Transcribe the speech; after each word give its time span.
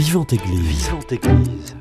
Vivante 0.00 0.32
Église. 0.32 0.86
Vivante 0.86 1.12
Église. 1.12 1.76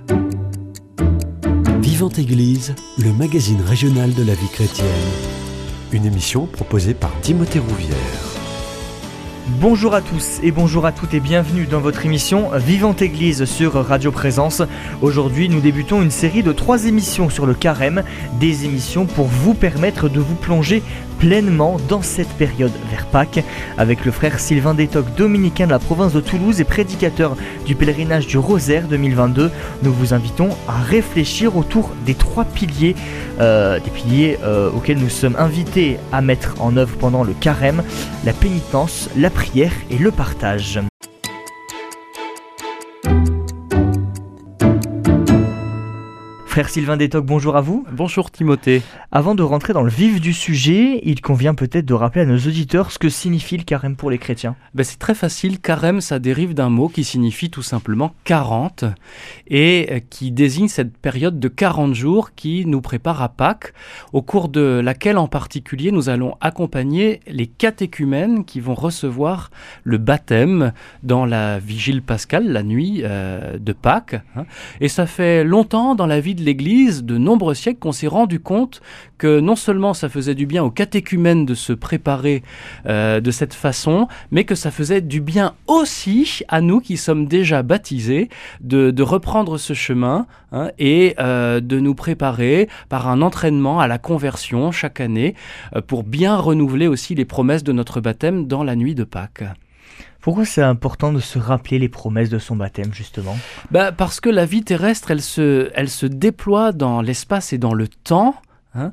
Vivante 1.79 2.19
Église, 2.19 2.75
le 2.97 3.13
magazine 3.13 3.61
régional 3.61 4.13
de 4.13 4.23
la 4.23 4.33
vie 4.33 4.49
chrétienne. 4.49 4.87
Une 5.93 6.05
émission 6.05 6.45
proposée 6.45 6.93
par 6.93 7.17
Timothée 7.21 7.59
Rouvière. 7.59 7.95
Bonjour 9.61 9.93
à 9.93 10.01
tous 10.01 10.39
et 10.43 10.51
bonjour 10.51 10.85
à 10.85 10.91
toutes 10.91 11.13
et 11.13 11.21
bienvenue 11.21 11.65
dans 11.65 11.79
votre 11.79 12.05
émission 12.05 12.49
Vivante 12.55 13.01
Église 13.01 13.45
sur 13.45 13.73
Radio 13.73 14.11
Présence. 14.11 14.61
Aujourd'hui, 15.01 15.47
nous 15.47 15.61
débutons 15.61 16.01
une 16.01 16.11
série 16.11 16.43
de 16.43 16.51
trois 16.51 16.85
émissions 16.85 17.29
sur 17.29 17.45
le 17.45 17.53
carême, 17.53 18.03
des 18.37 18.65
émissions 18.65 19.05
pour 19.05 19.27
vous 19.27 19.53
permettre 19.53 20.09
de 20.09 20.19
vous 20.19 20.35
plonger 20.35 20.83
pleinement 21.19 21.77
dans 21.89 22.01
cette 22.01 22.29
période 22.29 22.71
vers 22.89 23.05
Pâques 23.05 23.43
avec 23.77 24.05
le 24.05 24.11
frère 24.11 24.39
Sylvain 24.39 24.73
Détoc, 24.73 25.05
dominicain 25.15 25.65
de 25.65 25.71
la 25.71 25.79
province 25.79 26.13
de 26.13 26.21
Toulouse 26.21 26.61
et 26.61 26.63
prédicateur 26.63 27.35
du 27.65 27.75
pèlerinage 27.75 28.25
du 28.25 28.37
Rosaire 28.37 28.87
2022. 28.87 29.51
Nous 29.83 29.93
vous 29.93 30.13
invitons 30.13 30.49
à 30.67 30.81
réfléchir 30.81 31.57
autour 31.57 31.91
des 32.05 32.15
trois 32.15 32.45
piliers, 32.45 32.95
euh, 33.39 33.79
des 33.79 33.91
piliers 33.91 34.39
euh, 34.43 34.71
auxquels 34.71 34.97
nous 34.97 35.09
sommes 35.09 35.35
invités 35.37 35.97
à 36.11 36.21
mettre 36.21 36.55
en 36.59 36.77
œuvre 36.77 36.95
pendant 36.97 37.23
le 37.23 37.33
carême, 37.33 37.83
la 38.25 38.33
pénitence, 38.33 39.09
la 39.17 39.29
prière 39.29 39.73
et 39.91 39.97
le 39.97 40.11
partage. 40.11 40.79
Frère 46.49 46.67
Sylvain 46.67 46.97
Détoc, 46.97 47.27
bonjour 47.27 47.55
à 47.55 47.61
vous. 47.61 47.85
Bonjour 47.91 48.31
Timothée. 48.31 48.81
Avant 49.11 49.35
de 49.35 49.43
rentrer 49.43 49.71
dans 49.71 49.83
le 49.83 49.91
vif 49.91 50.19
du 50.19 50.33
sujet, 50.33 50.99
il 51.03 51.21
convient 51.21 51.53
peut-être 51.53 51.85
de 51.85 51.93
rappeler 51.93 52.21
à 52.21 52.25
nos 52.25 52.39
auditeurs 52.39 52.91
ce 52.91 52.97
que 52.97 53.07
signifie 53.07 53.55
le 53.55 53.63
carême 53.63 53.95
pour 53.95 54.09
les 54.09 54.17
chrétiens. 54.17 54.55
Ben 54.73 54.83
c'est 54.83 54.97
très 54.97 55.13
facile, 55.13 55.59
carême 55.59 56.01
ça 56.01 56.17
dérive 56.17 56.55
d'un 56.55 56.69
mot 56.69 56.89
qui 56.89 57.03
signifie 57.03 57.51
tout 57.51 57.61
simplement 57.61 58.15
40 58.23 58.85
et 59.47 59.89
euh, 59.91 59.99
qui 60.09 60.31
désigne 60.31 60.69
cette 60.69 60.97
période 60.97 61.39
de 61.39 61.47
40 61.49 61.93
jours 61.93 62.33
qui 62.33 62.65
nous 62.65 62.81
prépare 62.81 63.21
à 63.21 63.29
Pâques, 63.29 63.73
au 64.11 64.23
cours 64.23 64.49
de 64.49 64.81
laquelle 64.83 65.19
en 65.19 65.27
particulier 65.27 65.91
nous 65.91 66.09
allons 66.09 66.35
accompagner 66.41 67.19
les 67.27 67.45
catéchumènes 67.45 68.43
qui 68.43 68.59
vont 68.59 68.73
recevoir 68.75 69.51
le 69.83 69.99
baptême 69.99 70.73
dans 71.03 71.27
la 71.27 71.59
vigile 71.59 72.01
pascale, 72.01 72.51
la 72.51 72.63
nuit 72.63 73.01
euh, 73.03 73.59
de 73.59 73.71
Pâques. 73.71 74.19
Hein. 74.35 74.45
Et 74.81 74.87
ça 74.87 75.05
fait 75.05 75.43
longtemps 75.43 75.93
dans 75.93 76.07
la 76.07 76.19
vie 76.19 76.33
de 76.39 76.48
l'Église, 76.49 77.03
de 77.03 77.19
nombreux 77.19 77.53
siècles, 77.53 77.77
qu'on 77.77 77.91
s'est 77.91 78.07
rendu 78.07 78.39
compte 78.39 78.81
que 79.19 79.39
non 79.39 79.55
seulement 79.55 79.93
ça 79.93 80.09
faisait 80.09 80.33
du 80.33 80.47
bien 80.47 80.63
aux 80.63 80.71
catéchumènes 80.71 81.45
de 81.45 81.53
se 81.53 81.73
préparer 81.73 82.41
euh, 82.87 83.19
de 83.19 83.29
cette 83.29 83.53
façon, 83.53 84.07
mais 84.31 84.45
que 84.45 84.55
ça 84.55 84.71
faisait 84.71 85.01
du 85.01 85.21
bien 85.21 85.53
aussi 85.67 86.41
à 86.47 86.61
nous 86.61 86.79
qui 86.79 86.97
sommes 86.97 87.27
déjà 87.27 87.61
baptisés 87.61 88.29
de, 88.61 89.03
reprendre 89.03 89.59
ce 89.59 89.73
chemin 89.73 90.25
hein, 90.51 90.71
et 90.79 91.13
euh, 91.19 91.59
de 91.59 91.79
nous 91.79 91.93
préparer 91.93 92.67
par 92.89 93.07
un 93.07 93.21
entraînement 93.21 93.79
à 93.79 93.87
la 93.87 93.99
conversion 93.99 94.71
chaque 94.71 94.99
année 94.99 95.35
euh, 95.75 95.81
pour 95.81 96.03
bien 96.03 96.35
renouveler 96.35 96.87
aussi 96.87 97.13
les 97.13 97.25
promesses 97.25 97.63
de 97.63 97.73
notre 97.73 98.01
baptême 98.01 98.47
dans 98.47 98.63
la 98.63 98.75
nuit 98.75 98.95
de 98.95 99.03
Pâques. 99.03 99.43
Pourquoi 100.21 100.45
c'est 100.45 100.61
important 100.61 101.13
de 101.13 101.19
se 101.19 101.39
rappeler 101.39 101.79
les 101.79 101.89
promesses 101.89 102.29
de 102.29 102.39
son 102.39 102.55
baptême, 102.55 102.93
justement? 102.93 103.37
Bah 103.71 103.91
Parce 103.91 104.19
que 104.19 104.29
la 104.29 104.45
vie 104.45 104.63
terrestre, 104.63 105.11
elle 105.11 105.21
se, 105.21 105.71
elle 105.73 105.89
se 105.89 106.05
déploie 106.05 106.71
dans 106.71 107.01
l'espace 107.01 107.53
et 107.53 107.57
dans 107.57 107.73
le 107.73 107.87
temps, 107.87 108.35
hein, 108.75 108.91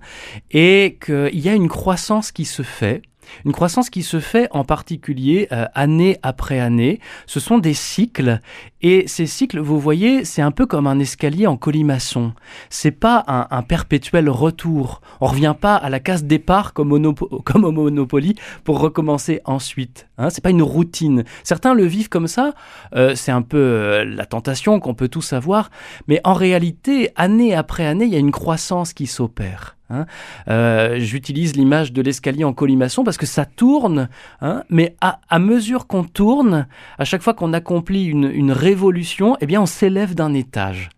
et 0.53 0.99
qu'il 1.05 1.39
y 1.39 1.49
a 1.49 1.55
une 1.55 1.69
croissance 1.69 2.33
qui 2.33 2.45
se 2.45 2.63
fait. 2.63 3.03
Une 3.45 3.53
croissance 3.53 3.91
qui 3.91 4.03
se 4.03 4.21
fait 4.21 4.49
en 4.51 4.65
particulier 4.65 5.49
euh, 5.53 5.67
année 5.75 6.19
après 6.23 6.61
année. 6.61 7.01
Ce 7.27 7.41
sont 7.41 7.59
des 7.59 7.75
cycles 7.75 8.41
et 8.83 9.09
ces 9.09 9.27
cycles, 9.27 9.59
vous 9.59 9.81
voyez, 9.81 10.25
c'est 10.25 10.43
un 10.43 10.53
peu 10.53 10.65
comme 10.65 10.87
un 10.87 11.01
escalier 11.01 11.49
en 11.49 11.57
colimaçon. 11.57 12.35
C'est 12.71 12.93
pas 12.93 13.25
un, 13.27 13.63
perpétuel 13.63 14.29
retour. 14.29 15.01
On 15.21 15.27
revient 15.27 15.57
pas 15.61 15.75
à 15.75 15.91
la 15.91 15.99
case 15.99 16.23
départ 16.23 16.73
comme, 16.73 16.93
au, 16.93 17.13
comme 17.45 17.65
au 17.65 17.73
Monopoly 17.73 18.37
pour 18.63 18.79
recommencer 18.79 19.41
ensuite. 19.45 20.07
Hein, 20.19 20.31
c'est 20.31 20.43
pas 20.43 20.51
une 20.51 20.63
routine. 20.63 21.25
Certains 21.43 21.75
le 21.75 21.85
vivent 21.85 22.09
comme 22.09 22.29
ça. 22.29 22.55
Euh, 22.95 23.17
c'est 23.17 23.33
un 23.33 23.43
peu 23.43 23.59
euh, 23.59 24.05
la 24.05 24.25
tentation 24.27 24.79
qu'on 24.79 24.95
peut 24.95 25.09
tous 25.09 25.33
avoir. 25.33 25.71
Mais 26.07 26.21
en 26.23 26.35
réalité, 26.35 27.11
année 27.17 27.55
après 27.55 27.87
année, 27.87 28.05
il 28.05 28.13
y 28.13 28.17
a 28.17 28.21
une 28.21 28.31
croissance 28.31 28.93
qui 28.93 29.07
s'opère. 29.07 29.76
Hein. 29.91 30.07
Euh, 30.49 30.99
J'utilise 30.99 31.57
l'image 31.57 31.93
de 31.93 32.03
l'escalier 32.03 32.45
en 32.45 32.53
colimaçon 32.53 33.05
parce 33.05 33.17
que 33.17 33.27
ça 33.27 33.45
tourne, 33.45 34.09
hein, 34.41 34.63
mais 34.69 34.97
à, 35.01 35.21
à 35.29 35.39
mesure 35.39 35.87
qu'on 35.87 36.05
tourne, 36.05 36.67
à 36.99 37.05
chaque 37.05 37.23
fois 37.23 37.35
qu'on 37.35 37.53
accomplit 37.53 38.05
une, 38.05 38.31
une 38.33 38.53
révolution, 38.53 39.37
eh 39.41 39.47
bien 39.47 39.61
on 39.63 39.67
s'élève 39.67 40.15
d'un 40.15 40.35
étage. 40.35 40.91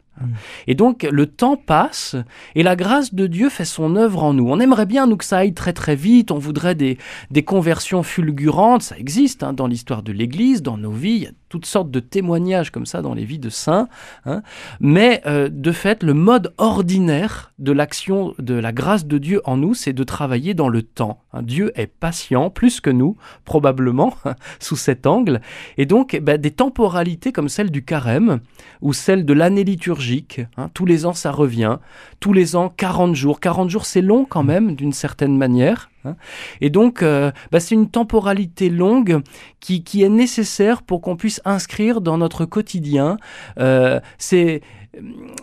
Et 0.67 0.75
donc 0.75 1.07
le 1.09 1.27
temps 1.27 1.57
passe 1.57 2.17
et 2.57 2.65
la 2.65 2.75
grâce 2.75 3.15
de 3.15 3.29
Dieu 3.29 3.49
fait 3.49 3.65
son 3.65 3.95
œuvre 3.95 4.25
en 4.25 4.35
nous. 4.35 4.49
On 4.49 4.59
aimerait 4.59 4.85
bien 4.85 5.07
nous 5.07 5.17
que 5.17 5.25
ça 5.25 5.39
aille 5.39 5.55
très 5.55 5.73
très 5.73 5.95
vite, 5.95 6.33
on 6.33 6.39
voudrait 6.39 6.75
des, 6.75 6.99
des 7.31 7.45
conversions 7.45 8.03
fulgurantes, 8.03 8.83
ça 8.83 8.99
existe 8.99 9.45
hein, 9.45 9.53
dans 9.53 9.69
l'histoire 9.69 10.03
de 10.03 10.11
l'Église, 10.11 10.61
dans 10.63 10.77
nos 10.77 10.91
vies, 10.91 11.15
il 11.15 11.23
y 11.23 11.27
a 11.27 11.31
toutes 11.49 11.67
sortes 11.67 11.91
de 11.91 12.01
témoignages 12.01 12.71
comme 12.71 12.87
ça 12.87 13.03
dans 13.03 13.15
les 13.15 13.25
vies 13.25 13.39
de 13.39 13.49
saints. 13.49 13.89
Hein. 14.27 14.43
Mais 14.81 15.23
euh, 15.27 15.49
de 15.51 15.73
fait, 15.73 16.03
le 16.03 16.15
mode 16.15 16.53
ordinaire 16.59 17.53
de 17.59 17.73
l'action 17.73 18.35
de 18.39 18.55
la 18.55 18.73
grâce 18.73 19.07
de 19.07 19.19
Dieu 19.19 19.41
en 19.45 19.57
nous, 19.57 19.75
c'est 19.75 19.93
de 19.93 20.05
travailler 20.05 20.55
dans 20.55 20.69
le 20.69 20.83
temps. 20.83 21.23
Hein. 21.33 21.43
Dieu 21.43 21.73
est 21.75 21.87
patient, 21.87 22.51
plus 22.51 22.81
que 22.81 22.91
nous, 22.91 23.17
probablement, 23.45 24.15
sous 24.61 24.77
cet 24.77 25.07
angle. 25.07 25.41
Et 25.77 25.87
donc, 25.87 26.15
eh 26.15 26.21
ben, 26.21 26.39
des 26.39 26.51
temporalités 26.51 27.33
comme 27.33 27.49
celle 27.49 27.71
du 27.71 27.85
carême 27.85 28.41
ou 28.81 28.93
celle 28.93 29.25
de 29.25 29.33
l'année 29.33 29.65
liturgique, 29.65 30.41
hein. 30.57 30.71
tous 30.75 30.87
les 30.87 31.07
ans 31.07 31.15
ça 31.15 31.31
revient, 31.31 31.79
tous 32.21 32.33
les 32.33 32.57
ans 32.57 32.73
40 32.77 33.15
jours. 33.15 33.41
40 33.41 33.71
jours, 33.71 33.87
c'est 33.87 34.03
long 34.03 34.25
quand 34.25 34.43
même, 34.43 34.75
d'une 34.75 34.93
certaine 34.93 35.37
manière. 35.37 35.91
Hein. 36.05 36.17
Et 36.61 36.71
donc, 36.71 37.03
euh, 37.03 37.31
bah, 37.51 37.61
c'est 37.61 37.75
une 37.75 37.91
temporalité 37.91 38.71
longue 38.71 39.21
qui, 39.61 39.83
qui 39.83 40.03
est 40.03 40.09
nécessaire 40.09 40.83
pour 40.83 41.01
qu'on 41.01 41.17
puisse 41.17 41.41
inscrire 41.45 42.01
dans 42.01 42.19
notre 42.19 42.45
quotidien. 42.45 43.17
Euh, 43.59 44.01
c'est 44.19 44.63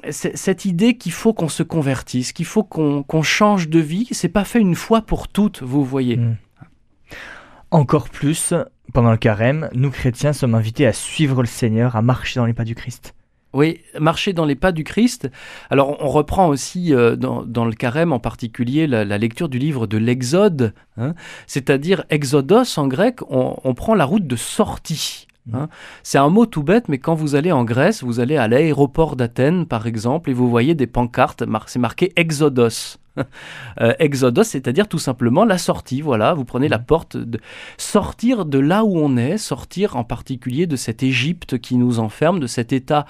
cette 0.09 0.65
idée 0.65 0.97
qu'il 0.97 1.11
faut 1.11 1.33
qu'on 1.33 1.49
se 1.49 1.63
convertisse, 1.63 2.33
qu'il 2.33 2.45
faut 2.45 2.63
qu'on 2.63 3.03
qu 3.03 3.23
change 3.23 3.69
de 3.69 3.79
vie. 3.79 4.07
C'est 4.11 4.29
pas 4.29 4.43
fait 4.43 4.59
une 4.59 4.75
fois 4.75 5.01
pour 5.01 5.27
toutes, 5.27 5.61
vous 5.61 5.83
voyez. 5.83 6.17
Mmh. 6.17 6.37
Encore 7.71 8.09
plus, 8.09 8.53
pendant 8.93 9.11
le 9.11 9.17
carême, 9.17 9.69
nous 9.73 9.91
chrétiens 9.91 10.33
sommes 10.33 10.55
invités 10.55 10.87
à 10.87 10.93
suivre 10.93 11.41
le 11.41 11.47
Seigneur, 11.47 11.95
à 11.95 12.01
marcher 12.01 12.39
dans 12.39 12.45
les 12.45 12.53
pas 12.53 12.63
du 12.63 12.75
Christ. 12.75 13.13
Oui, 13.55 13.79
marcher 13.97 14.33
dans 14.33 14.43
les 14.43 14.55
pas 14.55 14.73
du 14.73 14.83
Christ. 14.83 15.31
Alors 15.69 15.95
on 16.01 16.09
reprend 16.09 16.49
aussi 16.49 16.93
euh, 16.93 17.15
dans, 17.15 17.63
le 17.63 17.71
carême 17.71 18.11
en 18.11 18.19
particulier 18.19 18.85
la, 18.85 19.17
lecture 19.17 19.47
du 19.47 19.59
livre 19.59 19.87
de 19.87 19.97
l'Exode, 19.97 20.73
hein, 20.97 21.13
c'est-à-dire 21.47 22.03
Exodos 22.09 22.77
en 22.77 22.87
grec, 22.87 23.21
on, 23.29 23.55
on, 23.63 23.73
prend 23.73 23.95
la 23.95 24.03
route 24.03 24.27
de 24.27 24.35
sortie. 24.35 25.27
Hein. 25.53 25.69
C'est 26.03 26.17
un 26.17 26.27
mot 26.27 26.45
tout 26.45 26.63
bête, 26.63 26.89
mais 26.89 26.97
quand 26.97 27.15
vous 27.15 27.35
allez 27.35 27.53
en 27.53 27.63
Grèce, 27.63 28.03
vous 28.03 28.19
allez 28.19 28.35
à 28.35 28.49
l'aéroport 28.49 29.15
d'Athènes 29.15 29.65
par 29.65 29.87
exemple, 29.87 30.29
et 30.29 30.33
vous 30.33 30.49
voyez 30.49 30.75
des 30.75 30.87
pancartes, 30.87 31.45
c'est 31.67 31.79
marqué 31.79 32.11
Exodos. 32.17 32.97
Euh, 33.81 33.93
exodos, 33.99 34.43
c'est-à-dire 34.43 34.87
tout 34.87 34.99
simplement 34.99 35.43
la 35.43 35.57
sortie. 35.57 35.99
Voilà, 35.99 36.33
vous 36.33 36.45
prenez 36.45 36.69
la 36.69 36.79
porte, 36.79 37.17
de 37.17 37.39
sortir 37.77 38.45
de 38.45 38.57
là 38.57 38.85
où 38.85 38.97
on 38.97 39.17
est, 39.17 39.37
sortir 39.37 39.97
en 39.97 40.05
particulier 40.05 40.65
de 40.65 40.77
cette 40.77 41.03
Égypte 41.03 41.57
qui 41.57 41.75
nous 41.75 41.99
enferme, 41.99 42.39
de 42.39 42.47
cet 42.47 42.71
état 42.71 43.05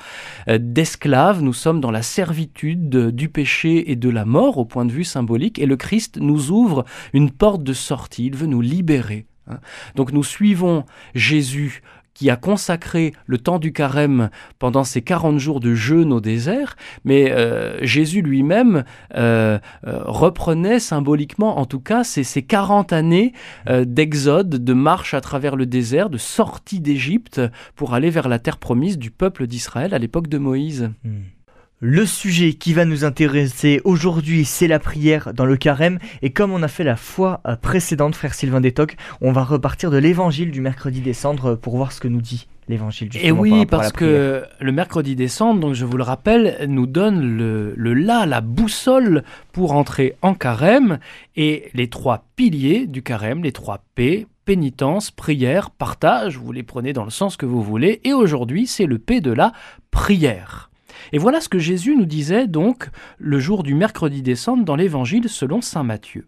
euh, 0.48 0.58
d'esclave. 0.60 1.44
Nous 1.44 1.54
sommes 1.54 1.82
dans 1.82 1.92
la 1.92 2.02
servitude 2.02 2.90
du 2.90 3.30
péché 3.30 3.92
et 3.92 3.96
de 3.96 4.10
la 4.10 4.26
mort 4.26 4.58
au 4.58 4.66
point 4.66 4.86
de 4.86 4.92
vue 4.92 5.04
symbolique, 5.04 5.60
et 5.60 5.68
le 5.68 5.78
Christ 5.78 6.18
nous 6.20 6.50
ouvre 6.50 6.84
une 7.14 7.30
porte 7.30 7.62
de 7.62 7.74
sortie. 7.74 8.26
Il 8.26 8.36
veut 8.36 8.48
nous 8.48 8.62
libérer. 8.62 9.28
Hein. 9.48 9.60
Donc 9.96 10.12
nous 10.12 10.24
suivons 10.24 10.84
Jésus 11.14 11.84
qui 12.16 12.30
a 12.32 12.38
consacré 12.38 13.14
le 13.28 13.38
temps 13.38 13.60
du 13.60 13.72
carême 13.72 14.30
pendant 14.58 14.84
ces 14.84 15.04
40 15.04 15.38
jours 15.38 15.60
de 15.60 15.76
jeûne 15.76 16.12
au 16.12 16.22
désert, 16.22 16.78
mais 17.04 17.32
euh, 17.32 17.78
Jésus 17.84 18.22
lui-même 18.22 18.84
euh, 19.14 19.60
euh, 19.86 20.00
reprenait 20.06 20.80
symboliquement, 20.80 21.60
en 21.60 21.66
tout 21.66 21.82
cas, 21.82 22.04
ces, 22.04 22.24
ces 22.24 22.42
40 22.42 22.94
années 22.94 23.34
euh, 23.70 23.86
d'exode, 23.86 24.50
de 24.50 24.74
marche 24.74 25.14
à 25.14 25.22
travers 25.22 25.56
le 25.56 25.66
désert, 25.66 26.10
de 26.10 26.18
sortie 26.18 26.80
d'Égypte 26.80 27.42
pour 27.76 27.94
aller 27.94 28.10
vers 28.10 28.30
la 28.30 28.40
terre 28.40 28.58
promise 28.58 28.98
du 28.98 29.12
peuple 29.12 29.46
d'Israël 29.46 29.94
à 29.94 30.00
l'époque 30.00 30.28
de 30.28 30.38
Moïse. 30.38 30.92
Hmm. 31.04 31.35
Le 31.82 32.06
sujet 32.06 32.54
qui 32.54 32.74
va 32.74 32.86
nous 32.86 33.04
intéresser 33.04 33.82
aujourd'hui, 33.84 34.46
c'est 34.46 34.68
la 34.68 34.80
prière 34.80 35.34
dans 35.34 35.46
le 35.46 35.58
carême. 35.58 36.00
Et 36.22 36.30
comme 36.30 36.52
on 36.52 36.64
a 36.64 36.70
fait 36.70 36.86
la 36.86 36.96
fois 36.96 37.42
précédente, 37.62 38.16
frère 38.16 38.34
Sylvain 38.34 38.62
Détoc, 38.62 38.96
on 39.20 39.34
va 39.34 39.44
repartir 39.44 39.92
de 39.92 39.98
l'évangile 39.98 40.52
du 40.52 40.62
mercredi 40.62 41.02
décembre 41.02 41.56
pour 41.56 41.76
voir 41.76 41.92
ce 41.92 42.00
que 42.00 42.08
nous 42.08 42.22
dit 42.22 42.48
l'évangile. 42.70 43.10
Et 43.22 43.32
oui, 43.32 43.66
parce 43.66 43.92
que 43.92 44.46
le 44.62 44.72
mercredi 44.72 45.18
décembre, 45.18 45.60
donc 45.60 45.74
je 45.74 45.84
vous 45.84 45.98
le 45.98 46.04
rappelle, 46.04 46.66
nous 46.70 46.88
donne 46.88 47.38
le, 47.38 47.74
le 47.76 47.94
là, 47.94 48.26
la 48.26 48.40
boussole 48.40 49.24
pour 49.52 49.74
entrer 49.74 50.16
en 50.22 50.34
carême. 50.34 51.00
Et 51.36 51.70
les 51.74 51.90
trois 51.90 52.26
piliers 52.38 52.88
du 52.88 53.04
carême, 53.04 53.44
les 53.44 53.52
trois 53.52 53.84
P, 53.96 54.28
pénitence, 54.46 55.12
prière, 55.12 55.72
partage, 55.72 56.38
vous 56.38 56.54
les 56.54 56.64
prenez 56.64 56.94
dans 56.94 57.04
le 57.04 57.10
sens 57.10 57.36
que 57.36 57.46
vous 57.46 57.62
voulez, 57.62 58.00
et 58.06 58.14
aujourd'hui 58.14 58.66
c'est 58.66 58.86
le 58.86 58.98
P 58.98 59.20
de 59.20 59.32
la 59.32 59.52
prière. 59.92 60.70
Et 61.12 61.18
voilà 61.18 61.42
ce 61.42 61.50
que 61.50 61.60
Jésus 61.60 61.96
nous 61.96 62.06
disait 62.06 62.48
donc 62.48 62.90
le 63.18 63.40
jour 63.40 63.64
du 63.64 63.76
mercredi 63.76 64.22
décembre 64.22 64.66
dans 64.66 64.76
l'Évangile 64.76 65.30
selon 65.30 65.62
Saint 65.62 65.84
Matthieu. 65.84 66.28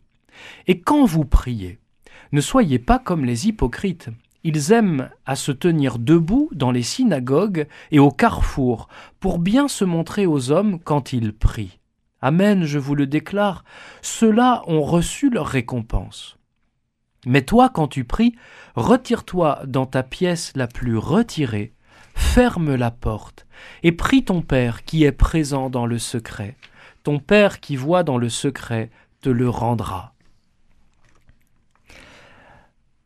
Et 0.68 0.80
quand 0.80 1.06
vous 1.06 1.26
priez, 1.26 1.80
ne 2.32 2.42
soyez 2.42 2.80
pas 2.80 3.00
comme 3.00 3.26
les 3.26 3.48
hypocrites. 3.48 4.10
Ils 4.44 4.72
aiment 4.72 5.10
à 5.26 5.36
se 5.36 5.52
tenir 5.52 6.00
debout 6.00 6.50
dans 6.54 6.72
les 6.72 6.84
synagogues 6.84 7.68
et 7.92 8.00
au 8.00 8.12
carrefour 8.12 8.88
pour 9.20 9.40
bien 9.40 9.68
se 9.68 9.84
montrer 9.84 10.26
aux 10.26 10.52
hommes 10.52 10.80
quand 10.80 11.12
ils 11.12 11.34
prient. 11.34 11.80
Amen, 12.22 12.64
je 12.64 12.80
vous 12.80 12.96
le 12.96 13.08
déclare, 13.08 13.64
ceux-là 14.02 14.64
ont 14.68 14.82
reçu 14.82 15.30
leur 15.30 15.48
récompense. 15.48 16.38
Mais 17.26 17.42
toi, 17.42 17.70
quand 17.70 17.88
tu 17.88 18.06
pries, 18.06 18.36
retire-toi 18.76 19.62
dans 19.68 19.86
ta 19.86 20.04
pièce 20.04 20.54
la 20.56 20.68
plus 20.68 20.98
retirée, 20.98 21.74
ferme 22.16 22.76
la 22.76 22.90
porte, 22.90 23.47
et 23.84 23.92
prie 23.92 24.24
ton 24.24 24.42
Père 24.42 24.84
qui 24.84 25.04
est 25.04 25.12
présent 25.12 25.70
dans 25.70 25.86
le 25.86 25.98
secret. 25.98 26.56
Ton 27.04 27.20
Père 27.20 27.60
qui 27.60 27.76
voit 27.76 28.04
dans 28.04 28.18
le 28.18 28.30
secret 28.30 28.90
te 29.22 29.30
le 29.30 29.50
rendra. 29.50 30.14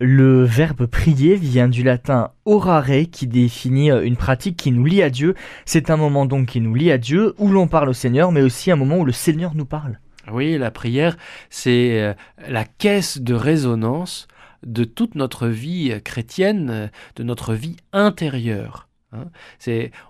Le 0.04 0.42
verbe 0.42 0.86
prier 0.86 1.36
vient 1.36 1.68
du 1.68 1.84
latin 1.84 2.32
orare 2.44 3.08
qui 3.12 3.28
définit 3.28 3.92
euh, 3.92 4.02
une 4.02 4.16
pratique 4.16 4.56
qui 4.56 4.72
nous 4.72 4.84
lie 4.84 5.00
à 5.00 5.10
Dieu. 5.10 5.36
C'est 5.64 5.90
un 5.90 5.96
moment 5.96 6.26
donc 6.26 6.48
qui 6.48 6.60
nous 6.60 6.74
lie 6.74 6.90
à 6.90 6.98
Dieu 6.98 7.34
où 7.38 7.48
l'on 7.48 7.68
parle 7.68 7.90
au 7.90 7.92
Seigneur 7.92 8.32
mais 8.32 8.42
aussi 8.42 8.72
un 8.72 8.76
moment 8.76 8.98
où 8.98 9.04
le 9.04 9.12
Seigneur 9.12 9.54
nous 9.54 9.64
parle. 9.64 10.00
Oui, 10.32 10.58
la 10.58 10.72
prière, 10.72 11.16
c'est 11.50 12.00
euh, 12.00 12.14
la 12.48 12.64
caisse 12.64 13.18
de 13.20 13.34
résonance 13.34 14.26
de 14.66 14.82
toute 14.82 15.14
notre 15.14 15.46
vie 15.46 15.94
chrétienne, 16.02 16.70
euh, 16.70 16.88
de 17.14 17.22
notre 17.22 17.54
vie 17.54 17.76
intérieure. 17.92 18.88
Hein. 19.12 19.26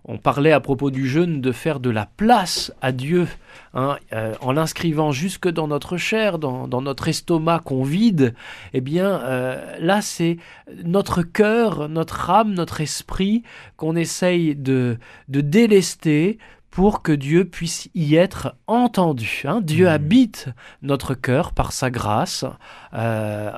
on 0.05 0.17
parlait 0.17 0.53
à 0.53 0.61
propos 0.61 0.91
du 0.91 1.09
jeûne 1.09 1.41
de 1.41 1.51
faire 1.51 1.81
de 1.81 1.91
la 1.91 2.07
place 2.07 2.73
à 2.81 2.93
Dieu 2.93 3.27
hein, 3.75 3.97
euh, 4.13 4.35
en 4.41 4.53
l'inscrivant 4.53 5.11
jusque 5.11 5.49
dans 5.49 5.67
notre 5.67 5.97
chair, 5.97 6.39
dans, 6.39 6.69
notre 6.81 7.09
estomac 7.09 7.61
qu'on 7.65 7.83
vide. 7.83 8.35
Eh 8.73 8.81
bien, 8.81 9.21
euh, 9.23 9.77
là, 9.81 10.03
c'est 10.03 10.37
notre 10.85 11.23
cœur, 11.23 11.89
notre 11.89 12.31
âme, 12.31 12.55
notre 12.55 12.81
esprit 12.81 13.43
qu'on 13.77 13.97
essaye 13.97 14.55
de 14.55 14.99
délester 15.29 16.39
pour 16.73 17.03
que 17.03 17.13
Dieu 17.13 17.45
puisse 17.45 17.91
y 17.95 18.17
être 18.17 18.57
entendu. 18.67 19.43
Hein. 19.45 19.61
Dieu 19.61 19.85
mmh. 19.85 19.89
habite 19.89 20.49
notre 20.81 21.15
cœur 21.15 21.53
par 21.53 21.71
sa 21.71 21.91
grâce. 21.91 22.47
Euh, 22.95 23.53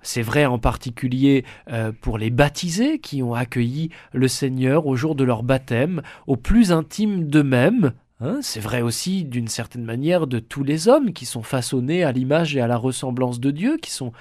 c'est 0.00 0.22
vrai 0.22 0.46
en 0.46 0.60
particulier 0.60 1.44
euh, 1.70 1.90
pour 2.00 2.18
les 2.18 2.30
baptisés 2.30 3.00
qui 3.00 3.20
ont 3.20 3.34
accueilli 3.34 3.90
le 4.12 4.28
Seigneur 4.28 4.86
au 4.86 4.94
jour 4.94 5.16
de 5.16 5.24
leur 5.24 5.42
baptême, 5.42 6.02
au 6.28 6.36
plus 6.36 6.70
intime 6.70 7.24
d'eux-mêmes. 7.24 7.92
Hein. 8.24 8.38
c'est 8.40 8.60
vrai 8.60 8.82
aussi 8.82 9.24
d'une 9.24 9.48
certaine 9.48 9.84
manière 9.84 10.28
de 10.28 10.38
tous 10.38 10.62
les 10.62 10.86
hommes 10.86 11.12
qui 11.12 11.26
sont 11.26 11.42
façonnés 11.42 12.04
à 12.04 12.12
l'image 12.12 12.54
et 12.54 12.60
à 12.60 12.68
la 12.68 12.76
ressemblance 12.76 13.40
de 13.40 13.50
Dieu, 13.50 13.78
qui 13.78 13.90
sont 13.90 14.12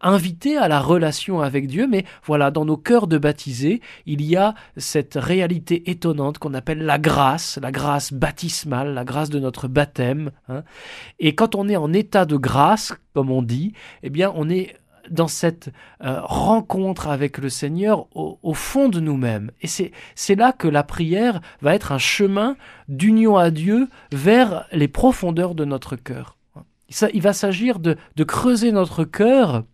invités 0.00 0.56
à 0.56 0.68
la 0.68 0.80
relation 0.80 1.40
avec 1.40 1.66
Dieu, 1.66 1.88
mais 1.88 2.04
voilà, 2.24 2.52
dans 2.52 2.64
nos 2.64 2.76
cœurs 2.76 3.08
de 3.08 3.18
baptisés, 3.18 3.80
il 4.06 4.22
y 4.22 4.36
a 4.36 4.54
cette 4.76 5.14
réalité 5.20 5.90
étonnante 5.90 6.38
qu'on 6.38 6.54
appelle 6.54 6.84
la 6.84 6.98
grâce, 6.98 7.58
la 7.60 7.72
grâce 7.72 8.12
baptismale, 8.12 8.94
la 8.94 9.04
grâce 9.04 9.30
de 9.30 9.40
notre 9.40 9.66
baptême. 9.66 10.30
Hein. 10.48 10.62
Et 11.18 11.34
quand 11.34 11.56
on 11.56 11.68
est 11.68 11.76
en 11.76 11.92
état 11.92 12.26
de 12.26 12.36
grâce, 12.36 12.94
comme 13.12 13.32
on 13.32 13.42
dit, 13.42 13.72
eh 14.04 14.10
bien, 14.10 14.32
on 14.36 14.48
est 14.48 14.76
dans 15.10 15.28
cette 15.28 15.70
euh, 16.02 16.20
rencontre 16.22 17.08
avec 17.08 17.38
le 17.38 17.48
Seigneur 17.48 18.06
au, 18.14 18.54
fond 18.54 18.88
de 18.88 19.00
nous-mêmes. 19.00 19.50
Et 19.62 19.66
c'est 19.66 20.34
là 20.34 20.52
que 20.52 20.68
la 20.68 20.82
prière 20.82 21.40
va 21.60 21.74
être 21.74 21.92
un 21.92 21.98
chemin 21.98 22.56
d'union 22.88 23.36
à 23.36 23.50
Dieu 23.50 23.88
vers 24.12 24.66
les 24.72 24.88
profondeurs 24.88 25.54
de 25.54 25.64
notre 25.64 25.96
cœur. 25.96 26.36
Il 27.12 27.22
va 27.22 27.32
s'agir 27.32 27.78
de 27.78 27.96
creuser 28.24 28.72
notre 28.72 29.04
cœur 29.04 29.64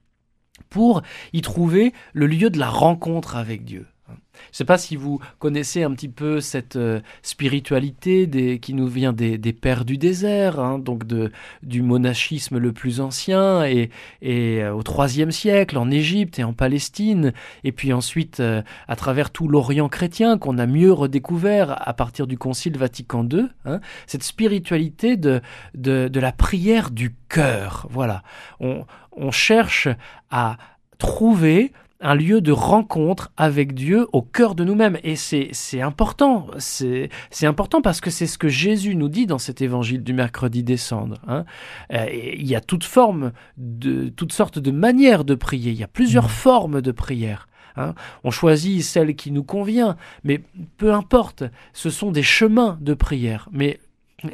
pour 0.68 1.02
y 1.32 1.40
trouver 1.40 1.92
le 2.12 2.26
lieu 2.26 2.50
de 2.50 2.58
la 2.58 2.68
rencontre 2.68 3.36
avec 3.36 3.64
Dieu. 3.64 3.86
Je 4.34 4.48
ne 4.52 4.56
sais 4.56 4.64
pas 4.64 4.78
si 4.78 4.96
vous 4.96 5.20
connaissez 5.38 5.82
un 5.82 5.92
petit 5.92 6.08
peu 6.08 6.40
cette 6.40 6.76
euh, 6.76 7.00
spiritualité 7.22 8.58
qui 8.60 8.74
nous 8.74 8.86
vient 8.86 9.12
des, 9.12 9.38
pères 9.52 9.84
du 9.84 9.98
désert, 9.98 10.60
hein, 10.60 10.78
donc 10.78 11.04
du 11.62 11.82
monachisme 11.82 12.58
le 12.58 12.72
plus 12.72 13.00
ancien, 13.00 13.64
et, 13.64 13.90
euh, 14.24 14.72
au 14.72 14.82
IIIe 14.82 15.32
siècle 15.32 15.78
en 15.78 15.90
Égypte 15.90 16.38
et 16.38 16.44
en 16.44 16.52
Palestine, 16.52 17.32
et 17.62 17.72
puis 17.72 17.92
ensuite 17.92 18.40
euh, 18.40 18.62
à 18.88 18.96
travers 18.96 19.30
tout 19.30 19.48
l'Orient 19.48 19.88
chrétien 19.88 20.38
qu'on 20.38 20.58
a 20.58 20.66
mieux 20.66 20.92
redécouvert 20.92 21.76
à 21.88 21.92
partir 21.94 22.26
du 22.26 22.38
Concile 22.38 22.76
Vatican 22.76 23.26
II, 23.30 23.46
hein, 23.64 23.80
cette 24.06 24.22
spiritualité 24.22 25.16
de, 25.16 25.40
la 25.74 26.32
prière 26.32 26.90
du 26.90 27.14
cœur. 27.28 27.86
Voilà, 27.90 28.22
on 28.60 29.30
cherche 29.30 29.88
à 30.30 30.56
trouver 30.98 31.72
un 32.04 32.14
lieu 32.14 32.42
de 32.42 32.52
rencontre 32.52 33.32
avec 33.38 33.74
Dieu 33.74 34.06
au 34.12 34.20
cœur 34.20 34.54
de 34.54 34.62
nous-mêmes. 34.62 34.98
Et 35.02 35.16
c'est 35.16 35.80
important, 35.80 36.46
c'est 36.58 37.08
important 37.42 37.80
parce 37.80 38.00
que 38.00 38.10
c'est 38.10 38.26
ce 38.26 38.36
que 38.36 38.48
Jésus 38.48 38.94
nous 38.94 39.08
dit 39.08 39.26
dans 39.26 39.38
cet 39.38 39.62
évangile 39.62 40.04
du 40.04 40.12
mercredi 40.12 40.62
descendre. 40.62 41.16
Hein. 41.26 41.44
Euh, 41.92 42.06
il 42.12 42.46
y 42.46 42.54
a 42.54 42.60
de, 42.60 44.08
toutes 44.10 44.32
sortes 44.32 44.58
de 44.58 44.70
manières 44.70 45.24
de 45.24 45.34
prier, 45.34 45.72
il 45.72 45.78
y 45.78 45.82
a 45.82 45.88
plusieurs 45.88 46.26
mmh. 46.26 46.28
formes 46.28 46.82
de 46.82 46.92
prière. 46.92 47.48
Hein. 47.76 47.94
On 48.22 48.30
choisit 48.30 48.82
celle 48.82 49.16
qui 49.16 49.30
nous 49.30 49.42
convient, 49.42 49.96
mais 50.24 50.42
peu 50.76 50.92
importe, 50.92 51.44
ce 51.72 51.88
sont 51.88 52.12
des 52.12 52.22
chemins 52.22 52.78
de 52.82 52.92
prière. 52.92 53.48
Mais 53.50 53.80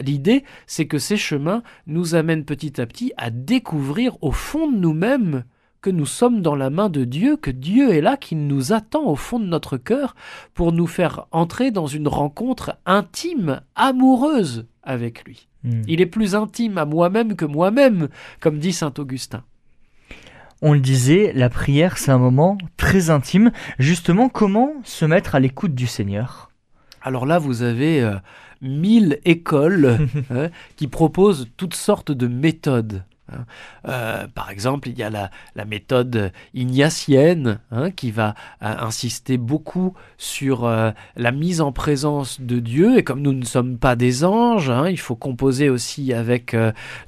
l'idée, 0.01 0.45
c'est 0.67 0.87
que 0.87 0.99
ces 0.99 1.17
chemins 1.17 1.63
nous 1.87 2.17
amènent 2.17 2.45
petit 2.45 2.81
à 2.81 2.87
petit 2.87 3.13
à 3.17 3.31
découvrir 3.31 4.17
au 4.23 4.33
fond 4.33 4.71
de 4.71 4.77
nous-mêmes 4.77 5.45
que 5.81 5.91
nous 5.91 6.07
sommes 6.07 6.43
dans 6.43 6.55
la 6.55 6.71
main 6.71 6.89
de 6.89 7.05
Dieu, 7.05 7.37
que 7.37 7.51
Dieu 7.51 7.93
est 7.95 8.01
là, 8.01 8.17
qu'il 8.17 8.47
nous 8.47 8.73
attend 8.73 9.05
au 9.05 9.17
fond 9.17 9.41
de 9.41 9.47
notre 9.47 9.77
cœur 9.77 10.15
pour 10.55 10.73
nous 10.73 10.87
faire 10.87 11.27
entrer 11.31 11.71
dans 11.71 11.87
une 11.87 12.09
rencontre 12.09 12.77
intime, 12.87 13.61
amoureuse 13.77 14.67
avec 14.83 15.25
lui. 15.25 15.49
Hmm. 15.65 15.83
Il 15.87 16.01
est 16.01 16.07
plus 16.07 16.35
intime 16.35 16.79
à 16.79 16.85
moi-même 16.85 17.37
que 17.37 17.45
moi-même, 17.45 18.09
comme 18.41 18.59
dit 18.59 18.73
Saint 18.73 18.93
Augustin. 18.99 19.43
On 20.63 20.75
le 20.75 20.81
disait, 20.81 21.33
la 21.35 21.49
prière, 21.49 21.97
c'est 21.97 22.11
un 22.11 22.19
moment 22.19 22.59
très 22.77 23.09
intime. 23.09 23.51
Justement, 23.79 24.29
comment 24.29 24.75
se 24.85 25.07
mettre 25.07 25.35
à 25.35 25.41
l'écoute 25.41 25.75
du 25.75 25.87
Seigneur? 25.87 26.51
Alors 27.01 27.25
là, 27.25 27.39
vous 27.39 27.63
avez 27.63 28.03
euh, 28.03 28.17
mille 28.61 29.21
écoles 29.25 29.99
hein, 30.31 30.51
qui 30.77 30.87
proposent 30.87 31.49
toutes 31.57 31.75
sortes 31.75 32.13
de 32.13 32.27
méthodes. 32.27 33.05
Hein. 33.33 33.45
Euh, 33.89 34.27
par 34.29 34.51
exemple, 34.51 34.89
il 34.89 34.99
y 34.99 35.03
a 35.03 35.11
la, 35.11 35.31
méthode 35.65 36.33
ignatienne 36.55 37.61
hein, 37.71 37.91
qui 37.91 38.11
va 38.11 38.35
euh, 38.63 38.75
insister 38.79 39.37
beaucoup 39.37 39.95
sur 40.19 40.65
euh, 40.65 40.91
la 41.17 41.33
mise 41.33 41.61
en 41.61 41.71
présence 41.73 42.41
de 42.41 42.59
Dieu. 42.59 42.99
Et 42.99 43.05
comme 43.05 43.21
nous 43.21 43.33
ne 43.33 43.45
sommes 43.45 43.79
pas 43.79 43.95
des 43.95 44.25
anges, 44.25 44.71
hein, 44.71 44.89
il 44.89 44.99
faut 44.99 45.17
composer 45.17 45.69
aussi 45.69 46.13
avec 46.13 46.57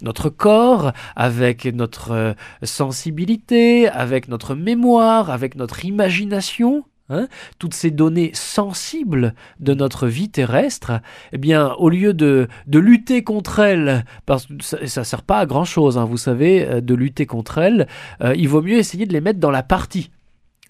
notre 0.02 0.28
corps, 0.28 0.92
avec 1.16 1.64
notre 1.66 2.34
sensibilité, 2.62 3.88
avec 3.88 4.28
notre 4.28 4.54
mémoire, 4.54 5.30
avec 5.30 5.56
notre 5.56 5.84
imagination. 5.84 6.84
Hein, 7.12 7.28
toutes 7.58 7.74
ces 7.74 7.90
données 7.90 8.30
sensibles 8.32 9.34
de 9.60 9.74
notre 9.74 10.06
vie 10.06 10.30
terrestre, 10.30 10.92
eh 11.32 11.36
bien, 11.36 11.74
au 11.74 11.90
lieu 11.90 12.14
de, 12.14 12.48
de 12.66 12.78
lutter 12.78 13.22
contre 13.22 13.58
elles, 13.58 14.06
parce 14.24 14.46
que 14.46 14.54
ça, 14.62 14.78
ne 14.80 15.04
sert 15.04 15.22
pas 15.22 15.40
à 15.40 15.44
grand 15.44 15.66
chose, 15.66 15.98
hein, 15.98 16.06
vous 16.06 16.16
savez, 16.16 16.66
euh, 16.66 16.80
de 16.80 16.94
lutter 16.94 17.26
contre 17.26 17.58
elles, 17.58 17.86
euh, 18.22 18.34
il 18.34 18.48
vaut 18.48 18.62
mieux 18.62 18.78
essayer 18.78 19.04
de 19.04 19.12
les 19.12 19.20
mettre 19.20 19.40
dans 19.40 19.50
la 19.50 19.62
partie. 19.62 20.10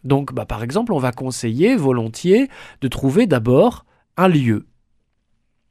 Donc, 0.03 0.35
bah, 0.35 0.45
par 0.45 0.65
exemple, 0.65 0.93
on 0.93 0.99
va 0.99 1.13
conseiller 1.13 1.77
volontiers 1.77 2.49
de 2.81 2.89
trouver 2.89 3.29
d'abord 3.29 3.85
un 4.17 4.27
lieu, 4.27 4.67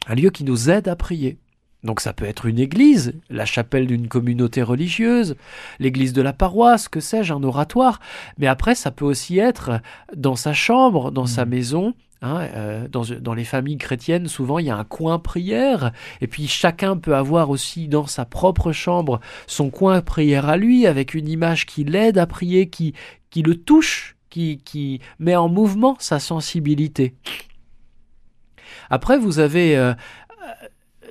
un 0.08 0.16
lieu 0.16 0.30
qui 0.30 0.46
nous 0.46 0.70
aide 0.70 0.88
à 0.88 0.96
prier. 0.96 1.38
Donc 1.84 2.00
ça 2.00 2.14
peut 2.14 2.26
être 2.26 2.46
une 2.46 2.60
église, 2.60 3.14
la 3.30 3.46
chapelle 3.46 3.88
d'une 3.88 4.08
communauté 4.08 4.62
religieuse, 4.62 5.36
l'église 5.80 6.14
de 6.14 6.22
la 6.22 6.34
paroisse, 6.34 6.88
que 6.88 7.00
sais-je, 7.00 7.34
un 7.34 7.44
oratoire. 7.44 8.00
Mais 8.38 8.48
après, 8.48 8.76
ça 8.76 8.92
peut 8.92 9.06
aussi 9.06 9.40
être 9.40 9.82
dans 10.16 10.36
sa 10.36 10.54
chambre, 10.54 11.12
dans 11.12 11.26
sa 11.26 11.46
mmh. 11.46 11.50
maison. 11.50 11.94
Hein, 12.24 12.48
euh, 12.54 12.88
dans, 12.88 13.02
dans, 13.20 13.34
les 13.34 13.46
familles 13.46 13.80
chrétiennes, 13.80 14.28
souvent 14.28 14.60
il 14.60 14.68
y 14.68 14.70
a 14.70 14.78
un 14.78 14.84
coin 14.84 15.18
prière, 15.18 15.92
et 16.22 16.28
puis 16.28 16.48
chacun 16.48 16.96
peut 16.96 17.16
avoir 17.16 17.50
aussi 17.50 17.88
dans 17.88 18.06
sa 18.06 18.26
propre 18.26 18.72
chambre 18.72 19.20
son 19.48 19.72
coin 19.72 20.02
prière 20.02 20.48
à 20.48 20.56
lui, 20.56 20.86
avec 20.86 21.16
une 21.16 21.28
image 21.28 21.66
qui 21.66 21.84
l'aide 21.84 22.20
à 22.20 22.28
prier, 22.28 22.70
qui, 22.70 22.94
qui 23.32 23.42
le 23.42 23.56
touche, 23.56 24.18
qui, 24.30 24.60
qui 24.64 25.02
met 25.18 25.36
en 25.36 25.50
mouvement 25.50 25.96
sa 25.98 26.20
sensibilité. 26.20 27.16
Après, 28.92 29.18
vous 29.18 29.40
avez 29.40 29.76
euh, 29.76 29.96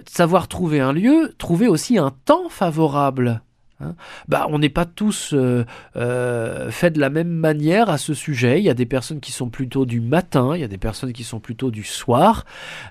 savoir 0.09 0.49
trouver 0.49 0.81
un 0.81 0.93
lieu, 0.93 1.35
trouver 1.39 1.69
aussi 1.69 1.99
un 1.99 2.13
temps 2.25 2.49
favorable. 2.49 3.43
Hein. 3.83 3.95
bah, 4.29 4.47
on 4.51 4.59
n'est 4.59 4.69
pas 4.69 4.85
tous 4.85 5.33
euh, 5.33 5.65
euh, 5.97 6.71
faits 6.71 6.93
de 6.95 7.01
la 7.01 7.09
même 7.09 7.31
manière 7.31 7.89
à 7.89 7.97
ce 7.97 8.13
sujet. 8.13 8.59
Il 8.61 8.65
y 8.65 8.71
a 8.71 8.75
des 8.75 8.87
personnes 8.87 9.21
qui 9.21 9.33
sont 9.33 9.49
plutôt 9.49 9.87
du 9.87 10.01
matin, 10.01 10.53
il 10.55 10.61
y 10.61 10.65
a 10.65 10.69
des 10.69 10.79
personnes 10.79 11.13
qui 11.13 11.25
sont 11.25 11.41
plutôt 11.41 11.71
du 11.71 11.83
soir. 11.83 12.45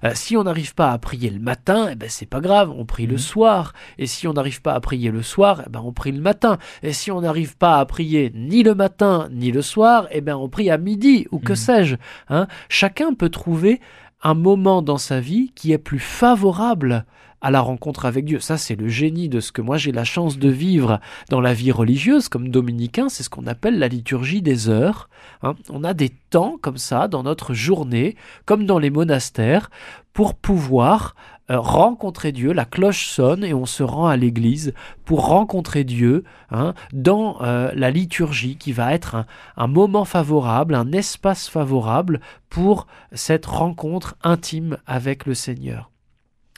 Euh, 0.03 0.11
si 0.15 0.35
on 0.35 0.43
n'arrive 0.43 0.73
pas 0.73 0.91
à 0.91 0.97
prier 0.97 1.29
le 1.29 1.39
matin, 1.39 1.89
eh 1.91 1.95
ben, 1.95 2.09
c'est 2.09 2.25
pas 2.25 2.41
grave, 2.41 2.71
on 2.75 2.85
prie 2.85 3.05
le 3.05 3.15
mmh. 3.15 3.19
soir. 3.19 3.73
Et 3.99 4.07
si 4.07 4.27
on 4.27 4.33
n'arrive 4.33 4.61
pas 4.61 4.73
à 4.73 4.79
prier 4.79 5.11
le 5.11 5.21
soir, 5.21 5.63
eh 5.67 5.69
ben, 5.69 5.81
on 5.83 5.91
prie 5.91 6.11
le 6.11 6.21
matin. 6.21 6.57
Et 6.81 6.93
si 6.93 7.11
on 7.11 7.21
n'arrive 7.21 7.55
pas 7.55 7.79
à 7.79 7.85
prier 7.85 8.31
ni 8.33 8.63
le 8.63 8.73
matin 8.73 9.29
ni 9.31 9.51
le 9.51 9.61
soir, 9.61 10.07
eh 10.11 10.21
ben, 10.21 10.35
on 10.35 10.49
prie 10.49 10.71
à 10.71 10.77
midi 10.77 11.27
ou 11.31 11.39
que 11.39 11.53
mmh. 11.53 11.57
sais-je. 11.57 11.95
Hein. 12.29 12.47
Chacun 12.67 13.13
peut 13.13 13.29
trouver 13.29 13.79
un 14.21 14.33
moment 14.33 14.81
dans 14.81 14.97
sa 14.97 15.19
vie 15.19 15.51
qui 15.55 15.71
est 15.71 15.77
plus 15.77 15.99
favorable 15.99 17.05
à 17.41 17.51
la 17.51 17.61
rencontre 17.61 18.05
avec 18.05 18.25
Dieu. 18.25 18.39
Ça, 18.39 18.57
c'est 18.57 18.75
le 18.75 18.89
génie 18.89 19.29
de 19.29 19.39
ce 19.39 19.51
que 19.51 19.61
moi 19.61 19.77
j'ai 19.77 19.91
la 19.91 20.03
chance 20.03 20.37
de 20.37 20.49
vivre 20.49 20.99
dans 21.29 21.39
la 21.39 21.53
vie 21.53 21.71
religieuse 21.71 22.27
comme 22.27 22.49
dominicain, 22.49 23.09
c'est 23.09 23.23
ce 23.23 23.29
qu'on 23.29 23.47
appelle 23.47 23.79
la 23.79 23.87
liturgie 23.87 24.41
des 24.41 24.67
heures. 24.67 25.09
Hein. 25.41 25.55
On 25.69 25.83
a 25.83 25.93
des 25.93 26.09
temps 26.09 26.57
comme 26.61 26.77
ça 26.77 27.07
dans 27.07 27.23
notre 27.23 27.53
journée, 27.53 28.15
comme 28.45 28.65
dans 28.65 28.79
les 28.79 28.89
monastères, 28.89 29.69
pour 30.13 30.35
pouvoir 30.35 31.15
rencontrer 31.57 32.31
Dieu. 32.31 32.53
La 32.53 32.65
cloche 32.65 33.07
sonne 33.07 33.43
et 33.43 33.53
on 33.53 33.65
se 33.65 33.83
rend 33.83 34.07
à 34.07 34.17
l'église 34.17 34.73
pour 35.05 35.27
rencontrer 35.27 35.83
Dieu 35.83 36.23
hein, 36.51 36.73
dans 36.93 37.41
euh, 37.41 37.71
la 37.73 37.91
liturgie 37.91 38.57
qui 38.57 38.71
va 38.71 38.93
être 38.93 39.15
un, 39.15 39.25
un 39.57 39.67
moment 39.67 40.05
favorable, 40.05 40.75
un 40.75 40.91
espace 40.91 41.49
favorable 41.49 42.19
pour 42.49 42.87
cette 43.11 43.45
rencontre 43.45 44.15
intime 44.23 44.77
avec 44.85 45.25
le 45.25 45.33
Seigneur. 45.33 45.89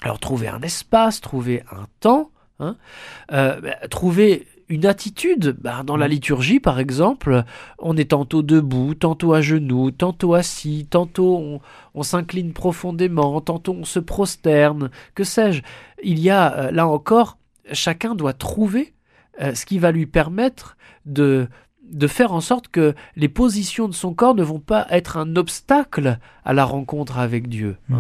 Alors 0.02 0.20
trouver 0.20 0.48
un 0.48 0.62
espace, 0.62 1.22
trouver 1.22 1.64
un 1.72 1.86
temps, 2.00 2.32
hein, 2.60 2.76
euh, 3.32 3.62
bah, 3.62 3.88
trouver 3.90 4.48
une 4.72 4.86
attitude. 4.86 5.58
Bah, 5.60 5.84
dans 5.86 5.98
la 5.98 6.08
mmh. 6.08 6.12
liturgie, 6.12 6.60
par 6.60 6.80
exemple, 6.80 7.44
on 7.78 7.98
est 7.98 8.12
tantôt 8.12 8.42
debout, 8.42 8.96
tantôt 8.96 9.34
à 9.34 9.42
genoux, 9.42 9.92
tantôt 9.92 10.34
assis, 10.34 10.88
tantôt 10.90 11.60
on, 11.94 12.04
s'incline 12.04 12.54
profondément, 12.54 13.42
tantôt 13.42 13.74
on 13.74 13.86
se 13.86 14.00
prosterne, 14.00 14.90
que 15.14 15.24
sais-je. 15.24 15.62
Il 16.04 16.20
y 16.20 16.30
a, 16.30 16.58
euh, 16.58 16.72
là 16.72 16.88
encore, 16.88 17.38
chacun 17.74 18.16
doit 18.16 18.34
trouver 18.34 18.94
euh, 19.42 19.54
ce 19.54 19.66
qui 19.66 19.78
va 19.78 19.92
lui 19.92 20.06
permettre 20.06 20.78
de 21.06 21.48
de 21.92 22.08
faire 22.08 22.34
en 22.34 22.42
sorte 22.42 22.70
que 22.70 22.96
les 23.16 23.28
positions 23.28 23.88
de 23.88 23.94
son 23.94 24.14
corps 24.14 24.36
ne 24.36 24.44
vont 24.44 24.60
pas 24.60 24.88
être 24.90 25.18
un 25.18 25.36
obstacle 25.36 26.20
à 26.44 26.54
la 26.54 26.66
rencontre 26.66 27.20
avec 27.20 27.50
Dieu. 27.50 27.78
Hein. 27.92 27.94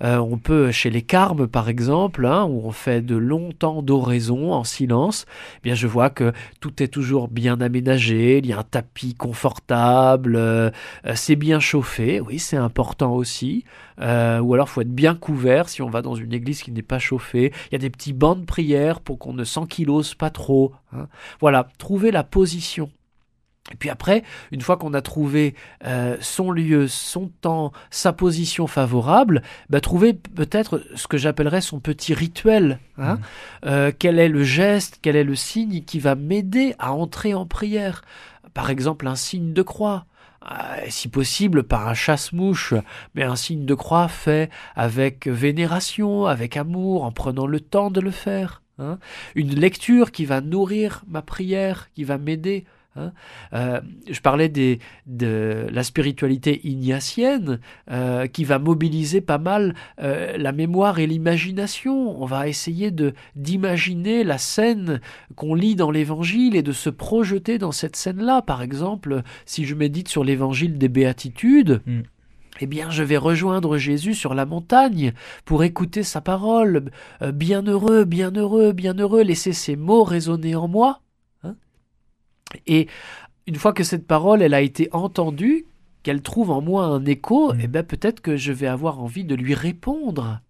Mm. 0.00 0.04
Euh, 0.04 0.18
on 0.18 0.38
peut, 0.38 0.72
chez 0.72 0.90
les 0.90 1.02
carmes 1.02 1.46
par 1.46 1.68
exemple, 1.68 2.26
hein, 2.26 2.44
où 2.44 2.62
on 2.64 2.72
fait 2.72 3.00
de 3.02 3.16
longs 3.16 3.52
temps 3.52 3.82
d'oraison 3.82 4.52
en 4.52 4.64
silence, 4.64 5.26
eh 5.58 5.60
bien 5.62 5.74
je 5.74 5.86
vois 5.86 6.10
que 6.10 6.32
tout 6.60 6.82
est 6.82 6.88
toujours 6.88 7.28
bien 7.28 7.60
aménagé, 7.60 8.38
il 8.38 8.46
y 8.46 8.52
a 8.52 8.58
un 8.58 8.64
tapis 8.64 9.14
confortable, 9.14 10.36
euh, 10.36 10.70
euh, 11.06 11.12
c'est 11.14 11.36
bien 11.36 11.60
chauffé, 11.60 12.20
oui 12.20 12.38
c'est 12.38 12.56
important 12.56 13.14
aussi. 13.14 13.64
ou 13.98 14.02
alors 14.02 14.66
il 14.66 14.72
faut 14.72 14.80
être 14.80 14.94
bien 14.94 15.14
couvert 15.14 15.68
si 15.68 15.82
on 15.82 15.90
va 15.90 16.02
dans 16.02 16.14
une 16.14 16.32
église 16.32 16.62
qui 16.62 16.72
n'est 16.72 16.82
pas 16.82 16.98
chauffée. 16.98 17.52
Il 17.70 17.74
y 17.74 17.76
a 17.76 17.78
des 17.78 17.90
petits 17.90 18.12
bancs 18.12 18.40
de 18.40 18.44
prière 18.44 19.00
pour 19.00 19.18
qu'on 19.18 19.34
ne 19.34 19.44
s'ankylose 19.44 20.14
pas 20.14 20.30
trop. 20.30 20.72
Hein. 20.92 21.06
Voilà, 21.40 21.68
trouver 21.78 22.10
la 22.10 22.24
position 22.24 22.90
et 23.72 23.76
puis 23.76 23.88
après, 23.88 24.24
une 24.52 24.60
fois 24.60 24.76
qu'on 24.76 24.92
a 24.92 25.00
trouvé 25.00 25.54
euh, 25.86 26.18
son 26.20 26.50
lieu, 26.50 26.86
son 26.86 27.28
temps, 27.40 27.72
sa 27.90 28.12
position 28.12 28.66
favorable, 28.66 29.42
bah, 29.70 29.80
trouver 29.80 30.12
peut-être 30.12 30.82
ce 30.94 31.06
que 31.06 31.16
j'appellerais 31.16 31.62
son 31.62 31.80
petit 31.80 32.12
rituel. 32.12 32.78
Hein. 32.98 33.14
Mmh. 33.14 33.20
Euh, 33.64 33.92
quel 33.98 34.18
est 34.18 34.28
le 34.28 34.44
geste, 34.44 34.98
quel 35.00 35.16
est 35.16 35.24
le 35.24 35.34
signe 35.34 35.82
qui 35.82 35.98
va 35.98 36.14
m'aider 36.14 36.74
à 36.78 36.92
entrer 36.92 37.32
en 37.32 37.46
prière? 37.46 38.02
Par 38.52 38.68
exemple, 38.68 39.08
un 39.08 39.16
signe 39.16 39.54
de 39.54 39.62
croix. 39.62 40.04
Euh, 40.50 40.84
si 40.90 41.08
possible 41.08 41.62
par 41.62 41.88
un 41.88 41.94
chasse-mouche, 41.94 42.74
mais 43.14 43.22
un 43.22 43.34
signe 43.34 43.64
de 43.64 43.74
croix 43.74 44.08
fait 44.08 44.50
avec 44.76 45.26
vénération, 45.26 46.26
avec 46.26 46.58
amour, 46.58 47.04
en 47.04 47.12
prenant 47.12 47.46
le 47.46 47.60
temps 47.60 47.90
de 47.90 48.02
le 48.02 48.10
faire. 48.10 48.60
Hein. 48.78 48.98
Une 49.34 49.54
lecture 49.54 50.12
qui 50.12 50.26
va 50.26 50.42
nourrir 50.42 51.02
ma 51.08 51.22
prière, 51.22 51.88
qui 51.94 52.04
va 52.04 52.18
m'aider 52.18 52.66
Hein. 52.96 53.12
Euh, 53.52 53.80
je 54.08 54.20
parlais 54.20 54.48
des, 54.48 54.78
de 55.06 55.66
la 55.70 55.82
spiritualité 55.82 56.60
ignatienne 56.64 57.58
euh, 57.90 58.26
qui 58.26 58.44
va 58.44 58.58
mobiliser 58.58 59.20
pas 59.20 59.38
mal 59.38 59.74
euh, 60.00 60.36
la 60.36 60.52
mémoire 60.52 60.98
et 60.98 61.06
l'imagination. 61.06 62.20
On 62.22 62.26
va 62.26 62.48
essayer 62.48 62.90
de 62.90 63.14
d'imaginer 63.34 64.22
la 64.24 64.38
scène 64.38 65.00
qu'on 65.34 65.54
lit 65.54 65.74
dans 65.74 65.90
l'Évangile 65.90 66.56
et 66.56 66.62
de 66.62 66.72
se 66.72 66.90
projeter 66.90 67.58
dans 67.58 67.72
cette 67.72 67.96
scène-là. 67.96 68.42
Par 68.42 68.62
exemple, 68.62 69.22
si 69.44 69.64
je 69.64 69.74
médite 69.74 70.08
sur 70.08 70.24
l'Évangile 70.24 70.78
des 70.78 70.88
Béatitudes. 70.88 71.82
Mm. 71.86 72.00
Eh 72.60 72.66
bien, 72.68 72.88
je 72.88 73.02
vais 73.02 73.16
rejoindre 73.16 73.78
Jésus 73.78 74.14
sur 74.14 74.32
la 74.32 74.46
montagne 74.46 75.12
pour 75.44 75.64
écouter 75.64 76.04
sa 76.04 76.20
parole. 76.20 76.92
bienheureux, 77.20 78.04
bienheureux, 78.04 78.70
bienheureux, 78.70 79.22
laisser 79.22 79.52
ces 79.52 79.74
mots 79.74 80.04
résonner 80.04 80.54
en 80.54 80.68
moi. 80.68 81.00
Et 82.66 82.88
une 83.46 83.56
fois 83.56 83.72
que 83.72 83.84
cette 83.84 84.06
parole, 84.06 84.42
elle 84.42 84.54
a 84.54 84.60
été 84.60 84.88
entendue, 84.92 85.66
qu'elle 86.02 86.22
trouve 86.22 86.50
en 86.50 86.60
moi 86.60 86.84
un 86.84 87.04
écho, 87.04 87.52
mm. 87.52 87.60
eh 87.62 87.66
ben 87.66 87.82
peut-être 87.82 88.20
que 88.20 88.36
je 88.36 88.52
vais 88.52 88.66
avoir 88.66 89.00
envie 89.00 89.24
de 89.24 89.34
lui 89.34 89.54
répondre. 89.54 90.40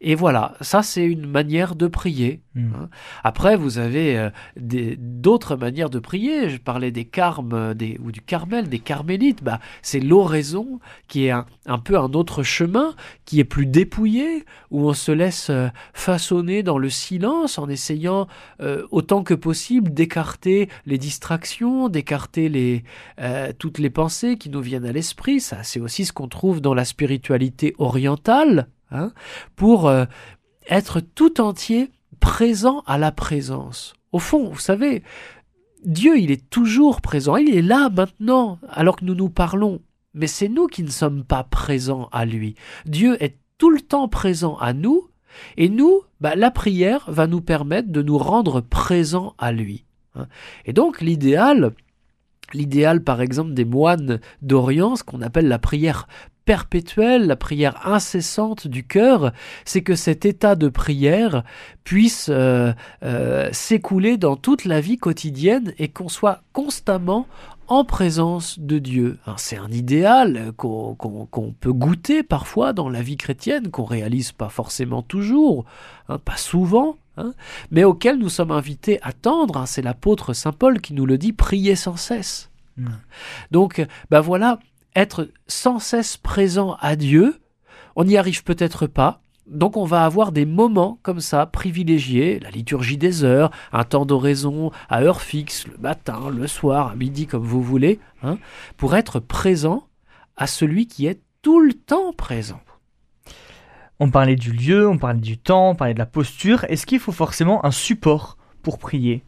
Et 0.00 0.14
voilà, 0.14 0.54
ça 0.60 0.82
c'est 0.82 1.04
une 1.04 1.26
manière 1.26 1.74
de 1.74 1.86
prier. 1.86 2.40
Hmm. 2.54 2.72
Hein. 2.74 2.88
Après, 3.24 3.56
vous 3.56 3.78
avez 3.78 4.18
euh, 4.18 4.30
d'autres 4.98 5.56
manières 5.56 5.90
de 5.90 5.98
prier. 5.98 6.48
Je 6.48 6.58
parlais 6.58 6.90
des 6.90 7.04
carmes 7.04 7.52
euh, 7.52 7.74
des, 7.74 7.98
ou 8.02 8.12
du 8.12 8.20
Carmel, 8.20 8.68
des 8.68 8.78
carmélites. 8.78 9.42
Bah, 9.42 9.60
c'est 9.82 10.00
l'oraison 10.00 10.80
qui 11.08 11.26
est 11.26 11.30
un, 11.30 11.78
peu 11.78 11.98
un 11.98 12.12
autre 12.12 12.42
chemin, 12.42 12.94
qui 13.24 13.40
est 13.40 13.44
plus 13.44 13.66
dépouillé, 13.66 14.44
où 14.70 14.88
on 14.88 14.92
se 14.92 15.12
laisse 15.12 15.50
euh, 15.50 15.68
façonner 15.92 16.62
dans 16.62 16.78
le 16.78 16.90
silence 16.90 17.58
en 17.58 17.68
essayant 17.68 18.26
autant 18.90 19.22
que 19.22 19.34
possible 19.34 19.92
d'écarter 19.92 20.68
les 20.86 20.98
distractions, 20.98 21.88
d'écarter 21.88 22.48
les, 22.48 22.84
toutes 23.58 23.78
les 23.78 23.90
pensées 23.90 24.36
qui 24.36 24.50
nous 24.50 24.60
viennent 24.60 24.86
à 24.86 24.92
l'esprit. 24.92 25.40
Ça, 25.40 25.62
c'est 25.62 25.80
aussi 25.80 26.04
ce 26.04 26.12
qu'on 26.12 26.28
trouve 26.28 26.60
dans 26.60 26.74
la 26.74 26.84
spiritualité 26.84 27.74
orientale. 27.78 28.68
Hein, 28.90 29.12
pour 29.56 29.88
euh, 29.88 30.04
être 30.68 31.00
tout 31.00 31.40
entier 31.40 31.90
présent 32.20 32.82
à 32.86 32.98
la 32.98 33.12
présence. 33.12 33.94
Au 34.12 34.18
fond, 34.18 34.50
vous 34.50 34.60
savez, 34.60 35.02
Dieu, 35.84 36.18
il 36.18 36.30
est 36.30 36.48
toujours 36.48 37.00
présent, 37.00 37.36
il 37.36 37.54
est 37.54 37.62
là 37.62 37.90
maintenant, 37.90 38.58
alors 38.70 38.96
que 38.96 39.04
nous 39.04 39.14
nous 39.14 39.30
parlons, 39.30 39.80
mais 40.14 40.26
c'est 40.26 40.48
nous 40.48 40.66
qui 40.66 40.82
ne 40.82 40.90
sommes 40.90 41.24
pas 41.24 41.44
présents 41.44 42.08
à 42.12 42.24
lui. 42.24 42.54
Dieu 42.86 43.22
est 43.22 43.36
tout 43.58 43.70
le 43.70 43.80
temps 43.80 44.08
présent 44.08 44.56
à 44.58 44.72
nous, 44.72 45.08
et 45.56 45.68
nous, 45.68 46.02
bah, 46.20 46.36
la 46.36 46.50
prière 46.50 47.04
va 47.08 47.26
nous 47.26 47.40
permettre 47.40 47.90
de 47.90 48.02
nous 48.02 48.18
rendre 48.18 48.60
présents 48.60 49.34
à 49.38 49.52
lui. 49.52 49.84
Hein. 50.14 50.26
Et 50.64 50.72
donc 50.72 51.00
l'idéal, 51.00 51.72
l'idéal 52.52 53.02
par 53.02 53.20
exemple 53.20 53.52
des 53.52 53.64
moines 53.64 54.20
d'Orient, 54.42 54.96
ce 54.96 55.04
qu'on 55.04 55.22
appelle 55.22 55.48
la 55.48 55.58
prière 55.58 56.06
perpétuelle, 56.44 57.26
la 57.26 57.36
prière 57.36 57.86
incessante 57.86 58.66
du 58.66 58.86
cœur, 58.86 59.32
c'est 59.64 59.82
que 59.82 59.94
cet 59.94 60.24
état 60.24 60.54
de 60.54 60.68
prière 60.68 61.42
puisse 61.84 62.28
euh, 62.30 62.72
euh, 63.02 63.48
s'écouler 63.52 64.16
dans 64.16 64.36
toute 64.36 64.64
la 64.64 64.80
vie 64.80 64.98
quotidienne 64.98 65.72
et 65.78 65.88
qu'on 65.88 66.08
soit 66.08 66.42
constamment 66.52 67.26
en 67.66 67.84
présence 67.84 68.58
de 68.58 68.78
Dieu. 68.78 69.18
C'est 69.36 69.56
un 69.56 69.70
idéal 69.70 70.52
qu'on 70.56 71.54
peut 71.58 71.72
goûter 71.72 72.22
parfois 72.22 72.72
dans 72.72 72.88
la 72.88 73.02
vie 73.02 73.16
chrétienne, 73.16 73.70
qu'on 73.70 73.84
réalise 73.84 74.32
pas 74.32 74.50
forcément 74.50 75.02
toujours, 75.02 75.64
hein, 76.08 76.18
pas 76.18 76.36
souvent, 76.36 76.96
hein, 77.16 77.32
mais 77.70 77.84
auquel 77.84 78.18
nous 78.18 78.28
sommes 78.28 78.50
invités 78.50 78.98
à 79.02 79.12
tendre. 79.12 79.56
Hein. 79.56 79.66
C'est 79.66 79.82
l'apôtre 79.82 80.34
Saint 80.34 80.52
Paul 80.52 80.80
qui 80.80 80.92
nous 80.92 81.06
le 81.06 81.16
dit, 81.16 81.32
priez 81.32 81.76
sans 81.76 81.96
cesse. 81.96 82.50
Mmh. 82.76 82.88
Donc, 83.50 83.86
ben 84.10 84.20
voilà, 84.20 84.58
être 84.94 85.28
sans 85.46 85.78
cesse 85.78 86.16
présent 86.16 86.76
à 86.80 86.96
Dieu, 86.96 87.40
on 87.96 88.04
n'y 88.04 88.16
arrive 88.16 88.44
peut-être 88.44 88.86
pas. 88.86 89.20
Donc 89.46 89.76
on 89.76 89.84
va 89.84 90.04
avoir 90.04 90.32
des 90.32 90.46
moments 90.46 90.98
comme 91.02 91.20
ça 91.20 91.44
privilégiés, 91.44 92.40
la 92.40 92.50
liturgie 92.50 92.96
des 92.96 93.24
heures, 93.24 93.50
un 93.72 93.84
temps 93.84 94.06
d'oraison 94.06 94.70
à 94.88 95.02
heure 95.02 95.20
fixe, 95.20 95.66
le 95.66 95.76
matin, 95.76 96.30
le 96.30 96.46
soir, 96.46 96.88
à 96.88 96.96
midi 96.96 97.26
comme 97.26 97.44
vous 97.44 97.62
voulez, 97.62 98.00
hein, 98.22 98.38
pour 98.78 98.96
être 98.96 99.20
présent 99.20 99.86
à 100.36 100.46
celui 100.46 100.86
qui 100.86 101.06
est 101.06 101.20
tout 101.42 101.60
le 101.60 101.74
temps 101.74 102.12
présent. 102.14 102.60
On 104.00 104.10
parlait 104.10 104.36
du 104.36 104.50
lieu, 104.50 104.88
on 104.88 104.98
parlait 104.98 105.20
du 105.20 105.38
temps, 105.38 105.70
on 105.70 105.74
parlait 105.74 105.94
de 105.94 105.98
la 105.98 106.06
posture. 106.06 106.64
Est-ce 106.68 106.86
qu'il 106.86 106.98
faut 106.98 107.12
forcément 107.12 107.64
un 107.66 107.70
support 107.70 108.38
pour 108.62 108.78
prier? 108.78 109.24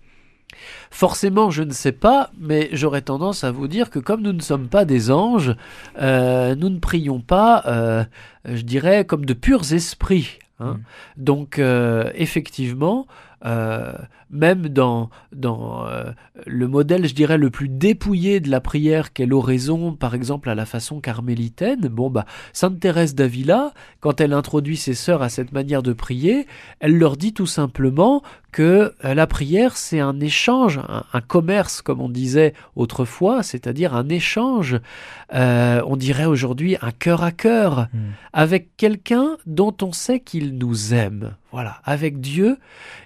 Forcément, 0.90 1.50
je 1.50 1.62
ne 1.62 1.72
sais 1.72 1.92
pas, 1.92 2.30
mais 2.38 2.68
j'aurais 2.72 3.02
tendance 3.02 3.44
à 3.44 3.50
vous 3.50 3.68
dire 3.68 3.90
que 3.90 3.98
comme 3.98 4.22
nous 4.22 4.32
ne 4.32 4.40
sommes 4.40 4.68
pas 4.68 4.84
des 4.84 5.10
anges, 5.10 5.54
euh, 6.00 6.54
nous 6.54 6.68
ne 6.68 6.78
prions 6.78 7.20
pas, 7.20 7.62
euh, 7.66 8.04
je 8.44 8.62
dirais, 8.62 9.04
comme 9.04 9.24
de 9.24 9.34
purs 9.34 9.72
esprits. 9.72 10.38
Hein. 10.60 10.74
Mm. 10.74 11.22
Donc, 11.22 11.58
euh, 11.58 12.10
effectivement, 12.14 13.06
euh, 13.44 13.92
même 14.30 14.68
dans, 14.68 15.10
dans 15.32 15.86
euh, 15.86 16.10
le 16.46 16.66
modèle, 16.66 17.06
je 17.06 17.14
dirais, 17.14 17.38
le 17.38 17.50
plus 17.50 17.68
dépouillé 17.68 18.40
de 18.40 18.50
la 18.50 18.60
prière 18.60 19.12
qu'est 19.12 19.26
l'oraison, 19.26 19.92
par 19.92 20.14
exemple 20.14 20.48
à 20.48 20.54
la 20.54 20.64
façon 20.64 21.00
carmélitaine, 21.00 21.88
bon 21.88 22.10
bah 22.10 22.24
Sainte 22.52 22.80
Thérèse 22.80 23.14
d'Avila, 23.14 23.72
quand 24.00 24.20
elle 24.20 24.32
introduit 24.32 24.76
ses 24.76 24.94
sœurs 24.94 25.22
à 25.22 25.28
cette 25.28 25.52
manière 25.52 25.82
de 25.82 25.92
prier, 25.92 26.46
elle 26.80 26.98
leur 26.98 27.16
dit 27.16 27.34
tout 27.34 27.46
simplement 27.46 28.22
que 28.56 28.94
euh, 29.04 29.12
la 29.12 29.26
prière 29.26 29.76
c'est 29.76 30.00
un 30.00 30.18
échange, 30.18 30.80
un, 30.88 31.20
commerce 31.20 31.82
comme 31.82 32.00
on 32.00 32.08
disait 32.08 32.54
autrefois, 32.74 33.42
c'est-à-dire 33.42 33.94
un 33.94 34.08
échange, 34.08 34.78
on 35.30 35.96
dirait 35.96 36.24
aujourd'hui 36.24 36.78
un 36.80 36.90
cœur 36.90 37.22
à 37.22 37.32
cœur, 37.32 37.88
hmm. 37.92 38.12
avec 38.32 38.74
quelqu'un 38.78 39.36
dont 39.44 39.76
on 39.82 39.92
sait 39.92 40.20
qu'il 40.20 40.56
nous 40.56 40.94
aime. 40.94 41.34
Voilà, 41.52 41.82
avec 41.84 42.22
Dieu, 42.22 42.56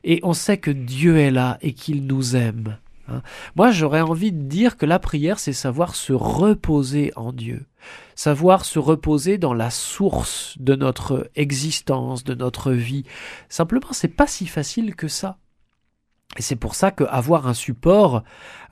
et 0.04 0.21
on 0.23 0.35
sait 0.35 0.59
que 0.59 0.71
Dieu 0.71 1.19
est 1.19 1.33
là 1.33 1.59
et 1.62 1.73
qu'il 1.73 2.07
nous 2.07 2.37
aime. 2.37 2.76
Hein. 3.11 3.23
Moi, 3.57 3.71
j'aurais 3.71 4.00
envie 4.00 4.33
de 4.33 4.43
dire 4.43 4.76
que 4.76 4.87
la 4.87 4.99
prière, 4.99 5.38
c'est 5.38 5.52
savoir 5.52 5.95
se 5.95 6.12
reposer 6.12 7.12
en 7.17 7.33
Dieu, 7.33 7.67
savoir 8.14 8.64
se 8.64 8.79
reposer 8.79 9.38
dans 9.38 9.55
la 9.55 9.71
source 9.71 10.57
de 10.59 10.75
notre 10.75 11.31
existence, 11.35 12.25
de 12.25 12.35
notre 12.35 12.73
vie. 12.73 13.05
Simplement, 13.49 13.93
c'est 13.93 14.09
pas 14.09 14.26
si 14.26 14.47
facile 14.47 14.95
que 14.95 15.09
ça. 15.09 15.38
Et 16.38 16.43
c'est 16.43 16.57
pour 16.57 16.75
ça 16.75 16.90
qu'avoir 16.90 17.49
un 17.49 17.55
support, 17.55 18.23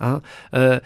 hein, 0.01 0.21
euh, 0.55 0.79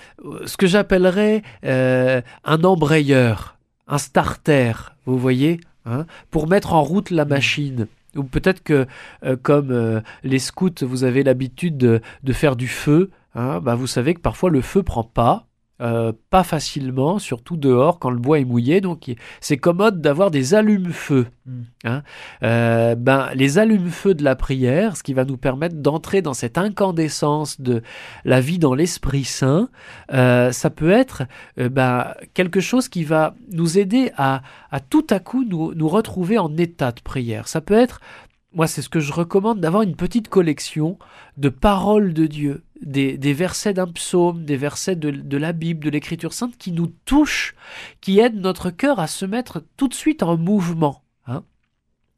ce 0.47 0.57
que 0.57 0.67
j'appellerais 0.67 1.43
euh, 1.65 2.23
un 2.45 2.65
embrayeur, 2.65 3.59
un 3.89 3.99
starter, 3.99 4.73
vous 5.05 5.19
voyez, 5.19 5.61
hein, 5.85 6.07
pour 6.31 6.49
mettre 6.49 6.73
en 6.73 6.83
route 6.83 7.11
la 7.11 7.27
machine. 7.27 7.89
Ou 8.17 8.25
peut-être 8.25 8.63
que, 8.63 8.87
euh, 9.23 9.37
comme 9.41 10.03
les 10.23 10.39
scouts, 10.39 10.71
vous 10.83 11.05
avez 11.05 11.23
l'habitude 11.23 11.77
de, 11.77 12.33
faire 12.33 12.57
du 12.57 12.69
feu, 12.69 13.11
hein, 13.35 13.61
bah 13.61 13.75
vous 13.75 13.87
savez 13.87 14.15
que 14.15 14.21
parfois 14.21 14.51
le 14.51 14.61
feu 14.61 14.83
prend 14.83 15.05
pas, 15.05 15.47
euh, 15.83 16.13
pas 16.31 16.45
facilement, 16.45 17.19
surtout 17.19 17.57
dehors 17.57 17.99
quand 17.99 18.11
le 18.11 18.19
bois 18.19 18.39
est 18.39 18.45
mouillé. 18.45 18.81
Donc 18.81 19.13
c'est 19.41 19.57
commode 19.57 20.01
d'avoir 20.01 20.31
des 20.31 20.55
allumes-feu. 20.55 21.27
Hmm. 21.45 21.63
Hein. 21.83 22.03
Euh, 22.45 22.95
ben, 22.95 23.31
les 23.35 23.59
allumes-feu 23.59 24.15
de 24.15 24.23
la 24.23 24.37
prière, 24.37 24.97
ce 24.97 25.03
qui 25.03 25.13
va 25.13 25.25
nous 25.25 25.37
permettre 25.37 25.75
d'entrer 25.75 26.23
dans 26.23 26.35
cette 26.35 26.57
incandescence 26.57 27.61
de 27.61 27.83
la 28.25 28.41
vie 28.41 28.61
dans 28.61 28.75
l'Esprit 28.75 29.25
Saint, 29.25 29.71
euh, 30.13 30.53
ça 30.53 30.71
peut 30.71 30.93
être 30.93 31.25
ben, 31.57 32.15
quelque 32.33 32.61
chose 32.61 32.89
qui 32.89 33.03
va 33.03 33.35
nous 33.51 33.77
aider 33.77 34.13
à, 34.17 34.43
à 34.71 34.79
tout 34.79 35.07
à 35.11 35.19
coup 35.19 35.45
nous, 35.45 35.75
nous 35.75 35.89
retrouver 35.89 36.39
en 36.39 36.57
état 36.57 36.93
de 36.93 37.01
prière. 37.01 37.49
Ça 37.49 37.61
peut 37.61 37.75
être 37.75 38.01
moi, 38.55 38.67
c'est 38.67 38.83
ce 38.83 38.89
que 38.89 39.01
je 39.01 39.13
recommande 39.13 39.61
d'avoir 39.61 39.83
une 39.83 39.97
petite 39.97 40.29
collection 40.29 40.99
de 41.37 41.49
paroles 41.49 42.13
de 42.13 42.27
Dieu, 42.27 42.65
des, 42.83 43.17
versets 43.33 43.75
d'un 43.75 43.87
psaume, 43.87 44.45
des 44.45 44.57
versets 44.57 44.97
de, 44.97 45.37
la 45.37 45.53
Bible, 45.53 45.85
de 45.85 45.91
l'Écriture 45.91 46.33
sainte 46.33 46.57
qui 46.59 46.73
nous 46.73 46.93
touchent, 47.05 47.55
qui 48.01 48.19
aident 48.19 48.41
notre 48.41 48.71
cœur 48.71 49.01
à 49.01 49.07
se 49.07 49.25
mettre 49.25 49.63
tout 49.77 49.89
de 49.89 49.95
suite 49.95 50.23
en 50.23 50.37
mouvement. 50.37 51.03
Hein. 51.27 51.45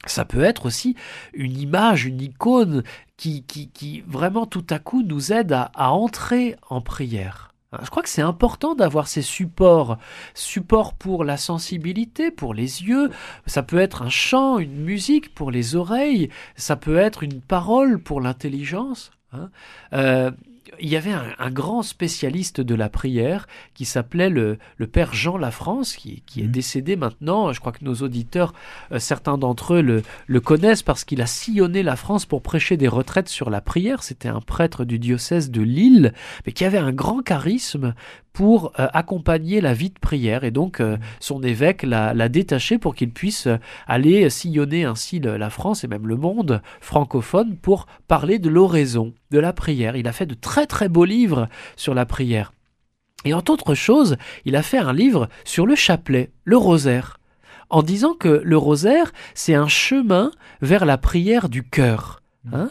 Ça 0.06 0.24
peut 0.24 0.42
être 0.42 0.66
aussi 0.66 0.96
une 1.32 1.56
image, 1.56 2.04
une 2.04 2.20
icône 2.20 2.82
qui, 3.16 3.44
qui, 3.44 4.02
vraiment 4.06 4.46
tout 4.46 4.66
à 4.70 4.78
coup 4.78 5.02
nous 5.02 5.32
aide 5.32 5.52
à 5.52 5.92
entrer 5.92 6.56
en 6.68 6.80
prière. 6.80 7.53
Je 7.82 7.90
crois 7.90 8.02
que 8.02 8.08
c'est 8.08 8.22
important 8.22 8.74
d'avoir 8.74 9.08
ces 9.08 9.22
supports, 9.22 9.98
supports 10.34 10.94
pour 10.94 11.24
la 11.24 11.36
sensibilité, 11.36 12.30
pour 12.30 12.54
les 12.54 12.82
yeux, 12.82 13.10
ça 13.46 13.62
peut 13.62 13.78
être 13.78 14.02
un 14.02 14.08
chant, 14.08 14.58
une 14.58 14.82
musique 14.82 15.34
pour 15.34 15.50
les 15.50 15.76
oreilles, 15.76 16.30
ça 16.56 16.76
peut 16.76 16.96
être 16.96 17.22
une 17.22 17.40
parole 17.40 18.00
pour 18.00 18.20
l'intelligence. 18.20 19.10
Hein. 19.32 19.50
Euh, 19.92 20.30
il 20.80 20.88
y 20.88 20.96
avait 20.96 21.12
un, 21.12 21.50
grand 21.50 21.82
spécialiste 21.82 22.60
de 22.60 22.74
la 22.74 22.88
prière 22.88 23.46
qui 23.74 23.84
s'appelait 23.84 24.30
le, 24.30 24.58
père 24.92 25.14
Jean 25.14 25.36
Lafrance, 25.36 25.94
qui, 25.96 26.22
qui 26.26 26.40
est 26.40 26.46
mmh. 26.46 26.50
décédé 26.50 26.96
maintenant. 26.96 27.52
Je 27.52 27.60
crois 27.60 27.72
que 27.72 27.84
nos 27.84 27.94
auditeurs, 27.94 28.52
euh, 28.92 28.98
certains 28.98 29.38
d'entre 29.38 29.74
eux 29.74 29.82
le, 29.82 30.02
le, 30.26 30.40
connaissent 30.40 30.82
parce 30.82 31.04
qu'il 31.04 31.22
a 31.22 31.26
sillonné 31.26 31.82
la 31.82 31.96
France 31.96 32.26
pour 32.26 32.42
prêcher 32.42 32.76
des 32.76 32.88
retraites 32.88 33.28
sur 33.28 33.50
la 33.50 33.60
prière. 33.60 34.02
C'était 34.02 34.28
un 34.28 34.40
prêtre 34.40 34.84
du 34.84 34.98
diocèse 34.98 35.50
de 35.50 35.62
Lille, 35.62 36.12
mais 36.46 36.52
qui 36.52 36.64
avait 36.64 36.78
un 36.78 36.92
grand 36.92 37.22
charisme 37.22 37.94
pour 38.32 38.72
euh, 38.78 38.88
accompagner 38.92 39.60
la 39.60 39.72
vie 39.72 39.90
de 39.90 39.98
prière. 39.98 40.44
Et 40.44 40.50
donc, 40.50 40.80
euh, 40.80 40.98
son 41.20 41.42
évêque 41.42 41.82
l'a 41.84 42.28
détaché 42.28 42.78
pour 42.78 42.94
qu'il 42.94 43.10
puisse 43.10 43.48
aller 43.86 44.28
sillonner 44.28 44.84
ainsi 44.84 45.20
la 45.20 45.50
France 45.50 45.84
et 45.84 45.88
même 45.88 46.06
le 46.06 46.16
monde 46.16 46.60
francophone 46.80 47.56
pour 47.56 47.86
parler 48.08 48.38
de 48.38 48.48
l'oraison, 48.50 49.14
de 49.34 49.40
la 49.40 49.52
prière. 49.52 49.96
Il 49.96 50.06
a 50.06 50.12
fait 50.12 50.26
de 50.26 50.34
très 50.34 50.66
très 50.66 50.88
beaux 50.88 51.04
livres 51.04 51.48
sur 51.76 51.92
la 51.92 52.06
prière. 52.06 52.52
Et 53.24 53.34
entre 53.34 53.52
autres 53.52 53.74
choses, 53.74 54.16
il 54.44 54.54
a 54.54 54.62
fait 54.62 54.78
un 54.78 54.92
livre 54.92 55.28
sur 55.44 55.66
le 55.66 55.74
chapelet, 55.74 56.30
le 56.44 56.56
rosaire, 56.56 57.18
en 57.68 57.82
disant 57.82 58.14
que 58.14 58.40
le 58.44 58.56
rosaire, 58.56 59.12
c'est 59.34 59.54
un 59.54 59.68
chemin 59.68 60.30
vers 60.60 60.84
la 60.84 60.98
prière 60.98 61.48
du 61.48 61.62
cœur. 61.62 62.22
Hein 62.52 62.68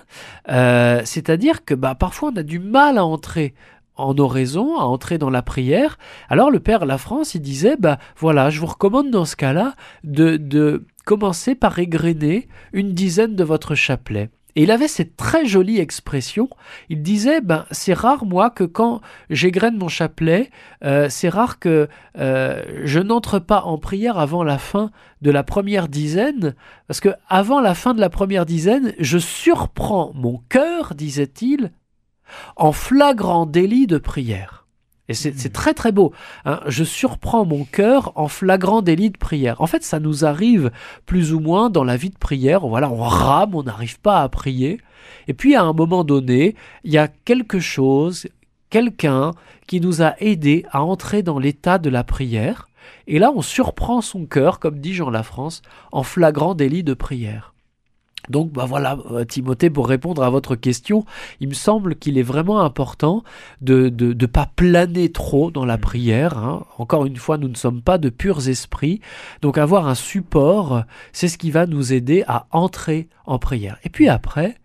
C'est-à-dire 1.04 1.66
que 1.66 1.74
bah, 1.74 1.96
parfois 1.96 2.32
on 2.34 2.38
a 2.38 2.44
du 2.44 2.60
mal 2.60 2.98
à 2.98 3.06
entrer 3.06 3.54
en 3.96 4.18
oraison, 4.18 4.80
à 4.80 4.84
entrer 4.84 5.18
dans 5.18 5.30
la 5.30 5.42
prière. 5.42 5.98
Alors 6.30 6.50
le 6.50 6.60
Père 6.60 6.86
La 6.86 6.98
France, 6.98 7.36
il 7.36 7.42
disait, 7.42 7.76
bah 7.78 7.98
voilà, 8.18 8.50
je 8.50 8.60
vous 8.60 8.68
recommande 8.68 9.12
dans 9.12 9.26
ce 9.26 9.36
cas-là 9.36 9.74
de, 10.04 10.38
de 10.38 10.86
commencer 11.06 11.56
par 11.56 11.78
égrener 11.78 12.48
une 12.72 12.94
dizaine 12.94 13.36
de 13.36 13.44
votre 13.44 13.76
chapelet. 13.76 14.30
Et 14.56 14.64
il 14.64 14.72
avait 14.72 14.88
cette 14.88 15.18
très 15.18 15.46
jolie 15.46 15.80
expression. 15.80 16.50
Il 16.90 17.02
disait, 17.02 17.42
ben 17.42 17.66
c'est 17.72 17.94
rare 17.94 18.26
moi 18.26 18.50
que 18.50 18.64
quand 18.64 19.02
j'égrène 19.30 19.78
mon 19.78 19.88
chapelet, 19.88 20.52
euh, 20.84 21.08
c'est 21.10 21.30
rare 21.30 21.60
que 21.60 21.88
euh, 22.20 22.64
je 22.84 23.00
n'entre 23.00 23.40
pas 23.40 23.62
en 23.62 23.78
prière 23.78 24.20
avant 24.20 24.44
la 24.44 24.60
fin 24.60 24.92
de 25.22 25.32
la 25.32 25.44
première 25.44 25.88
dizaine, 25.88 26.56
parce 26.88 27.00
que 27.00 27.10
avant 27.30 27.62
la 27.62 27.74
fin 27.74 27.94
de 27.94 28.00
la 28.00 28.10
première 28.10 28.46
dizaine, 28.46 28.94
je 29.00 29.18
surprends 29.18 30.12
mon 30.14 30.42
cœur, 30.50 30.94
disait-il, 30.94 31.72
en 32.56 32.72
flagrant 32.72 33.46
délit 33.46 33.88
de 33.88 33.98
prière. 33.98 34.63
Et 35.10 35.14
c'est 35.14 35.34
hmm. 35.34 35.52
très 35.52 35.74
très 35.74 35.92
beau. 35.92 36.14
Hein. 36.46 36.62
Je 36.68 36.84
surprends 36.84 37.46
mon 37.46 37.66
cœur 37.66 38.14
en 38.16 38.28
flagrant 38.28 38.82
délit 38.82 39.10
de 39.10 39.18
prière. 39.18 39.60
En 39.62 39.68
fait, 39.68 39.84
ça 39.84 40.00
nous 40.00 40.24
arrive 40.24 40.72
plus 41.06 41.34
ou 41.34 41.40
moins 41.40 41.70
dans 41.70 41.84
la 41.84 41.98
vie 41.98 42.10
de 42.10 42.18
prière. 42.18 42.66
Voilà, 42.66 42.90
on 42.90 43.04
rame, 43.04 43.56
on 43.56 43.64
n'arrive 43.64 44.00
pas 44.00 44.22
à 44.22 44.30
prier. 44.30 44.80
Et 45.28 45.34
puis 45.34 45.56
à 45.56 45.64
un 45.64 45.74
moment 45.74 46.04
donné, 46.04 46.56
il 46.84 46.92
y 46.92 46.98
a 46.98 47.10
quelque 47.10 47.60
chose, 47.60 48.28
quelqu'un 48.70 49.32
qui 49.68 49.82
nous 49.82 50.02
a 50.02 50.16
aidés 50.20 50.66
à 50.72 50.84
entrer 50.84 51.22
dans 51.22 51.40
l'état 51.40 51.78
de 51.78 51.90
la 51.90 52.04
prière. 52.04 52.70
Et 53.08 53.20
là, 53.20 53.32
on 53.36 53.42
surprend 53.42 54.02
son 54.02 54.26
cœur, 54.26 54.60
comme 54.60 54.80
dit 54.80 54.94
Jean 54.94 55.10
Lafrance, 55.10 55.62
en 55.92 56.04
flagrant 56.04 56.56
délit 56.56 56.84
de 56.84 56.94
prière. 56.94 57.53
Donc 58.30 58.52
bah 58.52 58.66
voilà, 58.66 58.98
euh, 59.12 59.26
Timothée, 59.26 59.70
pour 59.70 59.88
répondre 59.88 60.24
à 60.24 60.30
votre 60.30 60.56
question, 60.56 61.06
il 61.40 61.50
me 61.50 61.54
semble 61.54 61.96
qu'il 61.96 62.18
est 62.18 62.24
vraiment 62.24 62.62
important 62.62 63.24
de 63.62 63.84
ne 63.84 64.14
de, 64.14 64.26
pas 64.26 64.50
planer 64.56 65.12
trop 65.12 65.52
dans 65.52 65.66
la 65.66 65.78
prière. 65.78 66.38
Hein. 66.38 66.66
Encore 66.78 67.06
une 67.06 67.18
fois, 67.18 67.38
nous 67.38 67.50
ne 67.50 67.56
sommes 67.56 67.82
pas 67.82 67.98
de 67.98 68.10
purs 68.10 68.48
esprits. 68.48 69.02
Donc 69.42 69.58
avoir 69.58 69.88
un 69.88 69.96
support, 69.96 70.84
c'est 71.12 71.28
ce 71.28 71.38
qui 71.38 71.52
va 71.52 71.66
nous 71.66 71.92
aider 71.92 72.24
à 72.28 72.48
entrer 72.52 73.10
en 73.26 73.40
prière. 73.40 73.78
Et 73.84 73.90
puis 73.90 74.08
après, 74.08 74.56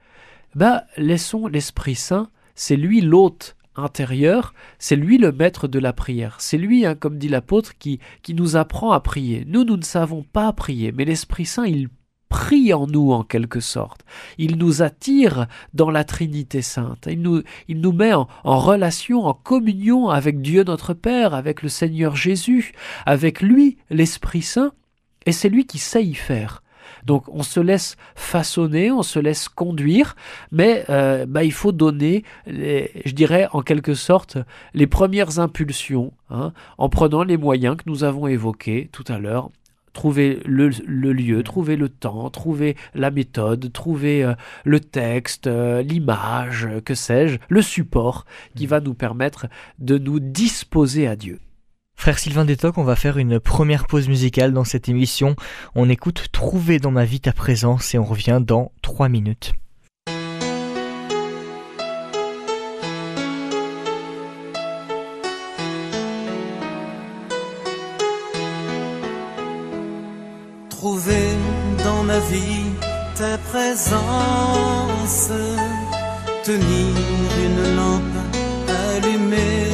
bah, 0.54 0.84
laissons 0.96 1.46
l'Esprit 1.46 1.96
Saint, 1.96 2.30
c'est 2.54 2.76
lui 2.76 3.00
l'hôte 3.00 3.56
intérieur, 3.76 4.54
c'est 4.78 4.96
lui 4.96 5.18
le 5.18 5.32
maître 5.32 5.68
de 5.68 5.78
la 5.78 5.92
prière. 5.92 6.36
C'est 6.40 6.58
lui, 6.58 6.84
hein, 6.84 6.94
comme 6.94 7.18
dit 7.18 7.28
l'apôtre, 7.28 7.78
qui, 7.78 8.00
qui 8.22 8.34
nous 8.34 8.56
apprend 8.56 8.92
à 8.92 9.00
prier. 9.00 9.44
Nous, 9.46 9.64
nous 9.64 9.76
ne 9.76 9.82
savons 9.82 10.22
pas 10.22 10.52
prier, 10.52 10.92
mais 10.92 11.04
l'Esprit 11.04 11.46
Saint, 11.46 11.66
il 11.66 11.88
prie 12.28 12.72
en 12.74 12.86
nous 12.86 13.12
en 13.12 13.22
quelque 13.22 13.60
sorte. 13.60 14.04
Il 14.36 14.56
nous 14.56 14.82
attire 14.82 15.46
dans 15.74 15.90
la 15.90 16.04
Trinité 16.04 16.62
sainte. 16.62 17.08
Il 17.10 17.22
nous, 17.22 17.42
il 17.68 17.80
nous 17.80 17.92
met 17.92 18.12
en, 18.12 18.26
relation, 18.44 19.26
en 19.26 19.34
communion 19.34 20.08
avec 20.08 20.40
Dieu 20.40 20.64
notre 20.64 20.94
Père, 20.94 21.34
avec 21.34 21.62
le 21.62 21.68
Seigneur 21.68 22.16
Jésus, 22.16 22.72
avec 23.06 23.40
lui, 23.40 23.78
l'Esprit 23.90 24.42
Saint, 24.42 24.72
et 25.26 25.32
c'est 25.32 25.48
lui 25.48 25.66
qui 25.66 25.78
sait 25.78 26.04
y 26.04 26.14
faire. 26.14 26.62
Donc 27.04 27.24
on 27.28 27.42
se 27.42 27.60
laisse 27.60 27.96
façonner, 28.14 28.90
on 28.90 29.02
se 29.02 29.18
laisse 29.18 29.48
conduire, 29.48 30.16
mais 30.50 30.84
euh, 30.90 31.26
bah, 31.26 31.44
il 31.44 31.52
faut 31.52 31.72
donner, 31.72 32.24
je 32.46 33.12
dirais 33.12 33.48
en 33.52 33.62
quelque 33.62 33.94
sorte, 33.94 34.38
les 34.74 34.86
premières 34.86 35.38
impulsions, 35.38 36.12
hein, 36.30 36.52
en 36.76 36.88
prenant 36.88 37.22
les 37.22 37.36
moyens 37.36 37.76
que 37.76 37.84
nous 37.86 38.04
avons 38.04 38.26
évoqués 38.26 38.88
tout 38.92 39.04
à 39.08 39.18
l'heure, 39.18 39.50
trouver 39.98 40.38
le, 40.44 40.68
lieu, 41.12 41.42
trouver 41.42 41.74
le 41.74 41.88
temps, 41.88 42.30
trouver 42.30 42.76
la 42.94 43.10
méthode, 43.10 43.72
trouver 43.72 44.22
euh, 44.22 44.34
le 44.64 44.78
texte, 44.78 45.48
euh, 45.48 45.82
l'image, 45.82 46.68
que 46.84 46.94
sais-je, 46.94 47.38
le 47.48 47.62
support 47.62 48.24
qui 48.54 48.66
mm. 48.66 48.70
va 48.70 48.80
nous 48.80 48.94
permettre 48.94 49.48
de 49.80 49.98
nous 49.98 50.20
disposer 50.20 51.08
à 51.08 51.16
Dieu. 51.16 51.40
Frère 51.96 52.20
Sylvain 52.20 52.44
Détoc, 52.44 52.78
on 52.78 52.84
va 52.84 52.94
faire 52.94 53.18
une 53.18 53.40
première 53.40 53.88
pause 53.88 54.06
musicale 54.06 54.52
dans 54.52 54.62
cette 54.62 54.88
émission. 54.88 55.34
On 55.74 55.88
écoute 55.88 56.28
Trouver 56.30 56.78
dans 56.78 56.92
ma 56.92 57.04
vie 57.04 57.18
ta 57.18 57.32
présence 57.32 57.92
et 57.92 57.98
on 57.98 58.04
revient 58.04 58.40
dans 58.40 58.70
trois 58.82 59.08
minutes. 59.08 59.54
Dans 72.28 72.34
ma 72.34 72.36
vie 72.36 72.64
ta 73.16 73.38
présence, 73.50 75.30
tenir 76.44 76.94
une 77.44 77.76
lampe 77.76 78.18
allumée, 78.94 79.72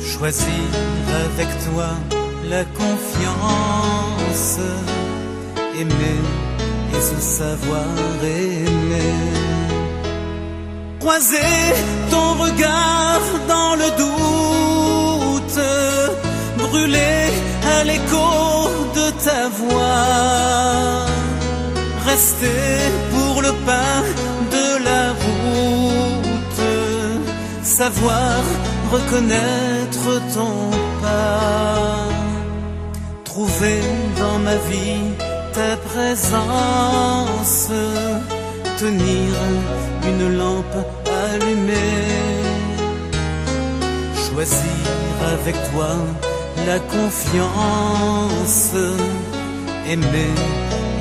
choisir 0.00 0.68
avec 1.26 1.48
toi 1.64 1.88
la 2.48 2.64
confiance, 2.64 4.58
aimer 5.78 6.22
et 6.92 7.00
se 7.00 7.20
savoir 7.20 7.84
aimer. 8.22 9.14
Croiser 11.00 11.74
ton 12.10 12.34
regard 12.34 13.20
dans 13.46 13.74
le 13.76 13.90
doute, 13.98 15.60
brûler 16.56 17.28
l'écho 17.82 18.28
de 18.94 19.06
ta 19.24 19.48
voix, 19.48 21.06
rester 22.06 22.62
pour 23.12 23.42
le 23.42 23.52
pain 23.66 24.00
de 24.56 24.84
la 24.88 25.04
route, 25.24 26.64
savoir 27.62 28.42
reconnaître 28.92 30.06
ton 30.34 30.56
pas, 31.02 32.08
trouver 33.24 33.80
dans 34.20 34.38
ma 34.38 34.56
vie 34.70 35.04
ta 35.52 35.76
présence, 35.90 37.70
tenir 38.78 39.32
une 40.10 40.36
lampe 40.38 40.78
allumée, 41.32 42.12
choisir 44.26 44.86
avec 45.34 45.56
toi 45.70 45.96
la 46.66 46.78
confiance, 46.78 48.72
aimer 49.88 50.34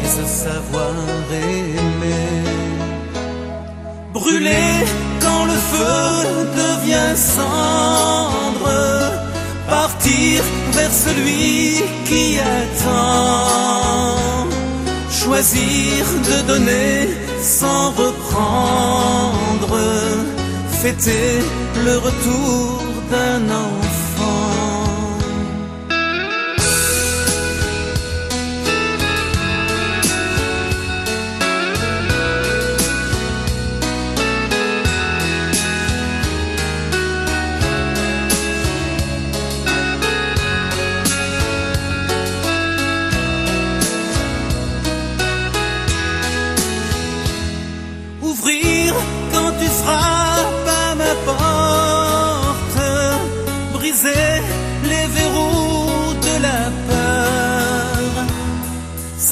et 0.01 0.07
se 0.07 0.25
savoir 0.25 0.93
aimer. 1.31 2.43
Brûler 4.13 4.85
quand 5.21 5.45
le 5.45 5.59
feu 5.71 6.03
devient 6.63 7.15
cendre, 7.15 8.71
partir 9.69 10.43
vers 10.73 10.91
celui 10.91 11.81
qui 12.05 12.39
attend, 12.39 14.17
choisir 15.09 16.05
de 16.29 16.37
donner 16.47 17.07
sans 17.41 17.91
reprendre, 17.91 19.77
fêter 20.81 21.39
le 21.85 21.97
retour 21.97 22.83
d'un 23.11 23.49
enfant. 23.49 23.92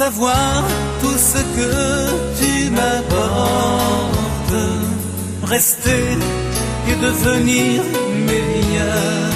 Savoir 0.05 0.63
tout 1.01 1.19
ce 1.31 1.41
que 1.57 1.73
tu 2.39 2.53
m'apportes, 2.77 4.61
rester 5.55 6.05
et 6.89 6.95
devenir 7.07 7.83
meilleur, 8.31 9.31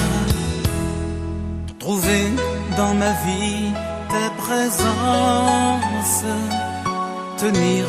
trouver 1.78 2.24
dans 2.76 2.94
ma 3.02 3.12
vie 3.26 3.66
ta 4.14 4.26
présence, 4.44 6.24
tenir 7.42 7.82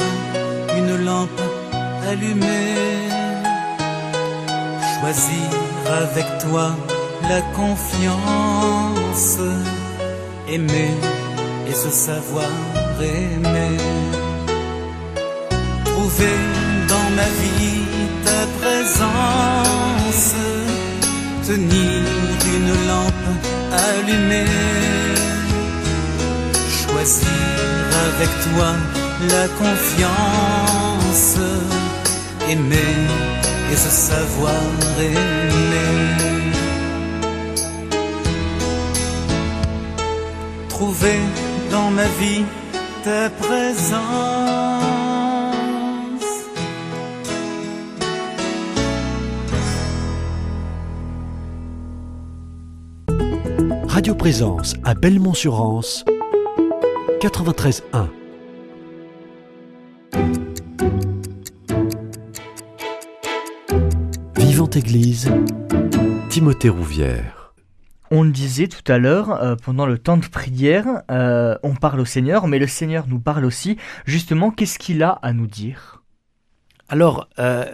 une 0.80 0.96
lampe 1.08 1.42
allumée, 2.12 3.10
choisir 4.96 5.50
avec 6.04 6.28
toi 6.46 6.68
la 7.32 7.42
confiance, 7.60 9.40
aimer 10.48 10.94
et 11.70 11.74
se 11.74 11.90
savoir 11.90 12.50
aimer, 13.02 13.78
trouver 15.86 16.38
dans 16.88 17.10
ma 17.20 17.30
vie 17.42 17.86
ta 18.26 18.42
présence, 18.60 20.36
tenir 21.46 22.02
une 22.56 22.72
lampe 22.88 23.30
allumée, 23.88 24.46
choisir 26.80 27.44
avec 28.08 28.30
toi 28.46 28.70
la 29.34 29.48
confiance, 29.62 31.38
aimer 32.50 32.96
et 33.72 33.76
se 33.76 33.90
savoir 33.90 34.64
aimer. 35.00 36.38
Trouver 40.70 41.20
dans 41.72 41.90
ma 41.92 42.08
vie 42.20 42.44
ta 43.04 43.30
présence. 43.30 43.98
Radio 53.88 54.16
Présence 54.16 54.76
à 54.84 54.94
Belmont-sur-Anse, 54.94 56.06
93.1. 57.22 58.08
Vivante 64.36 64.76
Église, 64.76 65.32
Timothée 66.30 66.70
Rouvière. 66.70 67.37
On 68.10 68.24
le 68.24 68.32
disait 68.32 68.68
tout 68.68 68.90
à 68.92 68.98
l'heure, 68.98 69.32
euh, 69.44 69.56
pendant 69.56 69.86
le 69.86 69.98
temps 69.98 70.18
de 70.18 70.26
prière, 70.26 71.04
euh, 71.12 71.58
on 71.64 71.76
parle 71.76 72.00
au 72.00 72.06
Seigneur, 72.06 72.48
mais 72.48 72.60
le 72.60 72.68
Seigneur 72.68 73.06
nous 73.08 73.20
parle 73.20 73.44
aussi. 73.44 73.78
Justement, 74.06 74.52
qu'est-ce 74.52 74.80
qu'il 74.80 75.04
a 75.04 75.12
à 75.22 75.34
nous 75.34 75.48
dire? 75.48 76.04
Alors, 76.88 77.28
euh, 77.38 77.66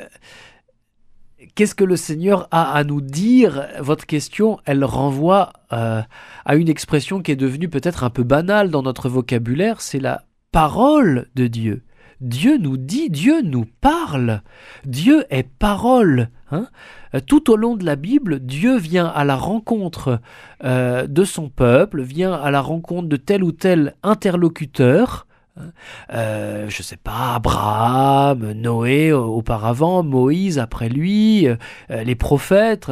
qu'est-ce 1.53 1.75
que 1.75 1.83
le 1.83 1.95
Seigneur 1.95 2.47
a 2.49 2.73
à 2.73 2.83
nous 2.83 3.01
dire? 3.01 3.67
Votre 3.79 4.07
question, 4.07 4.59
elle 4.65 4.83
renvoie 4.83 5.53
à 5.69 6.55
une 6.55 6.69
expression 6.69 7.21
qui 7.21 7.31
est 7.31 7.35
devenue 7.35 7.69
peut-être 7.69 8.03
un 8.03 8.09
peu 8.09 8.23
banale 8.23 8.69
dans 8.69 8.83
notre 8.83 9.09
vocabulaire, 9.09 9.81
c'est 9.81 9.99
la 9.99 10.23
parole 10.51 11.27
de 11.35 11.47
Dieu. 11.47 11.83
Dieu 12.21 12.57
nous 12.57 12.77
dit, 12.77 13.09
Dieu 13.09 13.41
nous 13.41 13.65
parle. 13.81 14.41
Dieu 14.85 15.25
est 15.29 15.43
parole. 15.43 16.29
Hein. 16.53 16.67
Euh, 17.13 17.19
Tout 17.25 17.51
au 17.51 17.55
long 17.57 17.75
de 17.75 17.85
la 17.85 17.95
Bible, 17.95 18.39
Dieu 18.39 18.77
vient 18.77 19.07
à 19.07 19.23
la 19.25 19.35
rencontre 19.35 20.19
euh, 20.63 21.05
de 21.07 21.23
son 21.25 21.49
peuple, 21.49 22.01
vient 22.01 22.33
à 22.33 22.49
la 22.51 22.61
rencontre 22.61 23.09
de 23.09 23.17
tel 23.17 23.43
ou 23.43 23.51
tel 23.51 23.95
interlocuteur. 24.03 25.27
hein. 25.57 25.71
Euh, 26.13 26.69
je 26.69 26.81
sais 26.83 26.97
pas, 26.97 27.35
Abraham, 27.35 28.51
Noé 28.53 29.11
auparavant, 29.11 30.03
Moïse 30.03 30.59
après 30.59 30.89
lui, 30.89 31.47
les 31.89 32.15
prophètes, 32.15 32.91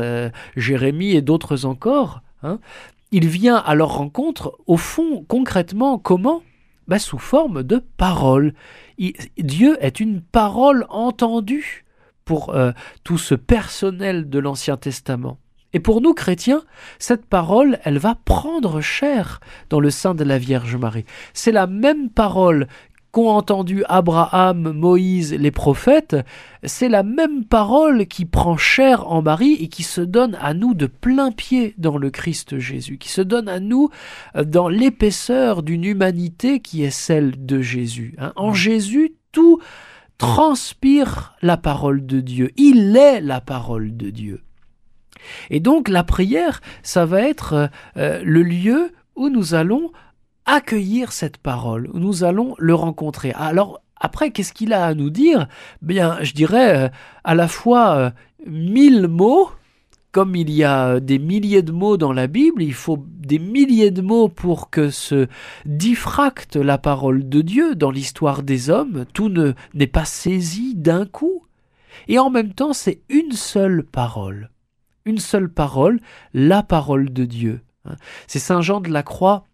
Jérémie 0.56 1.12
et 1.16 1.22
d'autres 1.22 1.66
encore. 1.66 2.22
hein. 2.44 2.60
Il 3.14 3.28
vient 3.28 3.58
à 3.58 3.76
leur 3.76 3.96
rencontre, 3.98 4.58
au 4.68 4.78
fond, 4.78 5.26
concrètement, 5.28 5.98
comment? 5.98 6.44
Bah, 6.88 6.98
Sous 7.00 7.20
forme 7.20 7.64
de 7.64 7.84
parole. 7.98 8.54
Dieu 9.38 9.78
est 9.82 10.00
une 10.00 10.22
parole 10.22 10.86
entendue 10.90 11.84
pour 12.26 12.54
euh, 12.56 12.72
tout 13.04 13.18
ce 13.18 13.36
personnel 13.36 14.30
de 14.30 14.40
l'Ancien 14.40 14.78
Testament. 14.78 15.38
Et 15.74 15.80
pour 15.80 16.02
nous 16.02 16.14
chrétiens, 16.14 16.64
cette 17.00 17.26
parole, 17.26 17.80
elle 17.84 17.98
va 17.98 18.16
prendre 18.26 18.82
chair 18.82 19.40
dans 19.70 19.80
le 19.80 19.90
sein 19.90 20.14
de 20.14 20.24
la 20.24 20.38
Vierge 20.38 20.76
Marie. 20.76 21.06
C'est 21.34 21.54
la 21.54 21.68
même 21.68 22.10
parole 22.10 22.68
qu'ont 23.12 23.30
entendu 23.30 23.84
Abraham, 23.90 24.72
Moïse, 24.72 25.34
les 25.34 25.52
prophètes, 25.52 26.16
c'est 26.64 26.88
la 26.88 27.04
même 27.04 27.46
parole 27.46 28.06
qui 28.08 28.26
prend 28.26 28.56
chair 28.58 29.10
en 29.12 29.22
Marie 29.22 29.54
et 29.60 29.68
qui 29.68 29.84
se 29.84 30.02
donne 30.02 30.38
à 30.42 30.54
nous 30.54 30.74
de 30.74 30.88
plein 30.88 31.32
pied 31.32 31.74
dans 31.78 31.98
le 31.98 32.10
Christ 32.10 32.58
Jésus, 32.60 32.98
qui 32.98 33.10
se 33.10 33.22
donne 33.22 33.50
à 33.50 33.60
nous 33.60 33.90
euh, 34.36 34.44
dans 34.44 34.70
l'épaisseur 34.70 35.62
d'une 35.64 35.84
humanité 35.84 36.62
qui 36.62 36.84
est 36.84 36.90
celle 36.90 37.46
de 37.46 37.62
Jésus. 37.62 38.16
hein. 38.18 38.32
En 38.36 38.54
Jésus, 38.54 39.16
tout 39.32 39.60
transpire 40.22 41.34
la 41.42 41.58
parole 41.58 42.06
de 42.06 42.20
Dieu. 42.20 42.52
Il 42.56 42.96
est 42.96 43.22
la 43.22 43.42
parole 43.42 43.98
de 43.98 44.12
Dieu. 44.12 44.44
Et 45.50 45.60
donc 45.60 45.90
la 45.90 46.04
prière, 46.04 46.62
ça 46.84 47.06
va 47.08 47.22
être 47.22 47.70
euh, 47.98 48.22
le 48.24 48.44
lieu 48.44 48.92
où 49.16 49.30
nous 49.30 49.56
allons 49.56 49.92
accueillir 50.46 51.12
cette 51.12 51.38
parole, 51.38 51.90
nous 51.94 52.24
allons 52.24 52.56
le 52.60 52.76
rencontrer. 52.76 53.32
Alors 53.34 53.82
après, 53.96 54.32
qu'est-ce 54.32 54.54
qu'il 54.54 54.74
a 54.74 54.86
à 54.86 54.94
nous 54.94 55.10
dire? 55.10 55.48
Bien, 55.82 56.18
je 56.22 56.34
dirais 56.34 56.78
euh, 56.78 56.90
à 57.24 57.34
la 57.34 57.48
fois 57.48 57.96
euh, 57.96 58.12
mille 58.46 59.08
mots, 59.08 59.50
comme 60.12 60.36
il 60.36 60.50
y 60.50 60.64
a 60.64 61.00
des 61.00 61.20
milliers 61.20 61.62
de 61.62 61.72
mots 61.72 61.98
dans 61.98 62.14
la 62.14 62.28
Bible, 62.28 62.62
il 62.62 62.74
faut 62.74 63.04
des 63.08 63.40
milliers 63.40 63.92
de 63.92 64.02
mots 64.02 64.28
pour 64.28 64.70
que 64.70 64.90
se 64.90 65.28
diffracte 65.66 66.56
la 66.58 66.78
parole 66.78 67.30
de 67.30 67.42
Dieu 67.42 67.76
dans 67.76 67.92
l'histoire 67.92 68.44
des 68.44 68.70
hommes. 68.70 69.06
Tout 69.14 69.30
ne 69.30 69.54
n'est 69.74 69.88
pas 69.88 70.06
saisi 70.06 70.76
d'un 70.76 71.06
coup. 71.06 71.46
Et 72.08 72.20
en 72.20 72.30
même 72.30 72.54
temps, 72.54 72.74
c'est 72.74 73.02
une 73.10 73.32
seule 73.32 73.84
parole. 73.84 74.50
Une 75.06 75.20
seule 75.20 75.50
parole, 75.50 76.00
la 76.34 76.62
parole 76.62 77.12
de 77.12 77.26
Dieu. 77.26 77.62
Hein. 77.86 77.96
C'est 78.28 78.40
Saint 78.40 78.62
Jean 78.62 78.82
de 78.82 78.90
la 78.90 79.04
Croix 79.04 79.46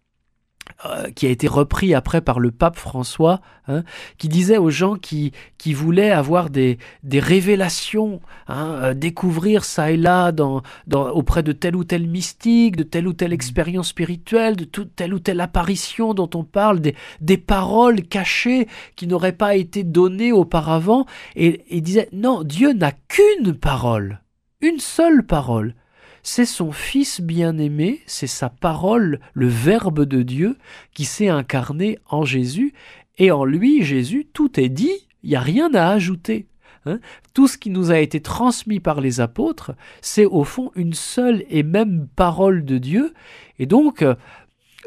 euh, 0.84 1.10
qui 1.10 1.26
a 1.26 1.30
été 1.30 1.48
repris 1.48 1.94
après 1.94 2.20
par 2.20 2.38
le 2.38 2.50
pape 2.50 2.76
François, 2.76 3.40
hein, 3.66 3.82
qui 4.16 4.28
disait 4.28 4.58
aux 4.58 4.70
gens 4.70 4.96
qui, 4.96 5.32
qui 5.58 5.74
voulaient 5.74 6.10
avoir 6.10 6.50
des, 6.50 6.78
des 7.02 7.20
révélations, 7.20 8.20
hein, 8.46 8.78
euh, 8.82 8.94
découvrir 8.94 9.64
ça 9.64 9.90
et 9.90 9.96
là 9.96 10.32
dans, 10.32 10.62
dans, 10.86 11.08
auprès 11.10 11.42
de 11.42 11.52
tel 11.52 11.74
ou 11.76 11.84
tel 11.84 12.06
mystique, 12.06 12.76
de 12.76 12.82
telle 12.84 13.08
ou 13.08 13.12
telle 13.12 13.32
expérience 13.32 13.88
spirituelle, 13.88 14.56
de 14.56 14.64
toute 14.64 14.94
telle 14.94 15.14
ou 15.14 15.18
telle 15.18 15.40
apparition 15.40 16.14
dont 16.14 16.30
on 16.34 16.44
parle, 16.44 16.80
des, 16.80 16.94
des 17.20 17.38
paroles 17.38 18.02
cachées 18.02 18.68
qui 18.96 19.06
n'auraient 19.06 19.32
pas 19.32 19.56
été 19.56 19.82
données 19.82 20.32
auparavant, 20.32 21.06
et, 21.34 21.64
et 21.76 21.80
disait 21.80 22.08
non, 22.12 22.44
Dieu 22.44 22.72
n'a 22.72 22.92
qu'une 22.92 23.54
parole, 23.54 24.20
une 24.60 24.78
seule 24.78 25.24
parole 25.24 25.74
c'est 26.22 26.46
son 26.46 26.72
Fils 26.72 27.20
bien-aimé, 27.20 28.00
c'est 28.06 28.26
sa 28.26 28.48
parole, 28.48 29.20
le 29.34 29.48
Verbe 29.48 30.04
de 30.04 30.22
Dieu, 30.22 30.56
qui 30.94 31.04
s'est 31.04 31.28
incarné 31.28 31.98
en 32.08 32.24
Jésus, 32.24 32.74
et 33.18 33.30
en 33.30 33.44
lui, 33.44 33.82
Jésus, 33.82 34.26
tout 34.32 34.60
est 34.60 34.68
dit, 34.68 35.08
il 35.22 35.30
n'y 35.30 35.36
a 35.36 35.40
rien 35.40 35.72
à 35.74 35.88
ajouter. 35.88 36.46
Hein. 36.86 37.00
Tout 37.34 37.48
ce 37.48 37.58
qui 37.58 37.70
nous 37.70 37.90
a 37.90 37.98
été 37.98 38.20
transmis 38.20 38.80
par 38.80 39.00
les 39.00 39.20
apôtres, 39.20 39.72
c'est 40.00 40.24
au 40.24 40.44
fond 40.44 40.70
une 40.76 40.94
seule 40.94 41.44
et 41.50 41.62
même 41.62 42.08
parole 42.14 42.64
de 42.64 42.78
Dieu, 42.78 43.14
et 43.58 43.66
donc, 43.66 44.02
euh, 44.02 44.14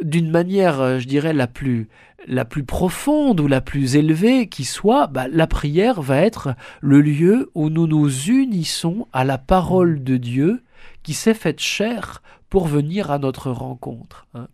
d'une 0.02 0.32
manière, 0.32 0.80
euh, 0.80 1.00
je 1.00 1.08
dirais, 1.08 1.34
la 1.34 1.48
plus, 1.48 1.90
la 2.28 2.46
plus 2.46 2.64
profonde 2.64 3.40
ou 3.40 3.48
la 3.48 3.62
plus 3.62 3.96
élevée 3.96 4.48
qui 4.48 4.64
soit, 4.64 5.08
bah, 5.08 5.28
la 5.28 5.48
prière 5.48 6.02
va 6.02 6.18
être 6.18 6.56
le 6.82 7.02
lieu 7.02 7.52
où 7.56 7.70
nous 7.70 7.88
nous 7.88 8.10
unissons 8.30 9.08
à 9.14 9.24
la 9.24 9.38
parole 9.38 10.04
de 10.04 10.18
Dieu 10.18 10.62
qui 11.04 11.14
s'est 11.14 11.34
faite 11.34 11.60
chair 11.60 12.22
pour 12.50 12.68
venir 12.68 13.12
à 13.12 13.18
notre 13.18 13.50
rencontre. 13.52 14.28
Hein. 14.34 14.48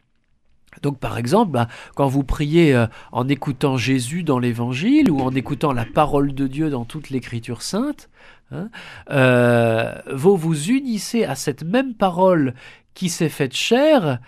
Donc 0.82 1.00
par 1.00 1.18
exemple, 1.18 1.52
bah, 1.52 1.68
quand 1.96 2.08
vous 2.08 2.24
priez 2.24 2.74
euh, 2.76 2.88
en 3.12 3.28
écoutant 3.28 3.78
Jésus 3.78 4.24
dans 4.24 4.40
l'Évangile 4.40 5.12
ou 5.12 5.20
en 5.20 5.34
écoutant 5.34 5.74
la 5.74 5.86
parole 5.86 6.34
de 6.34 6.48
Dieu 6.48 6.70
dans 6.70 6.86
toute 6.86 7.10
l'Écriture 7.10 7.62
sainte, 7.62 8.10
hein, 8.52 8.70
euh, 9.10 9.96
vous 10.14 10.38
vous 10.38 10.70
unissez 10.70 11.24
à 11.24 11.36
cette 11.36 11.64
même 11.64 11.94
parole 11.94 12.54
qui 12.94 13.10
s'est 13.10 13.30
faite 13.30 13.54
chair, 13.54 14.20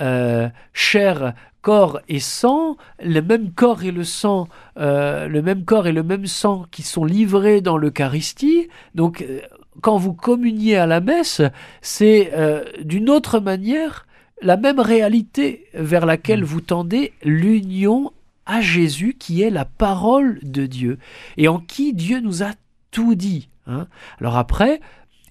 euh, 0.00 0.48
chair, 0.72 1.34
corps 1.62 1.98
et 2.08 2.20
sang, 2.20 2.76
le 3.02 3.20
même 3.20 3.50
corps 3.50 3.82
et 3.82 3.90
le 3.90 4.04
sang, 4.04 4.46
le 4.76 5.40
même 5.40 5.64
corps 5.64 5.88
et 5.88 5.92
le 5.92 6.04
même 6.04 6.26
sang 6.26 6.64
qui 6.70 6.82
sont 6.82 7.04
livrés 7.04 7.60
dans 7.60 7.76
l'Eucharistie. 7.76 8.68
Donc 8.94 9.24
quand 9.80 9.96
vous 9.96 10.14
communiez 10.14 10.76
à 10.76 10.86
la 10.86 11.00
messe, 11.00 11.42
c'est 11.82 12.32
euh, 12.34 12.64
d'une 12.82 13.10
autre 13.10 13.40
manière 13.40 14.06
la 14.42 14.56
même 14.56 14.80
réalité 14.80 15.66
vers 15.74 16.06
laquelle 16.06 16.42
mm. 16.42 16.46
vous 16.46 16.60
tendez 16.60 17.12
l'union 17.22 18.12
à 18.46 18.60
Jésus 18.60 19.16
qui 19.18 19.42
est 19.42 19.50
la 19.50 19.64
parole 19.64 20.38
de 20.42 20.66
Dieu 20.66 20.98
et 21.36 21.48
en 21.48 21.58
qui 21.58 21.92
Dieu 21.92 22.20
nous 22.20 22.42
a 22.42 22.52
tout 22.90 23.14
dit. 23.14 23.48
Hein. 23.66 23.88
Alors 24.20 24.36
après, 24.36 24.80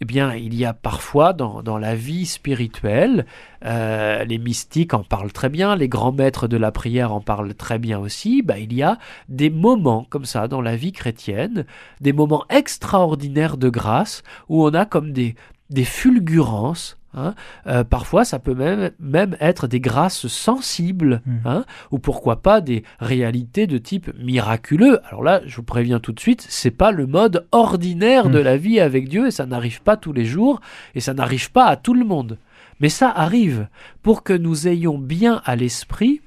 eh 0.02 0.06
bien, 0.06 0.34
il 0.36 0.54
y 0.54 0.66
a 0.66 0.74
parfois 0.74 1.32
dans, 1.34 1.78
la 1.78 1.96
vie 1.96 2.26
spirituelle, 2.26 3.26
euh, 3.64 4.26
les 4.26 4.38
mystiques 4.38 4.94
en 4.94 5.04
parlent 5.04 5.32
très 5.32 5.50
bien, 5.50 5.76
les 5.76 5.88
grands 5.88 6.12
maîtres 6.12 6.48
de 6.48 6.58
la 6.58 6.72
prière 6.72 7.14
en 7.14 7.22
parlent 7.22 7.54
très 7.54 7.80
bien 7.80 8.00
aussi, 8.00 8.42
bah, 8.42 8.60
il 8.60 8.74
y 8.74 8.84
a 8.84 8.98
des 9.30 9.50
moments 9.50 10.06
comme 10.10 10.26
ça 10.26 10.48
dans 10.48 10.62
la 10.62 10.76
vie 10.76 10.92
chrétienne, 10.92 11.66
des 12.02 12.12
moments 12.12 12.44
extraordinaires 12.50 13.58
de 13.58 13.70
grâce, 13.70 14.24
où 14.50 14.66
on 14.66 14.74
a 14.74 14.86
comme 14.86 15.14
des, 15.14 15.36
des 15.70 15.86
fulgurances 15.86 16.98
Hein. 17.16 17.34
Euh, 17.68 17.84
parfois, 17.84 18.26
ça 18.26 18.40
peut 18.40 18.54
même, 18.54 18.92
même 19.00 19.38
être 19.40 19.68
des 19.68 19.80
grâces 19.80 20.28
sensibles, 20.28 21.22
hmm. 21.26 21.38
hein, 21.46 21.66
ou 21.92 22.00
pourquoi 22.00 22.42
pas 22.42 22.62
des 22.62 22.84
réalités 23.00 23.68
de 23.68 23.78
type 23.78 24.12
miraculeux. 24.20 25.00
Alors 25.08 25.24
là, 25.24 25.42
je 25.46 25.56
vous 25.56 25.64
préviens 25.64 26.00
tout 26.00 26.12
de 26.12 26.20
suite, 26.20 26.46
c'est 26.50 26.72
pas 26.72 26.92
le 26.92 27.08
mode 27.08 27.48
ordinaire 27.52 28.30
de 28.30 28.40
hmm. 28.40 28.44
la 28.44 28.58
vie 28.58 28.80
avec 28.80 29.08
Dieu, 29.08 29.28
et 29.28 29.32
ça 29.32 29.46
n'arrive 29.46 29.82
pas 29.82 29.98
tous 29.98 30.14
les 30.14 30.26
jours, 30.26 30.60
et 30.94 31.00
ça 31.00 31.14
n'arrive 31.14 31.52
pas 31.52 31.66
à 31.66 31.78
tout 31.78 31.94
le 31.94 32.06
monde. 32.06 32.38
Mais 32.82 32.90
ça 32.90 33.10
arrive 33.10 33.68
pour 34.04 34.24
que 34.24 34.34
nous 34.34 34.68
ayons 34.68 34.98
bien 34.98 35.42
à 35.46 35.56
l'esprit 35.56 36.22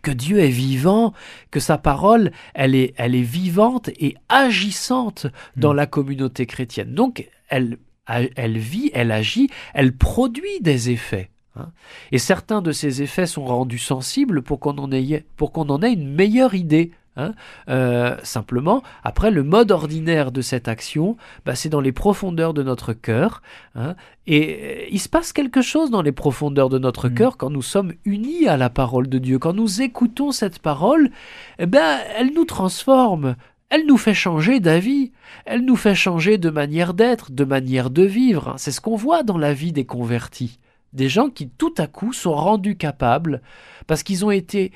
que 0.00 0.10
Dieu 0.10 0.38
est 0.38 0.48
vivant, 0.48 1.12
que 1.50 1.60
sa 1.60 1.78
parole, 1.78 2.30
elle 2.54 2.74
est, 2.74 2.94
elle 2.96 3.14
est 3.14 3.22
vivante 3.22 3.90
et 3.98 4.16
agissante 4.28 5.26
dans 5.56 5.74
hmm. 5.74 5.76
la 5.76 5.86
communauté 5.86 6.46
chrétienne. 6.46 6.94
Donc, 6.94 7.28
elle 7.48 7.76
elle 8.06 8.58
vit, 8.58 8.90
elle 8.94 9.12
agit, 9.12 9.48
elle 9.74 9.96
produit 9.96 10.60
des 10.60 10.90
effets. 10.90 11.30
Hein. 11.56 11.70
Et 12.12 12.18
certains 12.18 12.62
de 12.62 12.72
ces 12.72 13.02
effets 13.02 13.26
sont 13.26 13.44
rendus 13.44 13.78
sensibles 13.78 14.42
pour 14.42 14.60
qu'on 14.60 14.76
en, 14.78 14.90
ait, 14.92 15.24
pour 15.36 15.52
qu'on 15.52 15.68
en 15.68 15.82
ait 15.82 15.92
une 15.92 16.12
meilleure 16.12 16.54
idée. 16.54 16.92
Hein. 17.18 17.32
Euh, 17.70 18.16
simplement, 18.22 18.82
après, 19.02 19.30
le 19.30 19.42
mode 19.42 19.70
ordinaire 19.70 20.32
de 20.32 20.42
cette 20.42 20.68
action, 20.68 21.16
bah, 21.46 21.54
c'est 21.54 21.70
dans 21.70 21.80
les 21.80 21.92
profondeurs 21.92 22.52
de 22.52 22.62
notre 22.62 22.92
cœur. 22.92 23.40
Hein. 23.74 23.94
et 24.26 24.58
euh, 24.60 24.88
il 24.90 25.00
se 25.00 25.08
passe 25.08 25.32
quelque 25.32 25.62
chose 25.62 25.90
dans 25.90 26.02
les 26.02 26.12
profondeurs 26.12 26.68
de 26.68 26.78
notre 26.78 27.08
mmh. 27.08 27.14
cœur 27.14 27.36
quand 27.38 27.50
nous 27.50 27.62
sommes 27.62 27.94
unis 28.04 28.48
à 28.48 28.58
la 28.58 28.68
parole 28.68 29.08
de 29.08 29.18
Dieu. 29.18 29.38
Quand 29.38 29.54
nous 29.54 29.80
écoutons 29.80 30.30
cette 30.30 30.58
parole, 30.58 31.10
eh 31.58 31.66
ben, 31.66 31.98
elle 32.18 32.34
nous 32.34 32.44
transforme. 32.44 33.36
Elle 33.68 33.86
nous 33.86 33.96
fait 33.96 34.14
changer 34.14 34.60
d'avis, 34.60 35.12
elle 35.44 35.64
nous 35.64 35.76
fait 35.76 35.94
changer 35.94 36.38
de 36.38 36.50
manière 36.50 36.94
d'être, 36.94 37.32
de 37.32 37.44
manière 37.44 37.90
de 37.90 38.02
vivre. 38.02 38.54
C'est 38.58 38.70
ce 38.70 38.80
qu'on 38.80 38.96
voit 38.96 39.24
dans 39.24 39.38
la 39.38 39.52
vie 39.52 39.72
des 39.72 39.84
convertis. 39.84 40.60
Des 40.92 41.08
gens 41.08 41.30
qui 41.30 41.48
tout 41.48 41.74
à 41.78 41.88
coup 41.88 42.12
sont 42.12 42.34
rendus 42.34 42.76
capables, 42.76 43.42
parce 43.86 44.02
qu'ils 44.02 44.24
ont 44.24 44.30
été 44.30 44.72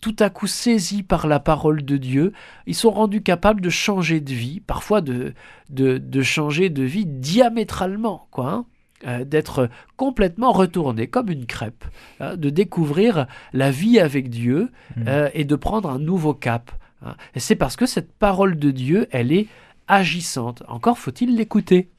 tout 0.00 0.16
à 0.20 0.30
coup 0.30 0.46
saisis 0.46 1.02
par 1.02 1.26
la 1.26 1.40
parole 1.40 1.84
de 1.84 1.96
Dieu, 1.96 2.32
ils 2.66 2.76
sont 2.76 2.90
rendus 2.90 3.22
capables 3.22 3.60
de 3.60 3.70
changer 3.70 4.20
de 4.20 4.32
vie, 4.32 4.60
parfois 4.60 5.00
de, 5.00 5.34
de, 5.70 6.22
changer 6.22 6.70
de 6.70 6.84
vie 6.84 7.06
diamétralement, 7.06 8.28
quoi. 8.30 8.50
Hein. 8.50 8.66
Euh, 9.06 9.24
d'être 9.24 9.70
complètement 9.96 10.50
retourné 10.50 11.06
comme 11.06 11.30
une 11.30 11.46
crêpe, 11.46 11.84
hein, 12.18 12.36
de 12.36 12.50
découvrir 12.50 13.28
la 13.52 13.70
vie 13.70 14.00
avec 14.00 14.28
Dieu 14.28 14.72
mmh. 14.96 15.02
euh, 15.06 15.30
et 15.34 15.44
de 15.44 15.54
prendre 15.54 15.88
un 15.88 16.00
nouveau 16.00 16.34
cap. 16.34 16.72
Hein. 17.02 17.14
Et 17.34 17.40
c'est 17.40 17.56
parce 17.56 17.76
que 17.76 17.86
cette 17.86 18.12
parole 18.12 18.58
de 18.58 18.70
Dieu, 18.70 19.08
elle 19.10 19.32
est 19.32 19.46
agissante. 19.86 20.62
Encore 20.68 20.98
faut-il 20.98 21.36
l'écouter. 21.36 21.90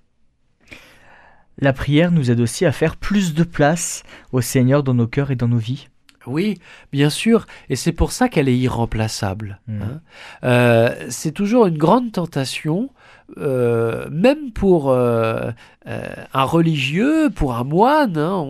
La 1.57 1.73
prière 1.73 2.11
nous 2.11 2.31
aide 2.31 2.39
aussi 2.39 2.65
à 2.65 2.71
faire 2.71 2.95
plus 2.95 3.33
de 3.33 3.43
place 3.43 4.03
au 4.31 4.41
Seigneur 4.41 4.83
dans 4.83 4.93
nos 4.93 5.07
cœurs 5.07 5.31
et 5.31 5.35
dans 5.35 5.47
nos 5.47 5.57
vies. 5.57 5.87
Oui, 6.25 6.59
bien 6.91 7.09
sûr, 7.09 7.47
et 7.69 7.75
c'est 7.75 7.91
pour 7.91 8.11
ça 8.11 8.29
qu'elle 8.29 8.49
est 8.49 8.57
irremplaçable. 8.57 9.59
Mmh. 9.67 9.81
Hein. 9.81 10.01
Euh, 10.43 11.07
c'est 11.09 11.31
toujours 11.31 11.65
une 11.65 11.77
grande 11.77 12.11
tentation 12.11 12.89
euh, 13.37 14.07
même 14.11 14.51
pour 14.51 14.89
euh, 14.89 15.51
euh, 15.87 16.07
un 16.33 16.43
religieux, 16.43 17.29
pour 17.29 17.55
un 17.55 17.63
moine, 17.63 18.17
hein, 18.17 18.45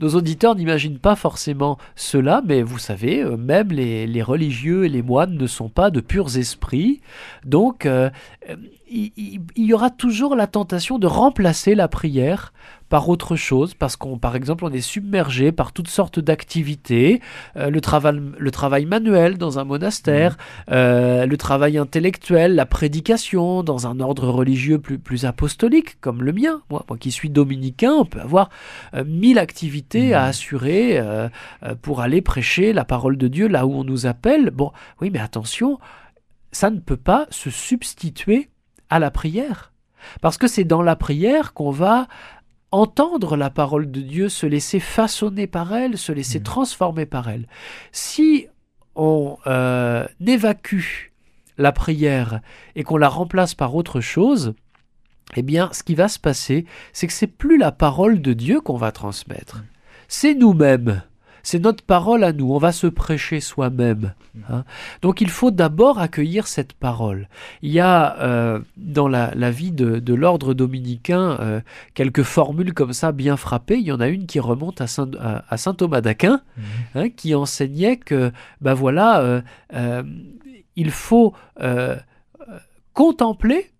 nos 0.00 0.08
auditeurs 0.10 0.54
n'imaginent 0.54 0.98
pas 0.98 1.16
forcément 1.16 1.78
cela, 1.96 2.42
mais 2.44 2.62
vous 2.62 2.78
savez, 2.78 3.24
même 3.24 3.68
les, 3.68 4.22
religieux 4.22 4.84
et 4.84 4.88
les 4.88 5.02
moines 5.02 5.36
ne 5.36 5.46
sont 5.46 5.68
pas 5.68 5.90
de 5.90 6.00
purs 6.00 6.36
esprits, 6.36 7.00
donc 7.44 7.88
il, 8.88 9.42
y 9.56 9.72
aura 9.74 9.90
toujours 9.90 10.36
la 10.36 10.46
tentation 10.46 10.98
de 10.98 11.06
remplacer 11.06 11.74
la 11.74 11.88
prière 11.88 12.52
par 12.94 13.08
autre 13.08 13.34
chose, 13.34 13.74
parce 13.74 13.96
qu'on, 13.96 14.18
par 14.18 14.36
exemple, 14.36 14.64
on 14.64 14.70
est 14.70 14.80
submergé 14.80 15.50
par 15.50 15.72
toutes 15.72 15.88
sortes 15.88 16.20
d'activités, 16.20 17.20
le, 17.56 17.80
travail, 17.80 18.20
le 18.38 18.50
travail 18.52 18.86
manuel 18.86 19.36
dans 19.36 19.58
un 19.58 19.64
monastère, 19.64 20.36
mmh. 20.68 21.24
le 21.24 21.36
travail 21.36 21.76
intellectuel, 21.76 22.54
la 22.54 22.66
prédication, 22.66 23.64
dans 23.64 23.88
un 23.88 23.98
ordre 23.98 24.28
religieux 24.28 24.78
plus, 24.78 25.00
plus 25.00 25.24
apostolique, 25.24 26.00
comme 26.00 26.22
le 26.22 26.32
mien. 26.32 26.62
Moi, 26.70 26.84
moi 26.88 26.96
qui 26.96 27.10
suis 27.10 27.30
dominicain, 27.30 27.90
on 27.90 28.04
peut 28.04 28.20
avoir 28.20 28.48
euh, 28.94 29.02
mille 29.04 29.40
activités 29.40 30.14
à 30.14 30.26
mmh. 30.26 30.28
assurer 30.28 30.98
euh, 30.98 31.28
euh, 31.64 31.74
pour 31.74 32.00
aller 32.00 32.22
prêcher 32.22 32.72
la 32.72 32.84
parole 32.84 33.16
de 33.16 33.26
Dieu 33.26 33.48
là 33.48 33.66
où 33.66 33.74
on 33.74 33.82
nous 33.82 34.06
appelle. 34.06 34.50
Bon, 34.50 34.70
oui, 35.00 35.10
mais 35.12 35.18
attention, 35.18 35.80
ça 36.52 36.70
ne 36.70 36.78
peut 36.78 36.96
pas 36.96 37.26
se 37.30 37.50
substituer 37.50 38.50
à 38.88 39.00
la 39.00 39.10
prière. 39.10 39.72
Parce 40.20 40.38
que 40.38 40.46
c'est 40.46 40.64
dans 40.64 40.82
la 40.82 40.96
prière 40.96 41.52
qu'on 41.52 41.70
va 41.70 42.06
entendre 42.74 43.36
la 43.36 43.50
parole 43.50 43.90
de 43.90 44.00
Dieu, 44.00 44.28
se 44.28 44.46
laisser 44.46 44.80
façonner 44.80 45.46
par 45.46 45.74
elle, 45.74 45.96
se 45.96 46.12
laisser 46.12 46.40
transformer 46.42 47.06
par 47.06 47.28
elle. 47.28 47.46
Si 47.92 48.46
on 48.94 49.38
euh, 49.46 50.06
évacue 50.26 51.10
la 51.56 51.72
prière 51.72 52.40
et 52.74 52.82
qu'on 52.82 52.96
la 52.96 53.08
remplace 53.08 53.54
par 53.54 53.74
autre 53.74 54.00
chose, 54.00 54.54
eh 55.36 55.42
bien, 55.42 55.70
ce 55.72 55.82
qui 55.82 55.94
va 55.94 56.08
se 56.08 56.18
passer, 56.18 56.64
c'est 56.92 57.06
que 57.06 57.12
c'est 57.12 57.26
plus 57.26 57.58
la 57.58 57.72
parole 57.72 58.20
de 58.20 58.32
Dieu 58.32 58.60
qu'on 58.60 58.76
va 58.76 58.92
transmettre. 58.92 59.64
C'est 60.08 60.34
nous-mêmes. 60.34 61.02
C'est 61.44 61.60
notre 61.60 61.84
parole 61.84 62.24
à 62.24 62.32
nous. 62.32 62.52
On 62.52 62.58
va 62.58 62.72
se 62.72 62.88
prêcher 62.88 63.38
soi-même. 63.38 64.14
hein. 64.50 64.64
Donc, 65.02 65.20
il 65.20 65.28
faut 65.30 65.52
d'abord 65.52 65.98
accueillir 66.00 66.46
cette 66.48 66.72
parole. 66.72 67.28
Il 67.62 67.70
y 67.70 67.78
a 67.80 68.18
euh, 68.18 68.58
dans 68.76 69.06
la, 69.06 69.32
la 69.36 69.50
vie 69.52 69.70
de, 69.70 70.00
de 70.00 70.14
l'ordre 70.14 70.54
dominicain 70.54 71.36
euh, 71.40 71.60
quelques 71.92 72.22
formules 72.22 72.72
comme 72.74 72.92
ça 72.94 73.12
bien 73.12 73.36
frappées. 73.36 73.76
Il 73.76 73.86
y 73.86 73.92
en 73.92 74.00
a 74.00 74.08
une 74.08 74.26
qui 74.26 74.40
remonte 74.40 74.80
à 74.80 74.86
saint, 74.86 75.10
à, 75.20 75.44
à 75.48 75.56
saint 75.56 75.74
Thomas 75.74 76.00
d'Aquin, 76.00 76.40
hein, 76.94 77.10
qui 77.10 77.34
enseignait 77.34 77.98
que, 77.98 78.32
ben 78.60 78.74
voilà, 78.74 79.42
euh, 79.74 80.02
il 80.76 80.90
faut 80.90 81.34
contempler 82.94 83.70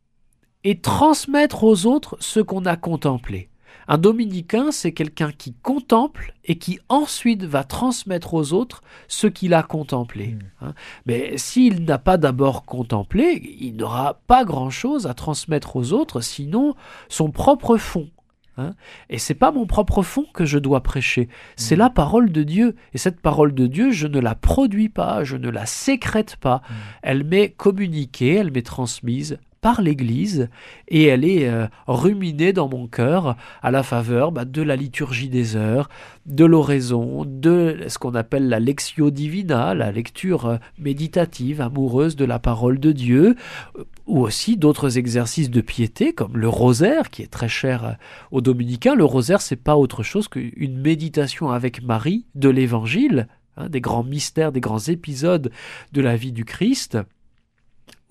et 0.64 0.80
transmettre 0.80 1.64
aux 1.64 1.86
autres 1.86 2.16
ce 2.20 2.40
qu'on 2.40 2.66
a 2.66 2.76
contemplé. 2.76 3.48
Un 3.88 3.98
dominicain, 3.98 4.70
c'est 4.70 4.92
quelqu'un 4.92 5.30
qui 5.32 5.54
contemple 5.62 6.34
et 6.44 6.56
qui 6.56 6.78
ensuite 6.88 7.44
va 7.44 7.64
transmettre 7.64 8.34
aux 8.34 8.52
autres 8.52 8.82
ce 9.08 9.26
qu'il 9.26 9.54
a 9.54 9.62
contemplé. 9.62 10.36
hein. 10.60 10.74
Mais 11.06 11.36
s'il 11.36 11.84
n'a 11.84 11.98
pas 11.98 12.16
d'abord 12.16 12.64
contemplé, 12.64 13.56
il 13.60 13.76
n'aura 13.76 14.20
pas 14.26 14.44
grand-chose 14.44 15.06
à 15.06 15.14
transmettre 15.14 15.76
aux 15.76 15.92
autres, 15.92 16.20
sinon 16.20 16.74
son 17.08 17.30
propre 17.30 17.76
fond. 17.76 18.08
hein. 18.56 18.74
Et 19.10 19.18
c'est 19.18 19.34
pas 19.34 19.52
mon 19.52 19.66
propre 19.66 20.02
fond 20.02 20.26
que 20.32 20.44
je 20.44 20.58
dois 20.58 20.82
prêcher, 20.82 21.28
c'est 21.56 21.76
la 21.76 21.90
parole 21.90 22.30
de 22.32 22.42
Dieu. 22.42 22.76
Et 22.94 22.98
cette 22.98 23.20
parole 23.20 23.54
de 23.54 23.66
Dieu, 23.66 23.90
je 23.90 24.06
ne 24.06 24.18
la 24.20 24.34
produis 24.34 24.88
pas, 24.88 25.24
je 25.24 25.36
ne 25.36 25.50
la 25.50 25.66
sécrète 25.66 26.36
pas. 26.36 26.62
Elle 27.02 27.24
m'est 27.24 27.50
communiquée, 27.50 28.34
elle 28.34 28.50
m'est 28.52 28.62
transmise 28.62 29.38
par 29.64 29.80
l'Église 29.80 30.50
et 30.88 31.04
elle 31.04 31.24
est 31.24 31.48
euh, 31.48 31.68
ruminée 31.86 32.52
dans 32.52 32.68
mon 32.68 32.86
cœur 32.86 33.34
à 33.62 33.70
la 33.70 33.82
faveur 33.82 34.30
bah, 34.30 34.44
de 34.44 34.60
la 34.60 34.76
liturgie 34.76 35.30
des 35.30 35.56
heures, 35.56 35.88
de 36.26 36.44
l'oraison, 36.44 37.24
de 37.24 37.78
ce 37.88 37.96
qu'on 37.96 38.14
appelle 38.14 38.50
la 38.50 38.60
lectio 38.60 39.10
divina, 39.10 39.72
la 39.72 39.90
lecture 39.90 40.44
euh, 40.44 40.56
méditative, 40.78 41.62
amoureuse 41.62 42.14
de 42.14 42.26
la 42.26 42.38
parole 42.38 42.78
de 42.78 42.92
Dieu, 42.92 43.36
ou 44.06 44.20
aussi 44.20 44.58
d'autres 44.58 44.98
exercices 44.98 45.48
de 45.48 45.62
piété 45.62 46.12
comme 46.12 46.36
le 46.36 46.50
rosaire 46.50 47.08
qui 47.08 47.22
est 47.22 47.32
très 47.32 47.48
cher 47.48 47.84
euh, 47.86 47.92
aux 48.32 48.42
dominicains. 48.42 48.94
Le 48.94 49.06
rosaire, 49.06 49.40
c'est 49.40 49.56
pas 49.56 49.76
autre 49.76 50.02
chose 50.02 50.28
qu'une 50.28 50.78
méditation 50.78 51.52
avec 51.52 51.82
Marie 51.82 52.26
de 52.34 52.50
l'Évangile, 52.50 53.28
hein, 53.56 53.70
des 53.70 53.80
grands 53.80 54.04
mystères, 54.04 54.52
des 54.52 54.60
grands 54.60 54.78
épisodes 54.88 55.50
de 55.94 56.00
la 56.02 56.16
vie 56.16 56.32
du 56.32 56.44
Christ 56.44 56.98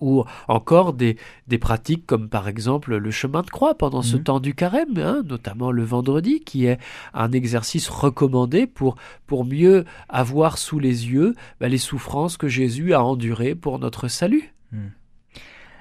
ou 0.04 0.24
encore 0.48 0.92
des, 0.92 1.16
des 1.48 1.58
pratiques 1.58 2.04
comme 2.06 2.28
par 2.28 2.46
exemple 2.48 2.94
le 2.96 3.10
chemin 3.10 3.42
de 3.42 3.50
croix 3.50 3.74
pendant 3.74 4.02
ce 4.02 4.16
Mhm. 4.16 4.22
temps 4.24 4.40
du 4.40 4.54
carême, 4.54 4.98
hein, 4.98 5.22
notamment 5.24 5.70
le 5.70 5.82
vendredi, 5.84 6.40
qui 6.40 6.66
est 6.66 6.78
un 7.14 7.32
exercice 7.32 7.88
recommandé 7.88 8.66
pour, 8.66 8.96
pour 9.26 9.44
mieux 9.44 9.84
avoir 10.08 10.58
sous 10.58 10.78
les 10.78 11.08
yeux 11.08 11.34
bah, 11.60 11.68
les 11.68 11.78
souffrances 11.78 12.36
que 12.36 12.48
Jésus 12.48 12.92
a 12.94 13.02
endurées 13.02 13.54
pour 13.54 13.78
notre 13.78 14.08
salut. 14.08 14.52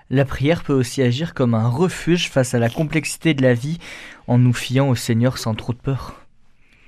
La 0.10 0.26
prière 0.26 0.64
peut 0.64 0.74
aussi 0.74 1.02
agir 1.02 1.34
comme 1.34 1.56
un 1.56 1.68
refuge 1.70 2.30
face 2.30 2.54
à 2.54 2.60
la 2.60 2.70
complexité 2.70 3.34
de 3.34 3.42
la 3.42 3.54
vie 3.56 3.80
en 4.28 4.38
nous 4.38 4.54
fiant 4.54 4.90
au 4.90 4.96
Seigneur 4.96 5.38
sans 5.38 5.56
trop 5.56 5.74
de 5.74 5.80
peur. 5.80 6.16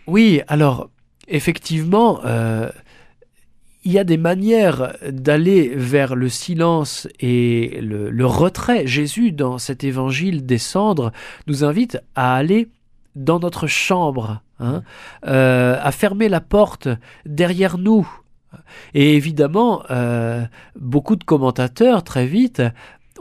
Oui, 0.06 0.42
alors 0.48 0.90
effectivement, 1.28 2.20
euh, 2.26 2.70
il 3.86 3.92
y 3.92 4.00
a 4.00 4.04
des 4.04 4.18
manières 4.18 4.98
d'aller 5.08 5.72
vers 5.76 6.16
le 6.16 6.28
silence 6.28 7.08
et 7.20 7.80
le, 7.82 8.26
retrait. 8.26 8.88
Jésus, 8.88 9.32
dans 9.32 9.60
cet 9.60 9.84
évangile 9.84 10.46
des 10.46 10.58
cendres, 10.58 11.12
nous 11.46 11.64
invite 11.64 12.00
à 12.16 12.36
aller 12.36 12.68
dans 13.16 13.40
notre 13.40 13.68
chambre, 13.68 14.42
hein, 14.60 14.82
euh, 15.28 15.80
à 15.82 15.92
fermer 15.92 16.30
la 16.30 16.42
porte 16.42 16.90
derrière 17.26 17.78
nous. 17.78 18.10
Et 18.96 19.16
évidemment, 19.16 19.84
euh, 19.92 20.46
beaucoup 20.80 21.16
de 21.16 21.24
commentateurs, 21.24 22.04
très 22.04 22.26
vite, 22.26 22.64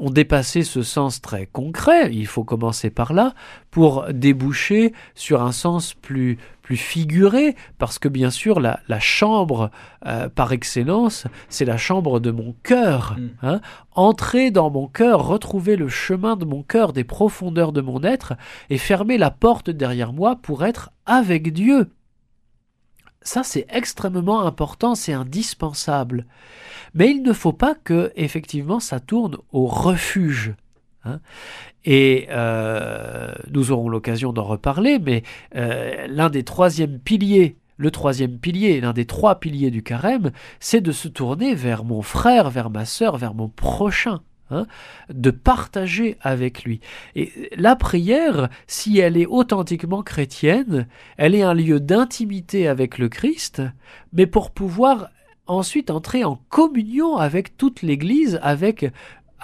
ont 0.01 0.11
dépassé 0.11 0.63
ce 0.63 0.83
sens 0.83 1.21
très 1.21 1.47
concret, 1.47 2.11
il 2.13 2.27
faut 2.27 2.43
commencer 2.43 2.91
par 2.91 3.13
là, 3.13 3.35
pour 3.71 4.07
déboucher 4.13 4.93
sur 5.15 5.43
un 5.43 5.53
sens 5.53 5.95
plus, 5.95 6.39
plus 6.65 6.77
figuré, 6.79 7.55
parce 7.79 7.99
que 7.99 8.09
bien 8.09 8.31
sûr, 8.31 8.59
la, 8.59 8.81
la 8.89 8.99
chambre 8.99 9.71
euh, 10.07 10.31
par 10.31 10.53
excellence, 10.53 11.27
c'est 11.51 11.67
la 11.67 11.77
chambre 11.77 12.21
de 12.21 12.31
mon 12.31 12.57
cœur. 12.63 13.17
Mm. 13.19 13.29
hein. 13.43 13.61
Entrer 13.93 14.51
dans 14.51 14.71
mon 14.71 14.89
cœur, 14.89 15.27
retrouver 15.27 15.77
le 15.77 15.89
chemin 15.89 16.37
de 16.37 16.47
mon 16.47 16.63
cœur, 16.63 16.95
des 16.95 17.05
profondeurs 17.05 17.73
de 17.73 17.83
mon 17.83 18.03
être, 18.03 18.33
et 18.71 18.79
fermer 18.79 19.19
la 19.19 19.31
porte 19.31 19.69
derrière 19.69 20.15
moi 20.15 20.37
pour 20.37 20.65
être 20.65 20.91
avec 21.05 21.53
Dieu. 21.53 21.91
Ça, 23.21 23.43
c'est 23.43 23.67
extrêmement 23.69 24.41
important, 24.47 24.95
c'est 24.95 25.13
indispensable. 25.13 26.25
Mais 26.95 27.11
il 27.11 27.23
ne 27.23 27.35
faut 27.35 27.53
pas 27.53 27.75
que, 27.75 28.11
effectivement, 28.17 28.81
ça 28.81 29.01
tourne 29.01 29.37
au 29.53 29.67
refuge. 29.67 30.55
Hein. 31.05 31.21
Et 31.85 32.27
euh, 32.31 33.33
nous 33.53 33.73
aurons 33.73 33.89
l'occasion 33.89 34.33
d'en 34.33 34.45
reparler, 34.45 34.99
mais 34.99 35.23
euh, 35.55 36.07
l'un 36.09 36.31
des 36.31 36.45
troisièmes 36.45 36.99
piliers, 36.99 37.57
le 37.77 37.91
troisième 37.91 38.39
pilier, 38.39 38.81
l'un 38.81 38.93
des 38.93 39.05
trois 39.05 39.41
piliers 39.41 39.71
du 39.71 39.83
carême, 39.83 40.31
c'est 40.61 40.81
de 40.81 40.93
se 40.93 41.09
tourner 41.09 41.55
vers 41.55 41.85
mon 41.85 42.03
frère, 42.03 42.51
vers 42.51 42.71
ma 42.71 42.85
sœur, 42.85 43.17
vers 43.19 43.35
mon 43.35 43.49
prochain. 43.49 44.21
hein, 44.51 44.67
de 45.13 45.31
partager 45.31 46.17
avec 46.21 46.65
lui. 46.65 46.81
Et 47.15 47.33
la 47.57 47.77
prière, 47.77 48.49
si 48.67 48.99
elle 48.99 49.17
est 49.17 49.27
authentiquement 49.27 50.03
chrétienne, 50.03 50.87
elle 51.17 51.35
est 51.35 51.43
un 51.43 51.55
lieu 51.55 51.81
d'intimité 51.81 52.69
avec 52.69 52.99
le 52.99 53.09
Christ, 53.09 53.63
mais 54.13 54.27
pour 54.27 54.51
pouvoir 54.51 55.11
ensuite 55.47 55.91
entrer 55.91 56.25
en 56.25 56.37
communion 56.49 57.17
avec 57.17 57.57
toute 57.57 57.83
l'Église, 57.83 58.39
avec, 58.43 58.91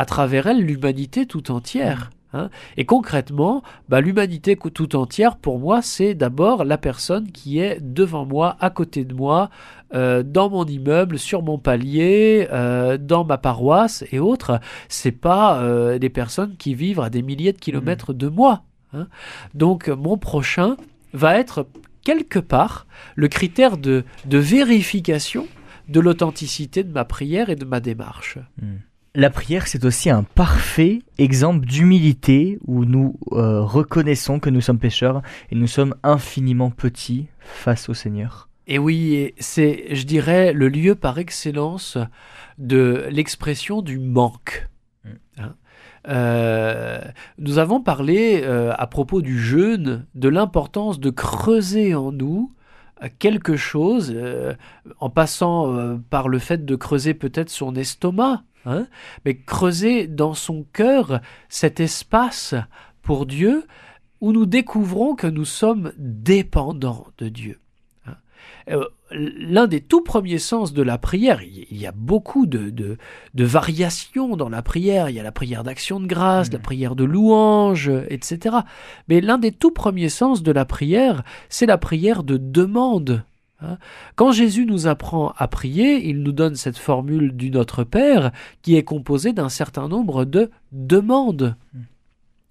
à 0.00 0.06
travers 0.06 0.46
elle, 0.46 0.62
l'humanité 0.64 1.26
tout 1.26 1.50
entière. 1.50 2.08
hein. 2.32 2.48
Et 2.78 2.86
concrètement, 2.86 3.62
bah, 3.90 4.00
l'humanité 4.00 4.56
tout 4.56 4.96
entière, 4.96 5.36
pour 5.36 5.58
moi, 5.58 5.82
c'est 5.82 6.14
d'abord 6.14 6.64
la 6.64 6.78
personne 6.78 7.30
qui 7.32 7.58
est 7.58 7.78
devant 7.82 8.24
moi, 8.24 8.56
à 8.60 8.70
côté 8.70 9.04
de 9.04 9.12
moi, 9.12 9.50
euh, 9.92 10.22
dans 10.22 10.48
mon 10.48 10.64
immeuble, 10.64 11.18
sur 11.18 11.42
mon 11.42 11.58
palier, 11.58 12.48
euh, 12.50 12.96
dans 12.96 13.24
ma 13.26 13.36
paroisse 13.36 14.02
et 14.10 14.18
autres. 14.18 14.58
C'est 14.88 15.12
pas 15.12 15.60
euh, 15.60 15.98
des 15.98 16.08
personnes 16.08 16.56
qui 16.56 16.74
vivent 16.74 17.00
à 17.00 17.10
des 17.10 17.20
milliers 17.20 17.52
de 17.52 17.58
kilomètres 17.58 18.14
de 18.14 18.28
moi. 18.28 18.62
hein. 18.94 19.06
Donc, 19.52 19.88
mon 19.88 20.16
prochain 20.16 20.76
va 21.12 21.38
être 21.38 21.66
quelque 22.04 22.38
part 22.38 22.86
le 23.16 23.28
critère 23.28 23.76
de, 23.76 24.04
de 24.24 24.38
vérification 24.38 25.46
de 25.88 26.00
l'authenticité 26.00 26.84
de 26.84 26.92
ma 26.92 27.04
prière 27.04 27.50
et 27.50 27.56
de 27.56 27.66
ma 27.66 27.80
démarche. 27.80 28.38
La 29.14 29.30
prière, 29.30 29.66
c'est 29.66 29.84
aussi 29.84 30.08
un 30.08 30.22
parfait 30.22 31.00
exemple 31.18 31.66
d'humilité 31.66 32.58
où 32.66 32.84
nous 32.84 33.18
euh, 33.32 33.60
reconnaissons 33.60 34.38
que 34.38 34.50
nous 34.50 34.60
sommes 34.60 34.78
pécheurs 34.78 35.22
et 35.50 35.56
nous 35.56 35.66
sommes 35.66 35.94
infiniment 36.02 36.70
petits 36.70 37.26
face 37.40 37.88
au 37.88 37.94
Seigneur. 37.94 38.48
Et 38.68 38.78
oui, 38.78 39.34
c'est, 39.40 39.86
je 39.94 40.04
dirais, 40.04 40.52
le 40.52 40.68
lieu 40.68 40.94
par 40.94 41.18
excellence 41.18 41.98
de 42.58 43.06
l'expression 43.10 43.82
du 43.82 43.98
manque. 43.98 44.68
Mm. 45.04 45.10
Hein. 45.38 45.54
Euh, 46.08 47.00
nous 47.38 47.58
avons 47.58 47.80
parlé 47.80 48.42
euh, 48.44 48.72
à 48.78 48.86
propos 48.86 49.20
du 49.20 49.38
jeûne 49.38 50.06
de 50.14 50.28
l'importance 50.28 50.98
de 50.98 51.10
creuser 51.10 51.94
en 51.94 52.10
nous 52.12 52.52
quelque 53.18 53.56
chose 53.56 54.12
euh, 54.14 54.54
en 54.98 55.10
passant 55.10 55.98
par 56.10 56.28
le 56.28 56.38
fait 56.38 56.64
de 56.64 56.76
creuser 56.76 57.14
peut-être 57.14 57.50
son 57.50 57.74
estomac, 57.74 58.42
hein, 58.66 58.86
mais 59.24 59.36
creuser 59.36 60.06
dans 60.06 60.34
son 60.34 60.64
cœur 60.72 61.20
cet 61.48 61.80
espace 61.80 62.54
pour 63.02 63.26
Dieu 63.26 63.66
où 64.20 64.32
nous 64.32 64.46
découvrons 64.46 65.14
que 65.14 65.26
nous 65.26 65.44
sommes 65.44 65.92
dépendants 65.96 67.06
de 67.18 67.28
Dieu. 67.28 67.60
Hein. 68.06 68.16
Euh, 68.70 68.84
L'un 69.12 69.66
des 69.66 69.80
tout 69.80 70.02
premiers 70.02 70.38
sens 70.38 70.72
de 70.72 70.82
la 70.82 70.96
prière, 70.96 71.42
il 71.42 71.76
y 71.76 71.86
a 71.86 71.90
beaucoup 71.90 72.46
de, 72.46 72.70
de, 72.70 72.96
de 73.34 73.44
variations 73.44 74.36
dans 74.36 74.48
la 74.48 74.62
prière, 74.62 75.08
il 75.10 75.16
y 75.16 75.20
a 75.20 75.24
la 75.24 75.32
prière 75.32 75.64
d'action 75.64 75.98
de 75.98 76.06
grâce, 76.06 76.52
la 76.52 76.60
prière 76.60 76.94
de 76.94 77.02
louange, 77.02 77.90
etc. 78.08 78.58
Mais 79.08 79.20
l'un 79.20 79.38
des 79.38 79.50
tout 79.50 79.72
premiers 79.72 80.10
sens 80.10 80.44
de 80.44 80.52
la 80.52 80.64
prière, 80.64 81.24
c'est 81.48 81.66
la 81.66 81.78
prière 81.78 82.22
de 82.22 82.36
demande. 82.36 83.24
Hein. 83.62 83.78
Quand 84.16 84.32
Jésus 84.32 84.66
nous 84.66 84.86
apprend 84.86 85.32
à 85.36 85.48
prier, 85.48 86.08
il 86.08 86.22
nous 86.22 86.32
donne 86.32 86.54
cette 86.54 86.78
formule 86.78 87.32
du 87.36 87.50
Notre 87.50 87.84
Père 87.84 88.32
qui 88.62 88.76
est 88.76 88.84
composée 88.84 89.32
d'un 89.32 89.48
certain 89.48 89.88
nombre 89.88 90.24
de 90.24 90.50
demandes. 90.72 91.56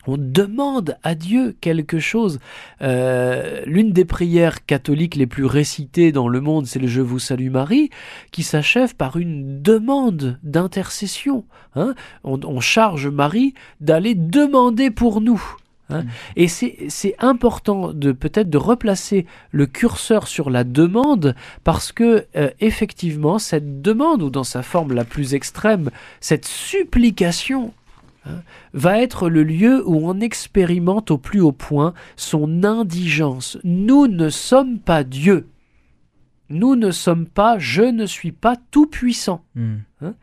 on 0.07 0.17
demande 0.17 0.97
à 1.03 1.15
Dieu 1.15 1.55
quelque 1.61 1.99
chose. 1.99 2.39
Euh, 2.81 3.63
l'une 3.65 3.91
des 3.91 4.05
prières 4.05 4.65
catholiques 4.65 5.15
les 5.15 5.27
plus 5.27 5.45
récitées 5.45 6.11
dans 6.11 6.27
le 6.27 6.41
monde, 6.41 6.65
c'est 6.65 6.79
le 6.79 6.87
Je 6.87 7.01
vous 7.01 7.19
salue 7.19 7.51
Marie, 7.51 7.89
qui 8.31 8.43
s'achève 8.43 8.95
par 8.95 9.17
une 9.17 9.61
demande 9.61 10.39
d'intercession. 10.43 11.45
Hein. 11.75 11.93
on, 12.23 12.59
charge 12.59 13.07
Marie 13.07 13.53
d'aller 13.79 14.15
demander 14.15 14.89
pour 14.89 15.21
nous. 15.21 15.41
Hein. 15.89 16.03
Mm. 16.03 16.07
Et 16.35 16.47
c'est 16.47 17.15
important 17.19 17.93
de 17.93 18.11
peut-être 18.11 18.49
de 18.49 18.57
replacer 18.57 19.25
le 19.51 19.65
curseur 19.65 20.27
sur 20.27 20.49
la 20.49 20.63
demande 20.63 21.35
parce 21.63 21.91
que 21.91 22.25
euh, 22.35 22.49
effectivement 22.59 23.39
cette 23.39 23.81
demande 23.81 24.21
ou 24.21 24.29
dans 24.29 24.43
sa 24.43 24.63
forme 24.63 24.93
la 24.93 25.05
plus 25.05 25.33
extrême, 25.33 25.89
cette 26.19 26.45
supplication 26.45 27.73
Hein, 28.25 28.43
va 28.73 29.01
être 29.01 29.29
le 29.29 29.43
lieu 29.43 29.87
où 29.87 30.09
on 30.09 30.19
expérimente 30.19 31.09
au 31.11 31.17
plus 31.17 31.39
haut 31.39 31.53
point 31.53 31.93
son 32.17 32.63
indigence. 32.63 33.57
Nous 33.63 34.07
ne 34.07 34.29
sommes 34.29 34.79
pas 34.79 35.03
Dieu. 35.03 35.47
Nous 36.49 36.75
ne 36.75 36.91
sommes 36.91 37.27
pas, 37.27 37.59
je 37.59 37.83
ne 37.83 38.05
suis 38.05 38.31
pas 38.31 38.55
tout 38.71 38.87
puissant. 38.87 39.43
Hmm. 39.55 39.77
Hein. 40.01 40.15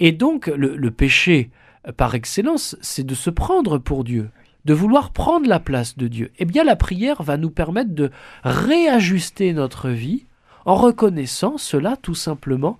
Et 0.00 0.12
donc 0.12 0.46
le, 0.46 0.90
péché, 0.90 1.50
par 1.96 2.14
excellence, 2.14 2.76
c'est 2.80 3.04
de 3.04 3.14
se 3.14 3.30
prendre 3.30 3.78
pour 3.78 4.02
Dieu 4.02 4.30
de 4.64 4.74
vouloir 4.74 5.10
prendre 5.10 5.48
la 5.48 5.60
place 5.60 5.96
de 5.96 6.08
Dieu, 6.08 6.30
eh 6.38 6.44
bien 6.44 6.64
la 6.64 6.76
prière 6.76 7.22
va 7.22 7.36
nous 7.36 7.50
permettre 7.50 7.94
de 7.94 8.10
réajuster 8.44 9.52
notre 9.52 9.88
vie 9.88 10.26
en 10.64 10.74
reconnaissant 10.76 11.58
cela 11.58 11.96
tout 11.96 12.14
simplement, 12.14 12.78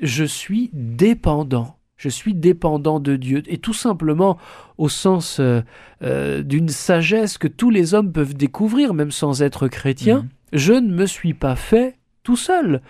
je 0.00 0.24
suis 0.24 0.70
dépendant. 0.72 1.76
Je 1.96 2.10
suis 2.10 2.34
dépendant 2.34 3.00
de 3.00 3.16
Dieu. 3.16 3.42
Et 3.46 3.58
tout 3.58 3.72
simplement 3.72 4.36
au 4.76 4.88
sens 4.88 5.40
euh, 5.40 5.62
euh, 6.02 6.42
d'une 6.42 6.68
sagesse 6.68 7.38
que 7.38 7.48
tous 7.48 7.70
les 7.70 7.94
hommes 7.94 8.12
peuvent 8.12 8.34
découvrir, 8.34 8.92
même 8.92 9.10
sans 9.10 9.42
être 9.42 9.66
chrétiens, 9.68 10.22
mhm. 10.22 10.28
je 10.52 10.72
ne 10.74 10.92
me 10.92 11.06
suis 11.06 11.32
pas 11.32 11.56
fait 11.56 11.96
tout 12.22 12.36
seul. 12.36 12.82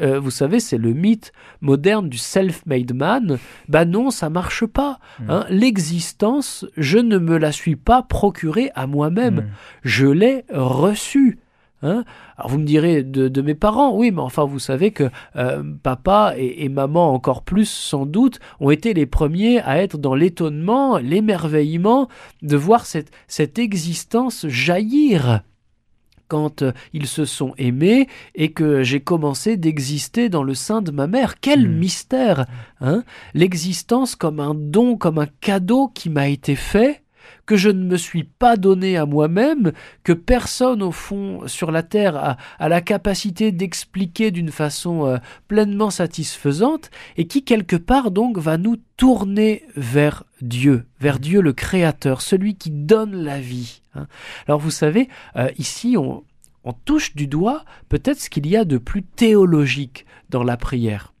Euh, 0.00 0.20
vous 0.20 0.30
savez, 0.30 0.60
c'est 0.60 0.78
le 0.78 0.92
mythe 0.92 1.32
moderne 1.60 2.08
du 2.08 2.18
self-made 2.18 2.94
man. 2.94 3.38
Ben 3.68 3.84
non, 3.84 4.10
ça 4.10 4.30
marche 4.30 4.66
pas. 4.66 4.98
Mhm. 5.20 5.30
Hein. 5.30 5.46
L'existence, 5.48 6.66
je 6.76 6.98
ne 6.98 7.18
me 7.18 7.36
la 7.36 7.52
suis 7.52 7.76
pas 7.76 8.02
procurée 8.02 8.70
à 8.74 8.86
moi-même. 8.86 9.36
Mhm. 9.36 9.48
Je 9.82 10.06
l'ai 10.06 10.44
reçue. 10.50 11.38
Hein 11.82 12.04
Alors 12.36 12.50
vous 12.50 12.58
me 12.58 12.64
direz 12.64 13.02
de, 13.02 13.40
mes 13.40 13.54
parents, 13.54 13.96
oui, 13.96 14.10
mais 14.10 14.20
enfin 14.20 14.44
vous 14.44 14.58
savez 14.58 14.90
que 14.90 15.08
euh, 15.36 15.62
papa 15.82 16.34
et, 16.36 16.68
maman 16.68 17.14
encore 17.14 17.42
plus 17.42 17.70
sans 17.70 18.04
doute 18.04 18.38
ont 18.60 18.70
été 18.70 18.92
les 18.92 19.06
premiers 19.06 19.60
à 19.62 19.78
être 19.82 19.96
dans 19.96 20.14
l'étonnement, 20.14 20.98
l'émerveillement 20.98 22.08
de 22.42 22.56
voir 22.56 22.84
cette, 22.84 23.10
cette 23.28 23.58
existence 23.58 24.46
jaillir 24.46 25.42
quand 26.30 26.62
euh, 26.62 26.72
ils 26.94 27.08
se 27.08 27.24
sont 27.26 27.52
aimés 27.58 28.08
et 28.34 28.52
que 28.52 28.82
j'ai 28.82 29.00
commencé 29.00 29.56
d'exister 29.56 30.28
dans 30.28 30.44
le 30.44 30.54
sein 30.54 30.80
de 30.80 30.92
ma 30.92 31.08
mère. 31.08 31.40
Quel 31.40 31.68
hmm. 31.68 31.78
mystère 31.78 32.46
hein 32.80 33.02
L'existence 33.34 34.14
comme 34.14 34.40
un 34.40 34.54
don, 34.54 34.96
comme 34.96 35.18
un 35.18 35.28
cadeau 35.40 35.88
qui 35.88 36.08
m'a 36.08 36.28
été 36.28 36.54
fait 36.54 37.02
que 37.50 37.56
je 37.56 37.68
ne 37.68 37.82
me 37.82 37.96
suis 37.96 38.22
pas 38.22 38.56
donné 38.56 38.96
à 38.96 39.06
moi-même, 39.06 39.72
que 40.04 40.12
personne 40.12 40.84
au 40.84 40.92
fond 40.92 41.48
sur 41.48 41.72
la 41.72 41.82
terre 41.82 42.36
a, 42.60 42.68
la 42.68 42.80
capacité 42.80 43.50
d'expliquer 43.50 44.30
d'une 44.30 44.52
façon 44.52 45.04
euh, 45.04 45.16
pleinement 45.48 45.90
satisfaisante, 45.90 46.92
et 47.16 47.26
qui 47.26 47.42
quelque 47.42 47.74
part 47.74 48.12
donc 48.12 48.38
va 48.38 48.56
nous 48.56 48.76
tourner 48.96 49.64
vers 49.74 50.22
Dieu, 50.40 50.86
vers 51.00 51.18
Dieu 51.18 51.40
le 51.40 51.52
Créateur, 51.52 52.22
celui 52.22 52.54
qui 52.54 52.70
donne 52.70 53.16
la 53.16 53.40
vie. 53.40 53.82
Hein. 53.96 54.06
Alors 54.46 54.60
vous 54.60 54.70
savez, 54.70 55.08
euh, 55.34 55.50
ici 55.58 55.96
on, 55.96 56.22
touche 56.84 57.16
du 57.16 57.26
doigt 57.26 57.64
peut-être 57.88 58.20
ce 58.20 58.30
qu'il 58.30 58.46
y 58.46 58.56
a 58.56 58.64
de 58.64 58.78
plus 58.78 59.02
théologique 59.02 60.06
dans 60.28 60.44
la 60.44 60.56
prière. 60.56 61.14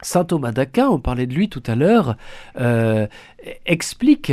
Saint 0.00 0.24
Thomas 0.24 0.52
d'Aquin, 0.52 0.88
on 0.88 1.00
parlait 1.00 1.26
de 1.26 1.34
lui 1.34 1.50
tout 1.50 1.62
à 1.66 1.74
l'heure, 1.74 2.16
euh, 2.58 3.06
explique 3.66 4.32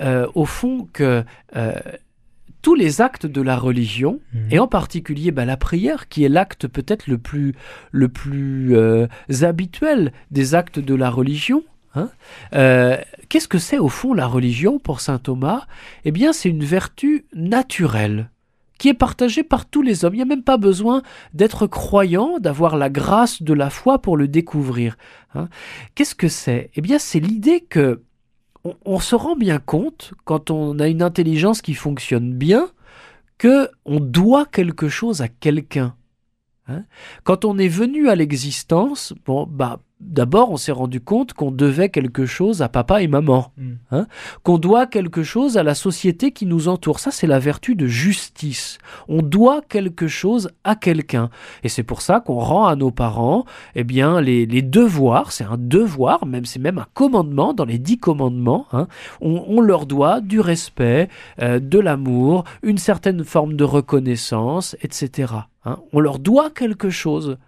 euh, 0.00 0.26
au 0.34 0.44
fond 0.44 0.88
que 0.92 1.24
euh, 1.56 1.72
tous 2.62 2.74
les 2.74 3.00
actes 3.00 3.26
de 3.26 3.42
la 3.42 3.56
religion, 3.56 4.20
mhm. 4.32 4.48
et 4.50 4.58
en 4.58 4.66
particulier 4.66 5.30
bah, 5.30 5.44
la 5.44 5.56
prière, 5.56 6.08
qui 6.08 6.24
est 6.24 6.28
l'acte 6.28 6.66
peut-être 6.66 7.06
le 7.06 7.18
plus, 7.18 7.54
le 7.92 8.08
plus 8.08 8.76
euh, 8.76 9.06
habituel 9.42 10.12
des 10.30 10.54
actes 10.54 10.78
de 10.78 10.94
la 10.94 11.10
religion, 11.10 11.62
hein, 11.94 12.10
qu'est-ce 13.28 13.48
que 13.48 13.58
c'est 13.58 13.78
au 13.78 13.88
fond 13.88 14.14
la 14.14 14.26
religion 14.26 14.78
pour 14.78 15.00
saint 15.00 15.18
Thomas? 15.18 15.66
Eh 16.04 16.10
bien, 16.10 16.32
c'est 16.32 16.48
une 16.48 16.64
vertu 16.64 17.26
naturelle 17.34 18.30
qui 18.78 18.88
est 18.88 18.94
partagée 18.94 19.44
par 19.44 19.66
tous 19.66 19.82
les 19.82 20.04
hommes. 20.04 20.14
Il 20.14 20.18
n'y 20.18 20.22
a 20.22 20.26
même 20.26 20.42
pas 20.42 20.56
besoin 20.56 21.02
d'être 21.32 21.66
croyant, 21.66 22.38
d'avoir 22.38 22.76
la 22.76 22.90
grâce 22.90 23.42
de 23.42 23.54
la 23.54 23.70
foi 23.70 24.00
pour 24.00 24.16
le 24.16 24.28
découvrir. 24.28 24.96
Hein. 25.34 25.48
Qu'est-ce 25.94 26.14
que 26.14 26.28
c'est? 26.28 26.70
Eh 26.74 26.80
bien, 26.80 26.98
c'est 26.98 27.20
l'idée 27.20 27.60
que 27.60 28.02
on, 28.84 28.98
se 29.00 29.14
rend 29.14 29.36
bien 29.36 29.58
compte, 29.58 30.14
quand 30.24 30.50
on 30.50 30.78
a 30.78 30.88
une 30.88 31.02
intelligence 31.02 31.62
qui 31.62 31.74
fonctionne 31.74 32.32
bien, 32.32 32.70
que 33.38 33.68
on 33.84 34.00
doit 34.00 34.46
quelque 34.46 34.88
chose 34.88 35.20
à 35.20 35.28
quelqu'un. 35.28 35.96
Hein. 36.66 36.84
quand 37.24 37.44
on 37.44 37.58
est 37.58 37.68
venu 37.68 38.08
à 38.08 38.14
l'existence, 38.14 39.12
bon, 39.26 39.46
bah, 39.46 39.80
D'abord, 40.00 40.50
on 40.50 40.56
s'est 40.56 40.72
rendu 40.72 41.00
compte 41.00 41.34
qu'on 41.34 41.52
devait 41.52 41.88
quelque 41.88 42.26
chose 42.26 42.62
à 42.62 42.68
papa 42.68 43.00
et 43.00 43.06
maman, 43.06 43.52
hmm. 43.56 43.74
hein, 43.92 44.06
qu'on 44.42 44.58
doit 44.58 44.86
quelque 44.86 45.22
chose 45.22 45.56
à 45.56 45.62
la 45.62 45.74
société 45.74 46.32
qui 46.32 46.46
nous 46.46 46.68
entoure. 46.68 46.98
Ça, 46.98 47.12
c'est 47.12 47.28
la 47.28 47.38
vertu 47.38 47.76
de 47.76 47.86
justice. 47.86 48.78
On 49.08 49.22
doit 49.22 49.62
quelque 49.62 50.08
chose 50.08 50.50
à 50.64 50.74
quelqu'un. 50.74 51.30
Et 51.62 51.68
c'est 51.68 51.84
pour 51.84 52.02
ça 52.02 52.20
qu'on 52.20 52.40
rend 52.40 52.66
à 52.66 52.74
nos 52.74 52.90
parents 52.90 53.44
eh 53.76 53.84
bien, 53.84 54.20
les, 54.20 54.46
devoirs. 54.62 55.30
C'est 55.30 55.44
un 55.44 55.56
devoir, 55.56 56.26
même 56.26 56.44
c'est 56.44 56.58
même 56.58 56.78
un 56.78 56.86
commandement 56.92 57.54
dans 57.54 57.64
les 57.64 57.78
dix 57.78 57.98
commandements. 57.98 58.66
Hein. 58.72 58.88
On, 59.20 59.60
leur 59.60 59.86
doit 59.86 60.20
du 60.20 60.40
respect, 60.40 61.08
euh, 61.40 61.60
de 61.60 61.78
l'amour, 61.78 62.44
une 62.62 62.78
certaine 62.78 63.24
forme 63.24 63.54
de 63.54 63.64
reconnaissance, 63.64 64.76
etc. 64.82 65.32
Hein. 65.64 65.78
On 65.92 66.00
leur 66.00 66.18
doit 66.18 66.50
quelque 66.50 66.90
chose 66.90 67.38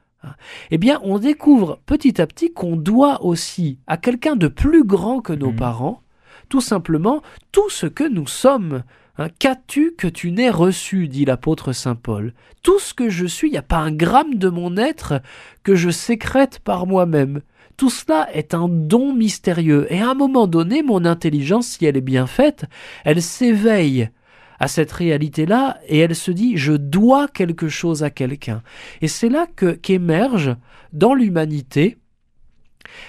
eh 0.70 0.78
bien, 0.78 1.00
on 1.02 1.18
découvre 1.18 1.80
petit 1.86 2.20
à 2.20 2.26
petit 2.26 2.52
qu'on 2.52 2.76
doit 2.76 3.24
aussi 3.24 3.78
à 3.86 3.96
quelqu'un 3.96 4.36
de 4.36 4.48
plus 4.48 4.84
grand 4.84 5.20
que 5.20 5.32
nos 5.32 5.50
mhm. 5.50 5.56
parents, 5.56 6.02
tout 6.48 6.60
simplement, 6.60 7.22
tout 7.52 7.70
ce 7.70 7.86
que 7.86 8.08
nous 8.08 8.26
sommes. 8.26 8.82
Hein, 9.18 9.28
Qu'as-tu 9.38 9.94
que 9.96 10.06
tu 10.06 10.30
n'aies 10.30 10.50
reçu 10.50 11.08
dit 11.08 11.24
l'apôtre 11.24 11.72
Saint 11.72 11.94
Paul. 11.94 12.34
Tout 12.62 12.78
ce 12.78 12.92
que 12.92 13.08
je 13.08 13.26
suis, 13.26 13.48
il 13.48 13.52
n'y 13.52 13.58
a 13.58 13.62
pas 13.62 13.78
un 13.78 13.92
gramme 13.92 14.34
de 14.34 14.48
mon 14.48 14.76
être 14.76 15.22
que 15.62 15.74
je 15.74 15.90
sécrète 15.90 16.60
par 16.60 16.86
moi-même. 16.86 17.40
Tout 17.76 17.90
cela 17.90 18.28
est 18.32 18.54
un 18.54 18.68
don 18.68 19.12
mystérieux, 19.12 19.86
et 19.90 20.00
à 20.00 20.10
un 20.10 20.14
moment 20.14 20.46
donné, 20.46 20.82
mon 20.82 21.04
intelligence, 21.04 21.66
si 21.66 21.84
elle 21.84 21.98
est 21.98 22.00
bien 22.00 22.26
faite, 22.26 22.64
elle 23.04 23.20
s'éveille 23.20 24.08
à 24.58 24.68
cette 24.68 24.92
réalité-là 24.92 25.78
et 25.88 25.98
elle 25.98 26.14
se 26.14 26.30
dit 26.30 26.56
je 26.56 26.72
dois 26.72 27.28
quelque 27.28 27.68
chose 27.68 28.02
à 28.02 28.10
quelqu'un. 28.10 28.62
Et 29.02 29.08
c'est 29.08 29.28
là 29.28 29.46
que 29.54 29.72
qu'émerge 29.72 30.56
dans 30.92 31.14
l'humanité 31.14 31.98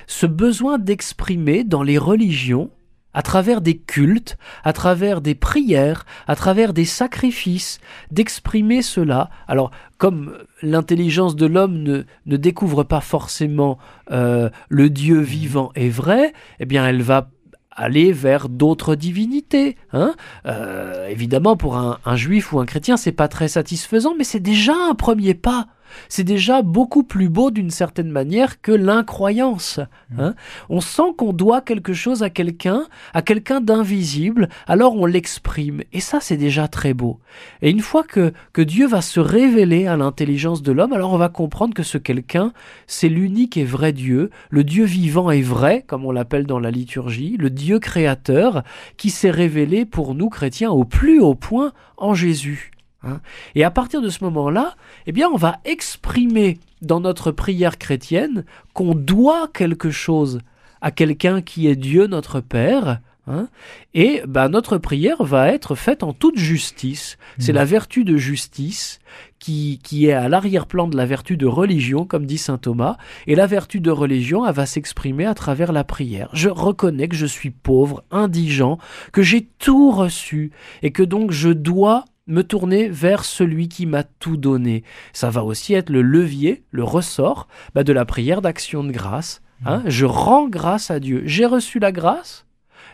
ce 0.08 0.26
besoin 0.26 0.78
d'exprimer 0.78 1.64
dans 1.64 1.84
les 1.84 1.98
religions 1.98 2.72
à 3.14 3.24
travers 3.24 3.62
des 3.62 3.78
cultes, 3.78 4.38
à 4.64 4.74
travers 4.74 5.22
des 5.22 5.34
prières, 5.34 6.06
à 6.28 6.36
travers 6.36 6.72
des 6.72 6.86
sacrifices, 6.86 7.80
d'exprimer 8.12 8.84
cela. 8.84 9.32
Alors, 9.48 9.72
comme 9.98 10.38
l'intelligence 10.62 11.36
de 11.36 11.48
l'homme 11.48 11.82
ne, 11.82 12.04
ne, 12.28 12.38
découvre 12.38 12.84
pas 12.84 13.02
forcément 13.02 13.80
euh, 14.12 14.52
le 14.70 14.91
Dieu 14.91 15.20
vivant 15.20 15.72
et 15.74 15.89
vrai, 15.89 16.32
eh 16.60 16.66
bien, 16.66 16.88
elle 16.88 17.02
va 17.02 17.32
aller 17.78 18.12
vers 18.12 18.50
d'autres 18.50 18.96
divinités. 18.96 19.78
Hein 19.94 20.16
euh, 20.46 21.08
évidemment, 21.08 21.56
pour 21.56 21.78
un, 21.78 22.00
un, 22.04 22.16
juif 22.16 22.52
ou 22.52 22.60
un 22.60 22.66
chrétien, 22.66 22.98
c'est 22.98 23.12
pas 23.14 23.28
très 23.28 23.48
satisfaisant, 23.48 24.16
mais 24.18 24.24
c'est 24.24 24.42
déjà 24.42 24.74
un 24.90 24.96
premier 24.96 25.36
pas 25.36 25.68
c'est 26.10 26.24
déjà 26.24 26.62
beaucoup 26.62 27.04
plus 27.04 27.30
beau 27.30 27.52
d'une 27.52 27.70
certaine 27.70 28.10
manière 28.10 28.62
que 28.62 28.72
l'incroyance. 28.72 29.80
Mmh. 30.10 30.20
Hein. 30.20 30.36
on 30.70 30.82
sent 30.82 31.14
qu'on 31.18 31.34
doit 31.34 31.62
quelque 31.62 31.94
chose 31.94 32.24
à 32.24 32.30
quelqu'un, 32.30 32.86
à 33.14 33.22
quelqu'un 33.22 33.62
d'invisible, 33.62 34.50
alors 34.68 34.96
on 34.96 35.06
l'exprime. 35.06 35.82
Et 35.94 36.00
ça, 36.00 36.20
c'est 36.22 36.38
déjà 36.38 36.68
très 36.68 36.94
beau. 36.94 37.20
Et 37.62 37.70
une 37.70 37.82
fois 37.82 38.04
que, 38.04 38.34
que 38.54 38.62
Dieu 38.62 38.88
va 38.88 39.02
se 39.02 39.20
révéler 39.20 39.88
à 39.88 39.98
l'intelligence 39.98 40.62
de 40.62 40.72
l'homme, 40.72 40.94
alors 40.94 41.14
on 41.14 41.18
va 41.18 41.30
comprendre 41.30 41.74
que 41.74 41.84
ce 41.84 41.98
quelqu'un, 41.98 42.54
c'est 42.88 43.10
l'unique 43.10 43.58
et 43.58 43.64
vrai 43.64 43.92
Dieu, 43.94 44.30
le 44.50 44.64
Dieu 44.64 44.86
vivant 44.86 45.32
et 45.32 45.42
vrai, 45.42 45.84
comme 45.88 46.06
on 46.06 46.12
l'appelle 46.12 46.46
dans 46.46 46.60
la 46.60 46.72
liturgie, 46.72 47.36
le 47.38 47.50
Dieu 47.50 47.80
créateur, 47.80 48.64
qui 48.98 49.10
s'est 49.10 49.32
révélé 49.32 49.86
pour 49.86 50.16
nous 50.16 50.30
chrétiens 50.30 50.72
au 50.72 50.86
plus 50.86 51.20
haut 51.20 51.36
point 51.36 51.74
en 51.98 52.14
Jésus. 52.14 52.72
Hein. 53.08 53.22
Et 53.55 53.64
à 53.64 53.72
partir 53.72 54.01
de 54.01 54.10
ce 54.10 54.24
moment-là, 54.26 54.76
eh 55.05 55.12
bien, 55.12 55.30
on 55.32 55.38
va 55.38 55.58
exprimer 55.66 56.60
dans 56.82 56.99
notre 56.99 57.32
prière 57.32 57.78
chrétienne 57.78 58.45
qu'on 58.74 58.93
doit 58.93 59.49
quelque 59.53 59.89
chose 59.89 60.39
à 60.82 60.91
quelqu'un 60.91 61.41
qui 61.41 61.68
est 61.68 61.76
Dieu 61.76 62.08
notre 62.08 62.39
Père, 62.39 62.99
Hein 63.30 63.49
et 63.93 64.22
bah, 64.26 64.47
notre 64.47 64.78
prière 64.78 65.22
va 65.22 65.49
être 65.49 65.76
faite 65.76 66.01
en 66.01 66.14
toute 66.14 66.38
justice. 66.38 67.18
C'est 67.39 67.51
Mhm. 67.51 67.58
la 67.58 67.66
vertu 67.66 68.05
de 68.05 68.16
justice 68.16 68.99
qui, 69.38 69.82
qui 69.84 70.05
est 70.08 70.14
à 70.14 70.30
l'arrière-plan 70.30 70.88
de 70.88 70.95
la 70.95 71.05
vertu 71.05 71.36
de 71.36 71.45
religion, 71.45 72.05
comme 72.05 72.26
dit 72.26 72.38
saint 72.38 72.58
Thomas. 72.58 72.95
Et 73.26 73.36
la 73.36 73.45
vertu 73.45 73.82
de 73.82 73.91
religion, 73.91 74.45
elle 74.45 74.53
va 74.53 74.66
s'exprimer 74.66 75.26
à 75.26 75.34
travers 75.34 75.74
la 75.74 75.84
prière. 75.84 76.30
Je 76.32 76.47
reconnais 76.47 77.10
que 77.10 77.18
je 77.18 77.26
suis 77.26 77.49
pauvre, 77.49 78.01
indigent, 78.12 78.78
que 79.12 79.24
j'ai 79.24 79.45
tout 79.60 79.91
reçu 79.91 80.51
et 80.82 80.91
que 80.91 81.03
donc 81.03 81.32
je 81.32 81.49
dois 81.49 82.05
me 82.28 82.44
tourner 82.44 82.90
vers 82.90 83.26
celui 83.26 83.68
qui 83.70 83.86
m'a 83.86 84.04
tout 84.04 84.38
donné. 84.38 84.84
Ça 85.14 85.30
va 85.30 85.44
aussi 85.44 85.74
être 85.74 85.90
le 85.90 86.02
levier, 86.02 86.64
le 86.72 86.84
ressort 86.84 87.48
bah, 87.74 87.84
de 87.84 87.94
la 87.94 88.06
prière 88.06 88.42
d'action 88.42 88.84
de 88.84 88.92
grâce. 88.92 89.42
hein. 89.66 89.82
Je 89.86 90.06
rends 90.06 90.48
grâce 90.48 90.92
à 90.92 91.00
Dieu. 91.00 91.24
J'ai 91.26 91.46
reçu 91.46 91.80
la 91.80 91.92
grâce, 91.92 92.46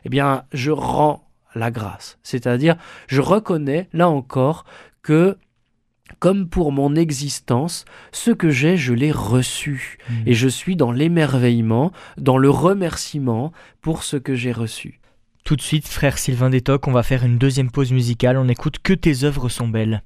eh 0.06 0.10
bien, 0.10 0.44
je 0.54 0.72
rends 0.72 1.28
la 1.56 1.72
grâce. 1.72 2.18
C'est-à-dire, 2.24 2.76
je 3.08 3.22
reconnais, 3.22 3.90
là 3.94 4.10
encore, 4.10 4.66
que, 5.02 5.38
comme 6.20 6.48
pour 6.48 6.72
mon 6.72 6.96
existence, 6.96 7.86
ce 8.12 8.32
que 8.32 8.50
j'ai, 8.50 8.78
je 8.78 8.94
l'ai 8.94 9.12
reçu. 9.12 9.98
Mhm. 10.10 10.24
Et 10.28 10.34
je 10.34 10.48
suis 10.48 10.76
dans 10.76 10.92
l'émerveillement, 10.92 11.92
dans 12.18 12.38
le 12.38 12.50
remerciement 12.50 13.52
pour 13.82 14.04
ce 14.04 14.18
que 14.18 14.36
j'ai 14.36 14.52
reçu. 14.52 15.00
Tout 15.44 15.58
de 15.58 15.62
suite, 15.62 15.90
frère 15.90 16.18
Sylvain 16.18 16.50
Détoc, 16.50 16.88
on 16.88 16.94
va 16.94 17.04
faire 17.04 17.26
une 17.26 17.38
deuxième 17.38 17.70
pause 17.70 17.92
musicale. 17.92 18.38
On 18.38 18.48
écoute 18.48 18.80
Que 18.82 18.94
tes 18.94 19.26
œuvres 19.26 19.50
sont 19.50 19.68
belles. 19.68 20.02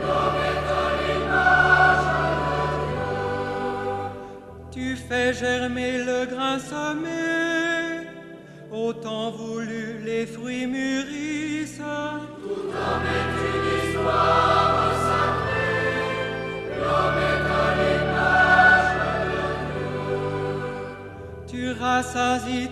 l'homme 0.00 0.40
est 0.48 0.66
à 0.72 0.86
l'image 1.02 2.06
de 2.14 2.30
Dieu. 4.70 4.86
Tu 4.92 4.96
fais 4.96 5.32
germer 5.32 5.94
le 6.04 6.26
grain 6.26 6.58
semé, 6.58 8.06
autant 8.72 9.30
voulu 9.30 9.98
les 10.04 10.26
fruits 10.26 10.66
mûrissent. 10.66 11.78
Tout 11.78 12.68
homme 12.68 13.08
est 13.18 13.32
une 13.50 13.66
histoire 13.78 14.92
sacrée, 15.08 16.08
l'homme 16.80 17.20
est 17.30 17.46
à 17.60 17.68
l'image 17.78 18.92
de 19.04 19.12
Dieu. 20.00 20.28
Tu 21.46 21.62
rassasies 21.72 22.70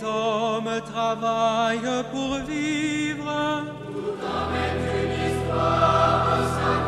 les 0.00 0.04
hommes 0.04 0.80
travaillent 0.92 2.04
pour 2.12 2.36
vivre. 2.46 3.64
Tout 3.86 4.18
homme 4.22 4.54
est 4.54 4.78
une 5.04 5.14
histoire 5.28 6.38
sacrée, 6.54 6.87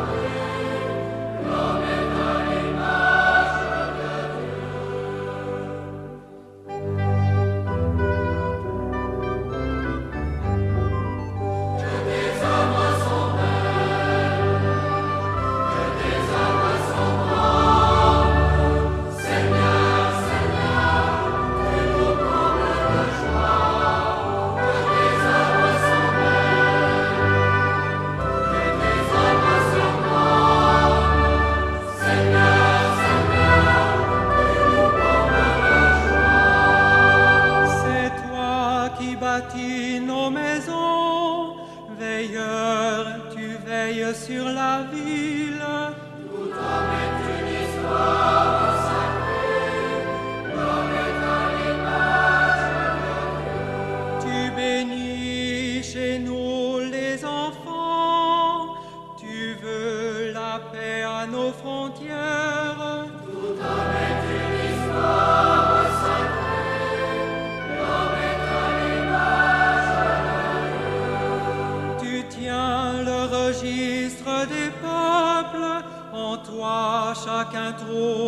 chacun 77.71 78.20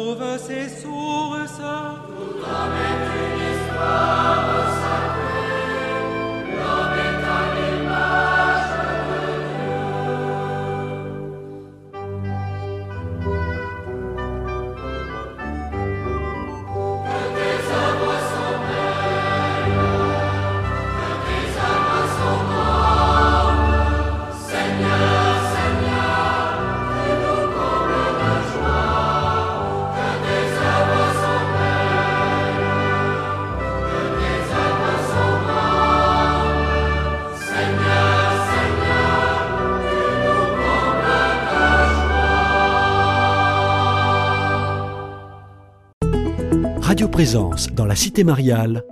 Présence 47.23 47.67
dans 47.67 47.85
la 47.85 47.95
Cité 47.95 48.25
Mariale 48.25 48.83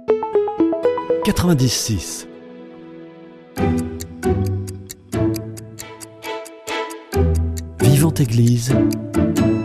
96. 1.25 2.29
Vivante 7.81 8.21
Église, 8.21 8.73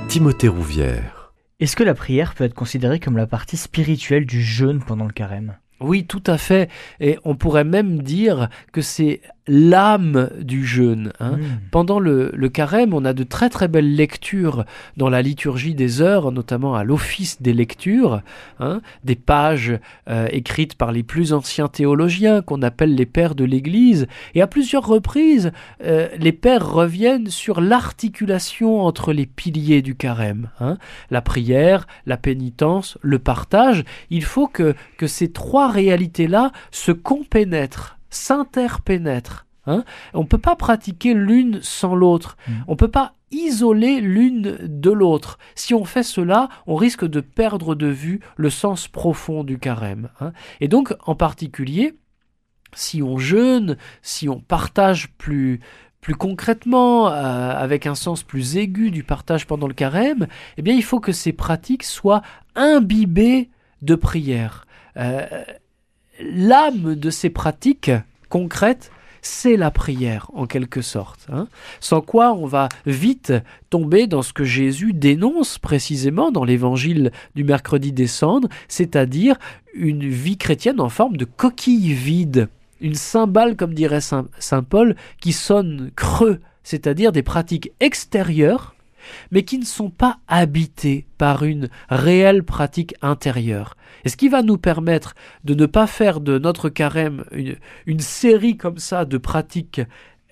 Timothée 0.09 0.49
Rouvière. 0.49 1.33
Est-ce 1.61 1.77
que 1.77 1.85
la 1.85 1.95
prière 1.95 2.35
peut 2.35 2.43
être 2.43 2.55
considérée 2.55 2.99
comme 2.99 3.17
la 3.17 3.29
partie 3.29 3.57
spirituelle 3.57 4.27
du 4.27 4.43
jeûne 4.43 4.83
pendant 4.85 5.05
le 5.05 5.13
carême? 5.13 5.55
Oui, 5.79 6.05
tout 6.05 6.25
à 6.27 6.37
fait. 6.37 6.69
Et 6.99 7.21
on 7.23 7.37
pourrait 7.37 7.63
même 7.63 8.03
dire 8.03 8.49
que 8.73 8.81
c'est 8.81 9.21
l'âme 9.49 10.31
du 10.41 10.65
jeûne. 10.67 11.13
hein. 11.21 11.37
Mm. 11.39 11.43
Pendant 11.71 12.01
le, 12.01 12.31
le 12.35 12.49
carême, 12.49 12.95
on 12.95 13.05
a 13.05 13.13
de 13.13 13.23
très 13.25 13.49
très 13.49 13.69
belles 13.69 13.95
lectures 13.95 14.65
dans 14.97 15.09
la 15.09 15.23
liturgie 15.23 15.75
des 15.75 16.01
heures, 16.03 16.33
notamment 16.33 16.75
à 16.75 16.85
l'office 16.85 17.41
des 17.43 17.53
lectures, 17.53 18.23
hein, 18.61 18.81
des 19.05 19.15
pages 19.17 19.79
euh, 20.09 20.29
écrites 20.33 20.75
par 20.75 20.93
les 20.93 21.03
plus 21.03 21.33
anciens 21.33 21.69
théologiens 21.69 22.43
qu'on 22.43 22.63
appelle 22.63 22.95
les 22.95 23.07
pères 23.07 23.35
de 23.35 23.45
l'Église. 23.45 24.07
Et 24.35 24.43
à 24.43 24.47
plusieurs 24.47 24.87
reprises, 24.87 25.53
euh, 25.85 26.09
les 26.19 26.33
pères 26.33 26.69
reviennent 26.69 27.29
sur 27.31 27.61
l'articulation 27.61 28.83
entre 28.83 29.13
les 29.13 29.27
piliers 29.27 29.83
du 29.83 29.95
carême. 29.95 30.51
hein. 30.61 30.77
La 31.11 31.23
prière, 31.23 31.87
la 32.07 32.17
pénitence, 32.17 32.99
le 33.03 33.19
partage. 33.19 33.85
Il 34.11 34.25
faut 34.25 34.47
que, 34.49 34.75
que 34.99 35.07
ces 35.07 35.31
trois 35.31 35.71
réalités-là 35.71 36.53
se 36.71 36.93
compénètrent 36.93 37.96
s'interpénètrent. 38.11 39.47
hein. 39.67 39.85
On 40.15 40.23
ne 40.23 40.27
peut 40.27 40.39
pas 40.39 40.57
pratiquer 40.57 41.15
l'une 41.15 41.61
sans 41.63 41.95
l'autre. 41.95 42.37
Mm. 42.49 42.53
On 42.69 42.73
ne 42.73 42.77
peut 42.77 42.89
pas 42.89 43.15
isoler 43.33 44.01
l'une 44.01 44.57
de 44.63 44.91
l'autre. 44.91 45.39
Si 45.55 45.75
on 45.75 45.85
fait 45.85 46.05
cela, 46.05 46.49
on 46.67 46.77
risque 46.77 47.05
de 47.05 47.21
perdre 47.21 47.75
de 47.75 47.89
vue 47.89 48.21
le 48.37 48.51
sens 48.51 48.89
profond 48.89 49.43
du 49.45 49.59
carême. 49.59 50.11
hein. 50.21 50.33
Et 50.61 50.69
donc, 50.69 50.95
en 51.05 51.15
particulier, 51.17 51.97
si 52.73 53.03
on 53.03 53.19
jeûne, 53.19 53.77
si 54.03 54.29
on 54.29 54.41
partage 54.41 55.09
plus 55.19 55.61
plus 56.03 56.15
concrètement, 56.15 57.09
euh, 57.09 57.51
avec 57.57 57.85
un 57.85 57.97
sens 57.97 58.23
plus 58.23 58.57
aigu 58.59 58.93
du 58.93 59.03
partage 59.03 59.45
pendant 59.45 59.67
le 59.67 59.75
carême, 59.75 60.29
eh 60.57 60.63
bien, 60.63 60.73
il 60.75 60.85
faut 60.85 61.01
que 61.01 61.11
ces 61.11 61.33
pratiques 61.33 61.83
soient 61.83 62.23
imbibées 62.55 63.51
de 63.83 63.97
prière. 63.97 64.67
Euh, 64.99 65.27
L'âme 66.21 66.95
de 66.95 67.11
ces 67.11 67.31
pratiques 67.31 67.91
concrètes, 68.29 68.91
c'est 69.23 69.57
la 69.57 69.73
prière, 69.73 70.31
en 70.35 70.47
quelque 70.47 70.83
sorte. 70.83 71.27
hein. 71.33 71.49
Sans 71.81 72.01
quoi 72.01 72.33
on 72.33 72.47
va 72.47 72.69
vite 72.87 73.33
tomber 73.71 74.07
dans 74.07 74.23
ce 74.23 74.33
que 74.33 74.45
Jésus 74.45 74.93
dénonce 74.93 75.59
précisément 75.59 76.31
dans 76.31 76.45
l'évangile 76.45 77.11
du 77.35 77.43
mercredi 77.43 77.93
des 77.93 78.07
cendres, 78.07 78.49
c'est-à-dire 78.69 79.37
une 79.75 80.07
vie 80.07 80.39
chrétienne 80.39 80.81
en 80.81 80.89
forme 80.89 81.17
de 81.17 81.25
coquille 81.25 81.93
vide, 81.93 82.49
une 82.81 82.95
cymbale, 82.95 83.57
comme 83.57 83.75
dirait 83.75 84.01
Saint, 84.01 84.29
Saint 84.39 84.63
Paul, 84.63 84.95
qui 85.21 85.33
sonne 85.33 85.91
creux, 85.97 86.41
c'est-à-dire 86.63 87.11
des 87.11 87.25
pratiques 87.25 87.73
extérieures 87.81 88.76
mais 89.31 89.43
qui 89.45 89.59
ne 89.59 89.65
sont 89.65 89.91
pas 89.91 90.19
habitées 90.29 91.07
par 91.19 91.45
une 91.45 91.69
réelle 91.89 92.43
pratique 92.43 92.95
intérieure. 93.03 93.77
Et 94.05 94.09
ce 94.09 94.17
qui 94.17 94.29
va 94.29 94.43
nous 94.43 94.59
permettre 94.59 95.15
de 95.45 95.55
ne 95.55 95.67
pas 95.67 95.87
faire 95.87 96.21
de 96.21 96.39
notre 96.39 96.69
carême 96.69 97.25
une, 97.33 97.57
une 97.87 98.01
série 98.01 98.57
comme 98.57 98.79
ça 98.79 99.05
de 99.05 99.19
pratiques 99.19 99.81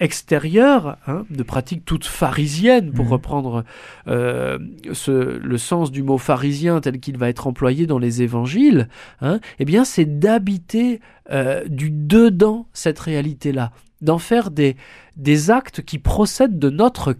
extérieures, 0.01 0.97
hein, 1.07 1.25
de 1.31 1.43
pratiques 1.43 1.85
toutes 1.85 2.05
pharisiennes, 2.05 2.93
pour 2.93 3.07
Mhm. 3.07 3.13
reprendre 3.13 3.65
euh, 4.07 4.59
ce- 4.93 5.39
le 5.39 5.59
sens 5.59 5.91
du 5.91 6.03
mot 6.03 6.19
pharisien 6.19 6.81
tel 6.81 6.99
qu'il 7.01 7.17
va 7.17 7.29
être 7.29 7.47
employé 7.47 7.87
dans 7.87 7.99
les 7.99 8.21
évangiles, 8.23 8.89
hein, 9.21 9.41
eh 9.59 9.65
bien 9.65 9.85
c'est 9.85 10.19
d'habiter 10.19 11.01
euh, 11.31 11.65
du 11.69 11.91
dedans 11.91 12.67
cette 12.75 12.99
réalité-là, 12.99 13.71
d'en 14.03 14.19
faire 14.19 14.51
des, 14.51 14.77
des 15.17 15.51
actes 15.51 15.81
qui 15.83 15.99
procèdent 15.99 16.59
de 16.59 16.69
notre 16.71 17.17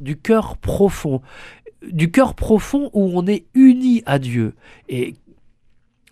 du 0.00 0.16
cœur 0.16 0.56
profond, 0.56 1.22
du 1.90 2.10
cœur 2.10 2.34
profond 2.34 2.90
où 2.92 3.10
on 3.14 3.26
est 3.26 3.46
uni 3.54 4.02
à 4.06 4.18
Dieu. 4.18 4.54
Et 4.88 5.14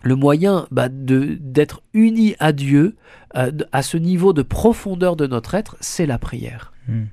le 0.03 0.15
moyen 0.15 0.67
bah, 0.71 0.89
d'être 0.89 1.81
uni 1.93 2.35
à 2.39 2.51
Dieu, 2.51 2.95
euh, 3.35 3.51
à 3.71 3.81
ce 3.81 3.97
niveau 3.97 4.33
de 4.33 4.41
profondeur 4.41 5.15
de 5.15 5.27
notre 5.27 5.55
être, 5.55 5.77
c'est 5.79 6.05
la 6.05 6.17
prière. 6.17 6.73
Mm. 6.87 7.03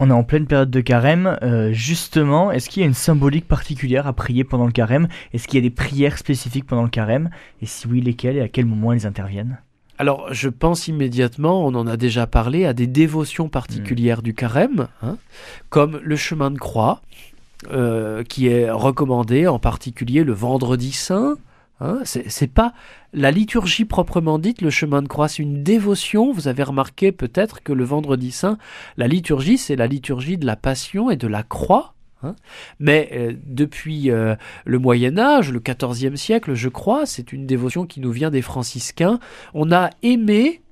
On 0.00 0.10
est 0.10 0.14
en 0.14 0.24
pleine 0.24 0.46
période 0.46 0.70
de 0.70 0.80
carême. 0.80 1.38
euh, 1.42 1.72
justement, 1.72 2.50
est-ce 2.50 2.68
qu'il 2.68 2.80
y 2.80 2.84
a 2.84 2.88
une 2.88 2.94
symbolique 2.94 3.46
particulière 3.46 4.06
à 4.06 4.12
prier 4.12 4.42
pendant 4.42 4.66
le 4.66 4.72
carême? 4.72 5.08
Est-ce 5.32 5.46
qu'il 5.46 5.58
y 5.58 5.62
a 5.62 5.68
des 5.68 5.74
prières 5.74 6.18
spécifiques 6.18 6.66
pendant 6.66 6.82
le 6.82 6.88
carême? 6.88 7.30
Et 7.62 7.66
si 7.66 7.86
oui, 7.86 8.00
lesquelles 8.00 8.36
et 8.36 8.40
à 8.40 8.48
quel 8.48 8.66
moment 8.66 8.92
elles 8.92 9.06
interviennent? 9.06 9.58
Alors, 9.98 10.32
je 10.32 10.48
pense 10.48 10.88
immédiatement, 10.88 11.64
on 11.64 11.74
en 11.74 11.86
a 11.86 11.96
déjà 11.96 12.26
parlé, 12.26 12.64
à 12.64 12.72
des 12.72 12.88
dévotions 12.88 13.48
particulières 13.48 14.22
du 14.22 14.34
carême, 14.34 14.88
hein, 15.02 15.16
comme 15.68 16.00
le 16.02 16.16
chemin 16.16 16.50
de 16.50 16.58
croix, 16.58 17.00
euh, 17.70 18.24
qui 18.24 18.48
est 18.48 18.70
recommandé 18.70 19.46
en 19.46 19.58
particulier 19.58 20.24
le 20.24 20.32
vendredi 20.32 20.92
saint. 20.92 21.36
Hein, 21.80 22.00
c'est 22.04 22.52
pas 22.52 22.72
la 23.12 23.30
liturgie 23.30 23.84
proprement 23.84 24.38
dite, 24.38 24.62
le 24.62 24.70
chemin 24.70 25.02
de 25.02 25.08
croix, 25.08 25.28
c'est 25.28 25.42
une 25.42 25.62
dévotion. 25.62 26.32
Vous 26.32 26.48
avez 26.48 26.62
remarqué 26.62 27.12
peut-être 27.12 27.62
que 27.62 27.72
le 27.72 27.84
vendredi 27.84 28.32
saint, 28.32 28.58
la 28.96 29.06
liturgie, 29.06 29.58
c'est 29.58 29.76
la 29.76 29.86
liturgie 29.86 30.36
de 30.36 30.46
la 30.46 30.56
passion 30.56 31.10
et 31.10 31.16
de 31.16 31.28
la 31.28 31.42
croix. 31.42 31.93
Hein. 32.24 32.34
Mais 32.78 33.10
euh, 33.12 33.32
depuis 33.44 34.10
euh, 34.10 34.34
le 34.64 34.78
Moyen 34.78 35.18
Âge, 35.18 35.52
le 35.52 35.60
XIVe 35.60 36.16
siècle, 36.16 36.54
je 36.54 36.68
crois, 36.68 37.06
c'est 37.06 37.32
une 37.32 37.46
dévotion 37.46 37.86
qui 37.86 38.00
nous 38.00 38.12
vient 38.12 38.30
des 38.30 38.42
franciscains. 38.42 39.18
On 39.52 39.72
a 39.72 39.90
aimé, 40.02 40.62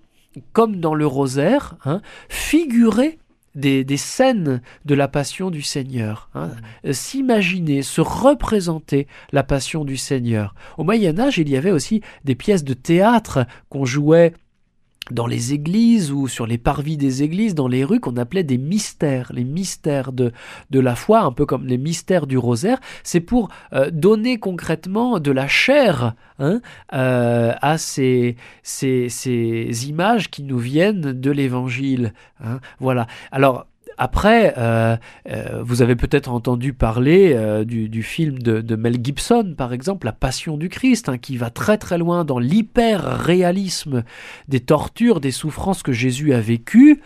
comme 0.53 0.76
dans 0.76 0.94
le 0.94 1.07
rosaire, 1.07 1.76
hein, 1.84 2.00
figurer 2.28 3.18
des, 3.55 3.84
des 3.84 3.96
scènes 3.96 4.62
de 4.84 4.94
la 4.94 5.09
passion 5.09 5.50
du 5.50 5.62
Seigneur, 5.62 6.30
hein. 6.34 6.50
Euh, 6.86 6.92
s'imaginer, 6.92 7.82
se 7.82 8.00
représenter 8.00 9.07
la 9.30 9.42
passion 9.42 9.84
du 9.84 9.96
Seigneur. 9.96 10.55
Au 10.78 10.84
Moyen 10.84 11.18
Âge, 11.18 11.38
il 11.38 11.48
y 11.50 11.57
avait 11.57 11.70
aussi 11.70 12.00
des 12.24 12.34
pièces 12.34 12.64
de 12.64 12.74
théâtre 12.74 13.46
qu'on 13.68 13.84
jouait 13.84 14.32
dans 15.11 15.26
les 15.26 15.53
églises 15.53 16.12
ou 16.12 16.28
sur 16.28 16.46
les 16.46 16.59
parvis 16.59 16.96
des 16.96 17.22
églises, 17.22 17.55
dans 17.55 17.68
les 17.68 17.84
rues, 17.84 18.00
qu'on 18.00 18.16
appelait 18.16 18.44
des 18.44 18.59
mystères, 18.59 19.32
les 19.34 19.44
mystères 19.44 20.12
de, 20.12 20.32
de 20.70 20.80
la 20.80 20.94
foi, 20.94 21.20
un 21.20 21.32
peu 21.32 21.44
comme 21.44 21.66
les 21.66 21.78
mystères 21.78 22.26
du 22.26 22.38
rosaire. 22.38 22.78
C'est 23.03 23.20
pour 23.20 23.48
euh, 23.72 23.90
donner 23.90 24.38
concrètement 24.38 25.18
de 25.18 25.32
la 25.32 25.48
chair 25.48 26.14
hein, 26.38 26.61
euh, 26.92 27.53
à 27.61 27.78
ces, 27.78 28.36
ces, 28.62 29.88
images 29.88 30.30
qui 30.30 30.42
nous 30.44 30.59
viennent 30.59 31.12
de 31.12 31.30
l'évangile. 31.30 32.12
hein. 32.42 32.61
Voilà. 32.78 33.07
Alors, 33.32 33.66
après, 34.03 34.55
euh, 34.59 34.96
euh, 35.30 35.62
vous 35.64 35.80
avez 35.80 35.94
peut-être 35.94 36.28
entendu 36.32 36.72
parler 36.72 37.34
euh, 37.36 37.64
du, 37.64 37.88
du 37.88 38.03
film 38.03 38.40
de, 38.40 38.61
de 38.61 38.74
Mel 38.74 38.96
Gibson, 39.00 39.55
par 39.57 39.72
exemple, 39.72 40.07
La 40.07 40.12
Passion 40.12 40.57
du 40.57 40.68
Christ, 40.68 41.09
hein, 41.09 41.18
qui 41.18 41.36
va 41.36 41.50
très 41.50 41.78
très 41.78 41.98
loin 41.98 42.24
dans 42.24 42.40
l'hyper-réalisme 42.40 44.03
des 44.48 44.59
tortures, 44.61 45.20
des 45.20 45.30
souffrances 45.30 45.84
que 45.84 45.92
Jésus 45.92 46.32
a 46.32 46.40
vécues. 46.40 47.00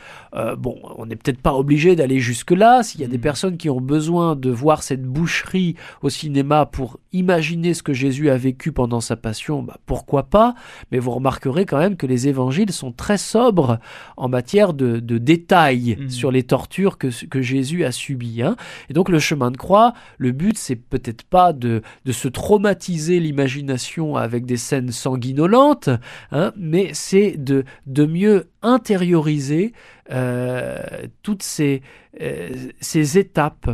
Bon, 0.58 0.76
on 0.98 1.06
n'est 1.06 1.16
peut-être 1.16 1.40
pas 1.40 1.54
obligé 1.54 1.96
d'aller 1.96 2.18
jusque-là. 2.20 2.82
S'il 2.82 3.00
y 3.00 3.04
a 3.04 3.08
des 3.08 3.16
Mm. 3.16 3.20
personnes 3.22 3.56
qui 3.56 3.70
ont 3.70 3.80
besoin 3.80 4.36
de 4.36 4.50
voir 4.50 4.82
cette 4.82 5.02
boucherie 5.02 5.76
au 6.02 6.10
cinéma 6.10 6.66
pour 6.66 6.98
imaginer 7.12 7.72
ce 7.72 7.82
que 7.82 7.94
Jésus 7.94 8.28
a 8.28 8.36
vécu 8.36 8.70
pendant 8.70 9.00
sa 9.00 9.16
passion, 9.16 9.62
bah, 9.62 9.78
pourquoi 9.86 10.24
pas? 10.24 10.54
Mais 10.92 10.98
vous 10.98 11.10
remarquerez 11.12 11.64
quand 11.64 11.78
même 11.78 11.96
que 11.96 12.06
les 12.06 12.28
évangiles 12.28 12.70
sont 12.70 12.92
très 12.92 13.16
sobres 13.16 13.78
en 14.18 14.28
matière 14.28 14.74
de, 14.74 15.00
de 15.00 15.16
détails 15.16 15.96
Mhm. 15.98 16.10
sur 16.10 16.30
les 16.30 16.42
tortures 16.42 16.85
que, 16.98 17.10
Jésus 17.40 17.84
a 17.84 17.92
subies. 17.92 18.42
hein. 18.42 18.56
Et 18.88 18.92
donc 18.92 19.08
le 19.08 19.18
chemin 19.18 19.50
de 19.50 19.56
croix, 19.56 19.92
le 20.18 20.32
but 20.32 20.56
c'est 20.56 20.76
peut-être 20.76 21.24
pas 21.24 21.52
de, 21.52 21.82
se 22.10 22.28
traumatiser 22.28 23.20
l'imagination 23.20 24.16
avec 24.16 24.46
des 24.46 24.56
scènes 24.56 24.92
sanguinolentes, 24.92 25.90
hein, 26.32 26.52
mais 26.56 26.90
c'est 26.92 27.36
de, 27.36 27.64
mieux 28.06 28.48
intérioriser 28.62 29.72
euh, 30.12 30.78
toutes 31.22 31.42
ces, 31.42 31.82
euh, 32.20 32.50
ces 32.80 33.18
étapes 33.18 33.68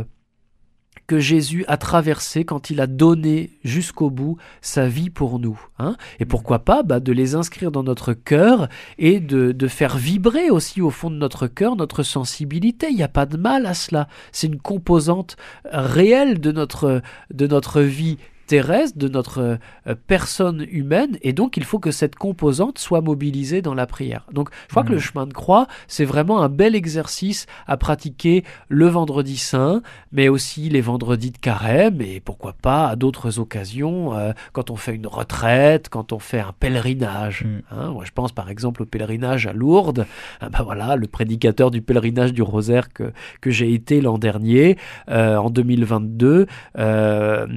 que 1.07 1.19
Jésus 1.19 1.65
a 1.67 1.77
traversées 1.77 2.45
quand 2.45 2.69
il 2.69 2.81
a 2.81 2.87
donné 2.87 3.51
jusqu'au 3.63 4.09
bout 4.09 4.37
sa 4.61 4.87
vie 4.87 5.09
pour 5.09 5.39
nous. 5.39 5.59
hein. 5.79 5.95
Et 6.19 6.25
pourquoi 6.25 6.59
pas 6.59 6.83
bah, 6.83 6.99
de 6.99 7.11
les 7.11 7.35
inscrire 7.35 7.71
dans 7.71 7.83
notre 7.83 8.13
cœur 8.13 8.69
et 8.97 9.19
de, 9.19 9.51
de 9.51 9.67
faire 9.67 9.97
vibrer 9.97 10.49
aussi 10.49 10.81
au 10.81 10.89
fond 10.89 11.09
de 11.09 11.15
notre 11.15 11.47
cœur 11.47 11.75
notre 11.75 12.03
sensibilité. 12.03 12.87
Il 12.89 12.95
n'y 12.95 13.03
a 13.03 13.07
pas 13.07 13.25
de 13.25 13.37
mal 13.37 13.65
à 13.65 13.73
cela. 13.73 14.07
C'est 14.31 14.47
une 14.47 14.59
composante 14.59 15.35
réelle 15.65 16.39
de 16.39 16.51
notre, 16.51 17.01
de 17.33 17.47
notre 17.47 17.81
vie 17.81 18.17
terrestre, 18.47 18.97
de 18.97 19.07
notre 19.07 19.57
euh, 19.87 19.95
personne 20.07 20.65
humaine, 20.69 21.17
et 21.21 21.33
donc 21.33 21.57
il 21.57 21.63
faut 21.63 21.79
que 21.79 21.91
cette 21.91 22.15
composante 22.15 22.77
soit 22.79 23.01
mobilisée 23.01 23.61
dans 23.61 23.73
la 23.73 23.85
prière. 23.87 24.25
Donc 24.31 24.49
je 24.67 24.69
crois 24.73 24.83
que 24.83 24.89
le 24.89 24.95
Mhm. 24.97 25.01
chemin 25.01 25.25
de 25.27 25.33
croix, 25.33 25.67
c'est 25.87 26.05
vraiment 26.05 26.41
un 26.41 26.49
bel 26.49 26.75
exercice 26.75 27.45
à 27.67 27.77
pratiquer 27.77 28.43
le 28.69 28.87
vendredi 28.87 29.37
saint, 29.37 29.81
mais 30.11 30.29
aussi 30.29 30.69
les 30.69 30.81
vendredis 30.81 31.31
de 31.31 31.37
carême, 31.37 32.01
et 32.01 32.19
pourquoi 32.19 32.53
pas 32.53 32.87
à 32.89 32.95
d'autres 32.95 33.39
occasions, 33.39 34.15
euh, 34.15 34.31
quand 34.51 34.69
on 34.69 34.75
fait 34.75 34.95
une 34.95 35.07
retraite, 35.07 35.89
quand 35.89 36.11
on 36.13 36.19
fait 36.19 36.39
un 36.39 36.53
pèlerinage. 36.59 37.43
Mhm. 37.45 37.61
hein. 37.71 37.89
Moi, 37.91 38.03
je 38.05 38.11
pense 38.11 38.31
par 38.31 38.49
exemple 38.49 38.81
au 38.83 38.85
pèlerinage 38.85 39.47
à 39.47 39.53
Lourdes. 39.53 40.05
Ah 40.41 40.49
ben 40.49 40.63
voilà, 40.63 40.95
le 40.95 41.07
prédicateur 41.07 41.71
du 41.71 41.81
pèlerinage 41.81 42.33
du 42.33 42.41
rosaire 42.41 42.91
que, 42.93 43.11
que 43.41 43.49
j'ai 43.51 43.73
été 43.73 44.01
l'an 44.01 44.17
dernier, 44.17 44.77
euh, 45.09 45.37
en 45.37 45.49
2022, 45.49 46.47
euh, 46.77 47.47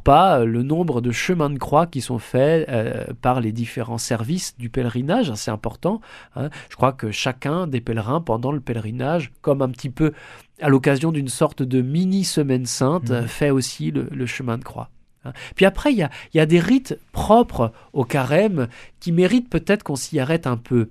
pas 0.00 0.44
le 0.44 0.62
nombre 0.62 1.00
de 1.00 1.10
chemins 1.12 1.50
de 1.50 1.58
croix 1.58 1.86
qui 1.86 2.00
sont 2.00 2.18
faits 2.18 2.68
euh, 2.68 3.04
par 3.22 3.40
les 3.40 3.52
différents 3.52 3.98
services 3.98 4.56
du 4.58 4.68
pèlerinage. 4.70 5.30
hein, 5.30 5.36
C'est 5.36 5.50
important. 5.50 6.00
hein. 6.34 6.50
Je 6.70 6.76
crois 6.76 6.92
que 6.92 7.10
chacun 7.10 7.66
des 7.66 7.80
pèlerins, 7.80 8.20
pendant 8.20 8.52
le 8.52 8.60
pèlerinage, 8.60 9.32
comme 9.42 9.62
un 9.62 9.68
petit 9.68 9.90
peu 9.90 10.12
à 10.60 10.68
l'occasion 10.68 11.12
d'une 11.12 11.28
sorte 11.28 11.62
de 11.62 11.80
mini 11.82 12.24
semaine 12.24 12.66
sainte, 12.66 13.10
Mhm. 13.10 13.16
euh, 13.16 13.26
fait 13.26 13.50
aussi 13.50 13.90
le, 13.90 14.08
le 14.10 14.26
chemin 14.26 14.58
de 14.58 14.64
croix. 14.64 14.90
hein. 15.24 15.32
Puis 15.54 15.64
après, 15.66 15.92
il 15.92 15.98
y 15.98 16.02
a, 16.02 16.10
il 16.34 16.38
y 16.38 16.40
a 16.40 16.46
des 16.46 16.60
rites 16.60 16.98
propres 17.12 17.72
au 17.92 18.04
carême 18.04 18.68
qui 19.00 19.12
méritent 19.12 19.48
peut-être 19.50 19.82
qu'on 19.82 19.96
s'y 19.96 20.18
arrête 20.20 20.46
un 20.46 20.56
peu. 20.56 20.88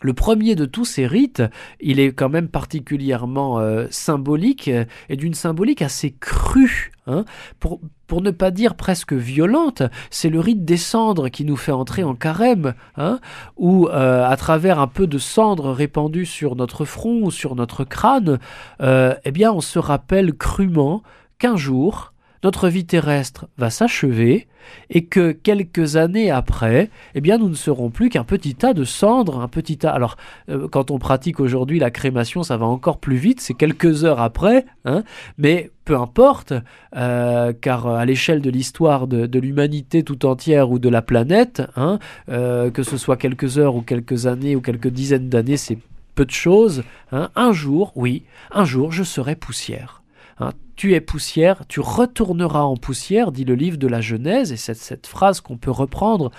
Le 0.00 0.14
premier 0.14 0.54
de 0.54 0.64
tous 0.64 0.86
ces 0.86 1.06
rites, 1.06 1.42
il 1.80 2.00
est 2.00 2.12
quand 2.12 2.30
même 2.30 2.48
particulièrement 2.48 3.58
euh, 3.58 3.86
symbolique 3.90 4.70
et 5.08 5.16
d'une 5.16 5.34
symbolique 5.34 5.82
assez 5.82 6.12
crue, 6.18 6.92
hein, 7.06 7.24
pour, 7.58 7.80
pour 8.06 8.22
ne 8.22 8.30
pas 8.30 8.50
dire 8.50 8.76
presque 8.76 9.12
violente. 9.12 9.82
C'est 10.10 10.30
le 10.30 10.40
rite 10.40 10.64
des 10.64 10.78
cendres 10.78 11.28
qui 11.28 11.44
nous 11.44 11.56
fait 11.56 11.72
entrer 11.72 12.02
en 12.02 12.14
carême, 12.14 12.74
hein, 12.96 13.20
où 13.58 13.88
euh, 13.88 14.26
à 14.26 14.36
travers 14.36 14.80
un 14.80 14.86
peu 14.86 15.06
de 15.06 15.18
cendres 15.18 15.70
répandues 15.70 16.26
sur 16.26 16.56
notre 16.56 16.86
front 16.86 17.20
ou 17.22 17.30
sur 17.30 17.54
notre 17.54 17.84
crâne, 17.84 18.38
euh, 18.80 19.14
eh 19.24 19.32
bien 19.32 19.52
on 19.52 19.60
se 19.60 19.78
rappelle 19.78 20.32
crûment 20.32 21.02
qu'un 21.38 21.56
jour 21.56 22.12
notre 22.42 22.68
vie 22.68 22.86
terrestre 22.86 23.46
va 23.58 23.70
s'achever 23.70 24.46
et 24.88 25.04
que 25.04 25.32
quelques 25.32 25.96
années 25.96 26.30
après, 26.30 26.90
eh 27.14 27.20
bien, 27.20 27.38
nous 27.38 27.48
ne 27.48 27.54
serons 27.54 27.90
plus 27.90 28.08
qu'un 28.08 28.24
petit 28.24 28.54
tas 28.54 28.74
de 28.74 28.84
cendres, 28.84 29.40
un 29.40 29.48
petit 29.48 29.78
tas. 29.78 29.90
Alors, 29.90 30.16
euh, 30.48 30.68
quand 30.68 30.90
on 30.90 30.98
pratique 30.98 31.40
aujourd'hui 31.40 31.78
la 31.78 31.90
crémation, 31.90 32.42
ça 32.42 32.56
va 32.56 32.66
encore 32.66 32.98
plus 32.98 33.16
vite, 33.16 33.40
c'est 33.40 33.54
quelques 33.54 34.04
heures 34.04 34.20
après, 34.20 34.66
hein, 34.84 35.02
mais 35.38 35.70
peu 35.84 35.96
importe, 35.96 36.52
euh, 36.96 37.52
car 37.58 37.86
à 37.88 38.04
l'échelle 38.04 38.40
de 38.40 38.50
l'histoire 38.50 39.06
de, 39.06 39.38
l'humanité 39.38 40.02
tout 40.02 40.26
entière 40.26 40.70
ou 40.70 40.78
de 40.78 40.88
la 40.88 41.02
planète, 41.02 41.62
hein, 41.76 41.98
euh, 42.28 42.70
que 42.70 42.82
ce 42.82 42.96
soit 42.96 43.16
quelques 43.16 43.58
heures 43.58 43.74
ou 43.74 43.82
quelques 43.82 44.26
années 44.26 44.54
ou 44.56 44.60
quelques 44.60 44.88
dizaines 44.88 45.28
d'années, 45.28 45.56
c'est 45.56 45.78
peu 46.14 46.24
de 46.24 46.30
choses. 46.30 46.84
hein. 47.12 47.30
Un 47.34 47.52
jour, 47.52 47.92
oui, 47.96 48.24
un 48.50 48.64
jour, 48.64 48.92
je 48.92 49.02
serai 49.02 49.34
poussière. 49.36 50.02
hein. 50.38 50.52
Tu 50.80 50.94
es 50.94 51.02
poussière, 51.02 51.66
tu 51.68 51.80
retourneras 51.80 52.62
en 52.62 52.74
poussière, 52.74 53.32
dit 53.32 53.44
le 53.44 53.54
livre 53.54 53.76
de 53.76 53.86
la 53.86 54.00
Genèse, 54.00 54.50
et 54.50 54.56
cette, 54.56 54.78
cette 54.78 55.06
phrase 55.06 55.42
qu'on 55.42 55.58
peut 55.58 55.70
reprendre 55.70 56.30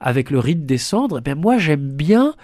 avec 0.00 0.28
le 0.28 0.38
rite 0.38 0.66
des 0.66 0.76
cendres, 0.76 1.22
eh 1.24 1.34
moi 1.34 1.56
j'aime 1.56 1.92
bien, 1.92 2.34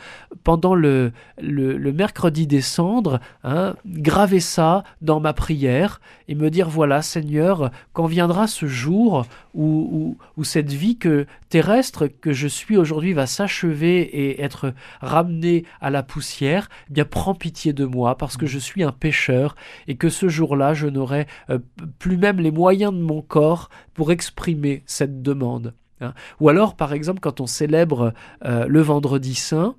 pendant 0.44 0.74
le, 0.74 1.12
le, 1.42 1.92
mercredi 1.92 2.46
des 2.46 2.62
cendres, 2.62 3.20
hein, 3.44 3.74
graver 3.84 4.40
ça 4.40 4.82
dans 5.02 5.20
ma 5.20 5.34
prière 5.34 6.00
et 6.26 6.34
me 6.34 6.48
dire, 6.48 6.70
voilà 6.70 7.02
Seigneur, 7.02 7.70
quand 7.92 8.06
viendra 8.06 8.46
ce 8.46 8.64
jour 8.64 9.26
où, 9.52 9.66
où, 9.92 10.16
où 10.38 10.44
cette 10.44 10.72
vie 10.72 10.96
que, 10.96 11.26
terrestre 11.50 12.06
que 12.06 12.32
je 12.32 12.48
suis 12.48 12.78
aujourd'hui 12.78 13.12
va 13.12 13.26
s'achever 13.26 14.00
et 14.00 14.42
être 14.42 14.72
ramenée 15.02 15.64
à 15.82 15.90
la 15.90 16.02
poussière, 16.02 16.70
eh 16.88 16.94
bien 16.94 17.04
prends 17.04 17.34
pitié 17.34 17.74
de 17.74 17.84
moi 17.84 18.16
parce 18.16 18.38
que 18.38 18.46
je 18.46 18.58
suis 18.58 18.82
un 18.82 18.92
pécheur 18.92 19.54
et 19.86 19.96
que 19.96 20.08
ce 20.08 20.28
jour-là 20.28 20.72
je 20.72 20.86
n'aurai 20.86 21.26
euh, 21.50 21.58
plus 21.98 22.16
même 22.16 22.38
les 22.38 22.50
moyens 22.50 22.92
de 22.92 22.98
mon 23.00 23.22
corps 23.22 23.68
pour 23.94 24.12
exprimer 24.12 24.82
cette 24.86 25.22
demande. 25.22 25.74
hein. 26.00 26.14
Ou 26.40 26.48
alors, 26.48 26.76
par 26.76 26.92
exemple, 26.92 27.20
quand 27.20 27.40
on 27.40 27.46
célèbre 27.46 28.12
euh, 28.44 28.66
le 28.66 28.80
vendredi 28.80 29.34
saint, 29.34 29.76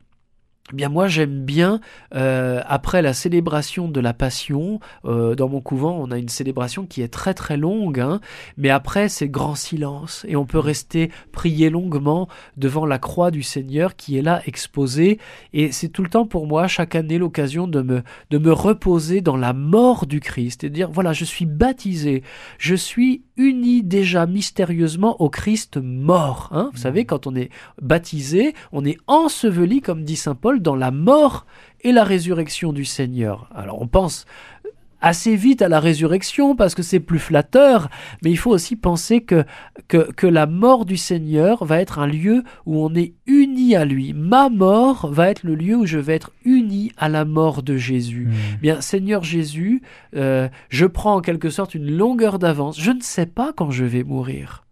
eh 0.72 0.76
bien 0.78 0.88
moi 0.88 1.07
j'aime 1.07 1.43
bien 1.43 1.82
euh, 2.16 2.61
après 2.66 3.01
la 3.01 3.11
célébration 3.11 3.89
de 3.89 3.99
la 3.99 4.14
Passion 4.14 4.80
euh, 5.03 5.36
dans 5.36 5.49
mon 5.49 5.59
couvent 5.59 5.97
on 5.99 6.09
a 6.09 6.18
une 6.18 6.30
célébration 6.30 6.86
qui 6.86 7.01
est 7.01 7.09
très 7.09 7.34
très 7.34 7.57
longue 7.57 7.99
hein, 7.99 8.22
mais 8.55 8.70
après 8.70 9.09
c'est 9.09 9.28
grand 9.28 9.55
silence 9.55 10.26
et 10.26 10.38
on 10.38 10.45
peut 10.45 10.59
rester 10.59 11.11
prier 11.34 11.70
longuement 11.70 12.30
devant 12.55 12.86
la 12.86 12.97
croix 12.97 13.30
du 13.30 13.43
Seigneur 13.43 13.97
qui 13.97 14.18
est 14.18 14.22
là 14.22 14.41
exposée 14.45 15.20
et 15.51 15.74
c'est 15.74 15.89
tout 15.89 16.01
le 16.01 16.09
temps 16.09 16.26
pour 16.26 16.47
moi 16.47 16.68
chaque 16.70 16.95
année 16.95 17.18
l'occasion 17.18 17.68
de 17.68 17.82
me 17.82 18.01
de 18.30 18.38
me 18.38 18.53
reposer 18.53 19.20
dans 19.20 19.38
la 19.38 19.51
mort 19.51 20.05
du 20.05 20.22
Christ 20.22 20.64
et 20.64 20.70
de 20.70 20.76
dire 20.76 20.89
voilà 20.89 21.11
je 21.11 21.26
suis 21.26 21.45
baptisé 21.45 22.24
je 22.57 22.76
suis 22.76 23.24
uni 23.36 23.84
déjà 23.84 24.26
mystérieusement 24.28 25.22
au 25.22 25.30
Christ 25.30 25.76
mort 25.76 26.47
hein. 26.53 26.70
vous 26.72 26.80
savez 26.80 27.03
quand 27.03 27.28
on 27.28 27.36
est 27.36 27.49
baptisé 27.82 28.53
on 28.72 28.86
est 28.86 28.97
enseveli 29.07 29.82
comme 29.82 30.05
dit 30.05 30.16
saint 30.16 30.36
Paul 30.36 30.53
dans 30.62 30.76
la 30.76 30.91
mort 30.91 31.45
et 31.82 31.91
la 31.91 32.04
résurrection 32.04 32.74
du 32.74 32.86
Seigneur. 32.86 33.49
Alors 33.54 33.82
on 33.82 33.88
pense 33.88 34.26
assez 35.04 35.36
vite 35.36 35.62
à 35.62 35.68
la 35.68 35.82
résurrection 35.82 36.56
parce 36.56 36.74
que 36.74 36.82
c'est 36.82 37.01
plus 37.01 37.20
flatteur, 37.20 37.89
mais 38.24 38.32
il 38.32 38.38
faut 38.38 38.51
aussi 38.51 38.78
penser 38.78 39.22
que, 39.22 39.43
que, 39.89 40.12
que 40.14 40.26
la 40.26 40.47
mort 40.47 40.86
du 40.86 40.95
Seigneur 40.95 41.66
va 41.66 41.82
être 41.82 41.99
un 41.99 42.08
lieu 42.08 42.43
où 42.66 42.84
on 42.84 42.95
est 42.95 43.14
uni 43.28 43.76
à 43.76 43.84
lui. 43.84 44.14
Ma 44.14 44.49
mort 44.49 45.08
va 45.12 45.30
être 45.30 45.43
le 45.43 45.56
lieu 45.56 45.76
où 45.76 45.86
je 45.86 45.99
vais 45.99 46.16
être 46.16 46.32
uni 46.45 46.91
à 46.97 47.10
la 47.10 47.26
mort 47.26 47.64
de 47.64 47.76
Jésus. 47.76 48.28
Mhm. 48.28 48.60
Bien, 48.62 48.82
Seigneur 48.82 49.24
Jésus, 49.24 49.84
euh, 50.16 50.47
je 50.70 50.86
prends 50.86 51.16
en 51.16 51.22
quelque 51.22 51.49
sorte 51.49 51.76
une 51.76 51.91
longueur 51.91 52.39
d'avance. 52.39 52.80
Je 52.80 52.91
ne 52.91 53.01
sais 53.01 53.26
pas 53.26 53.51
quand 53.51 53.72
je 53.72 53.84
vais 53.84 54.04
mourir. 54.04 54.64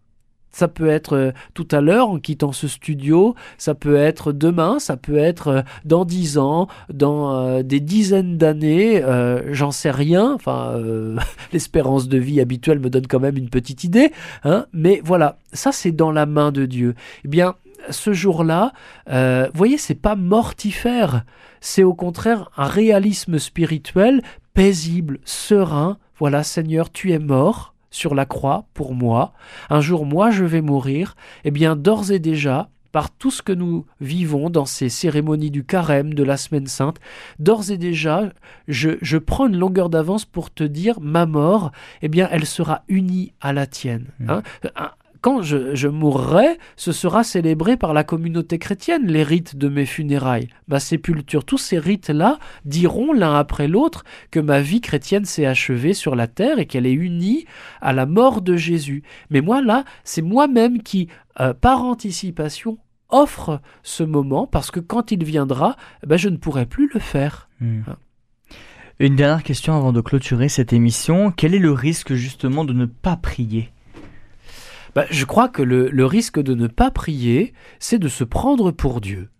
Ça 0.52 0.68
peut 0.68 0.88
être 0.88 1.16
euh, 1.16 1.32
tout 1.54 1.66
à 1.70 1.80
l'heure 1.80 2.08
en 2.08 2.18
quittant 2.18 2.52
ce 2.52 2.68
studio, 2.68 3.34
ça 3.58 3.74
peut 3.74 3.96
être 3.96 4.32
demain, 4.32 4.78
ça 4.78 4.96
peut 4.96 5.16
être 5.16 5.48
euh, 5.48 5.62
dans 5.84 6.04
dix 6.04 6.38
ans, 6.38 6.68
dans 6.92 7.34
euh, 7.34 7.62
des 7.62 7.80
dizaines 7.80 8.36
d'années, 8.36 9.02
j'en 9.50 9.70
sais 9.70 9.90
rien. 9.90 10.32
Enfin, 10.32 10.74
l'espérance 11.52 12.08
de 12.08 12.18
vie 12.18 12.40
habituelle 12.40 12.78
me 12.78 12.90
donne 12.90 13.06
quand 13.06 13.20
même 13.20 13.36
une 13.36 13.48
petite 13.48 13.84
idée. 13.84 14.12
Hein, 14.44 14.66
mais 14.72 15.00
voilà, 15.04 15.38
ça 15.52 15.72
c'est 15.72 15.92
dans 15.92 16.10
la 16.10 16.26
main 16.26 16.52
de 16.52 16.66
Dieu. 16.66 16.94
Eh 17.24 17.28
bien, 17.28 17.54
ce 17.90 18.12
jour-là, 18.12 18.72
euh, 19.10 19.48
voyez, 19.54 19.78
c'est 19.78 19.94
pas 19.94 20.16
mortifère. 20.16 21.24
C'est 21.60 21.82
au 21.82 21.94
contraire 21.94 22.50
un 22.56 22.66
réalisme 22.66 23.38
spirituel 23.38 24.22
paisible, 24.54 25.18
serein. 25.24 25.98
Voilà, 26.18 26.42
Seigneur, 26.42 26.90
tu 26.90 27.12
es 27.12 27.18
mort 27.18 27.71
sur 27.92 28.16
la 28.16 28.26
croix 28.26 28.64
pour 28.74 28.94
moi. 28.94 29.32
Un 29.70 29.80
jour, 29.80 30.04
moi, 30.04 30.32
je 30.32 30.44
vais 30.44 30.62
mourir. 30.62 31.14
Eh 31.44 31.52
bien, 31.52 31.76
d'ores 31.76 32.10
et 32.10 32.18
déjà, 32.18 32.68
par 32.90 33.10
tout 33.10 33.30
ce 33.30 33.40
que 33.42 33.52
nous 33.52 33.86
vivons 34.00 34.50
dans 34.50 34.66
ces 34.66 34.88
cérémonies 34.88 35.50
du 35.50 35.64
carême, 35.64 36.12
de 36.12 36.22
la 36.22 36.36
semaine 36.36 36.66
sainte, 36.66 36.98
d'ores 37.38 37.70
et 37.70 37.78
déjà, 37.78 38.30
je, 38.68 38.90
je 39.00 39.16
prends 39.18 39.46
une 39.46 39.56
longueur 39.56 39.88
d'avance 39.88 40.24
pour 40.24 40.52
te 40.52 40.64
dire, 40.64 41.00
ma 41.00 41.24
mort, 41.24 41.70
eh 42.02 42.08
bien, 42.08 42.28
elle 42.32 42.44
sera 42.46 42.82
unie 42.88 43.32
à 43.40 43.52
la 43.52 43.66
tienne. 43.66 44.06
Mm. 44.18 44.30
hein. 44.30 44.42
Un- 44.74 44.90
quand 45.22 45.40
je, 45.40 45.74
je 45.74 45.88
mourrai, 45.88 46.58
ce 46.76 46.92
sera 46.92 47.24
célébré 47.24 47.76
par 47.76 47.94
la 47.94 48.04
communauté 48.04 48.58
chrétienne, 48.58 49.06
les 49.06 49.22
rites 49.22 49.56
de 49.56 49.68
mes 49.68 49.86
funérailles, 49.86 50.48
ma 50.66 50.80
sépulture. 50.80 51.44
Tous 51.44 51.58
ces 51.58 51.78
rites-là 51.78 52.38
diront 52.64 53.12
l'un 53.12 53.34
après 53.36 53.68
l'autre 53.68 54.04
que 54.32 54.40
ma 54.40 54.60
vie 54.60 54.80
chrétienne 54.80 55.24
s'est 55.24 55.46
achevée 55.46 55.94
sur 55.94 56.16
la 56.16 56.26
terre 56.26 56.58
et 56.58 56.66
qu'elle 56.66 56.86
est 56.86 56.92
unie 56.92 57.46
à 57.80 57.92
la 57.92 58.04
mort 58.04 58.42
de 58.42 58.56
Jésus. 58.56 59.04
Mais 59.30 59.40
moi, 59.40 59.62
là, 59.62 59.84
c'est 60.02 60.22
moi-même 60.22 60.82
qui, 60.82 61.08
euh, 61.40 61.54
par 61.54 61.84
anticipation, 61.84 62.78
offre 63.08 63.60
ce 63.84 64.02
moment 64.02 64.48
parce 64.48 64.72
que 64.72 64.80
quand 64.80 65.12
il 65.12 65.22
viendra, 65.24 65.76
eh 66.02 66.06
ben, 66.08 66.16
je 66.16 66.30
ne 66.30 66.36
pourrai 66.36 66.66
plus 66.66 66.90
le 66.92 66.98
faire. 66.98 67.48
Mhm. 67.60 67.84
Ah. 67.86 67.96
Une 68.98 69.16
dernière 69.16 69.42
question 69.42 69.74
avant 69.76 69.92
de 69.92 70.00
clôturer 70.00 70.48
cette 70.48 70.72
émission. 70.72 71.30
Quel 71.30 71.54
est 71.54 71.60
le 71.60 71.72
risque 71.72 72.14
justement 72.14 72.64
de 72.64 72.72
ne 72.72 72.86
pas 72.86 73.16
prier? 73.16 73.71
Ben, 74.94 75.04
je 75.10 75.24
crois 75.24 75.48
que 75.48 75.62
le, 75.62 75.88
le 75.88 76.06
risque 76.06 76.40
de 76.40 76.54
ne 76.54 76.66
pas 76.66 76.90
prier, 76.90 77.54
c'est 77.78 77.98
de 77.98 78.08
se 78.08 78.24
prendre 78.24 78.70
pour 78.70 79.00
Dieu. 79.00 79.30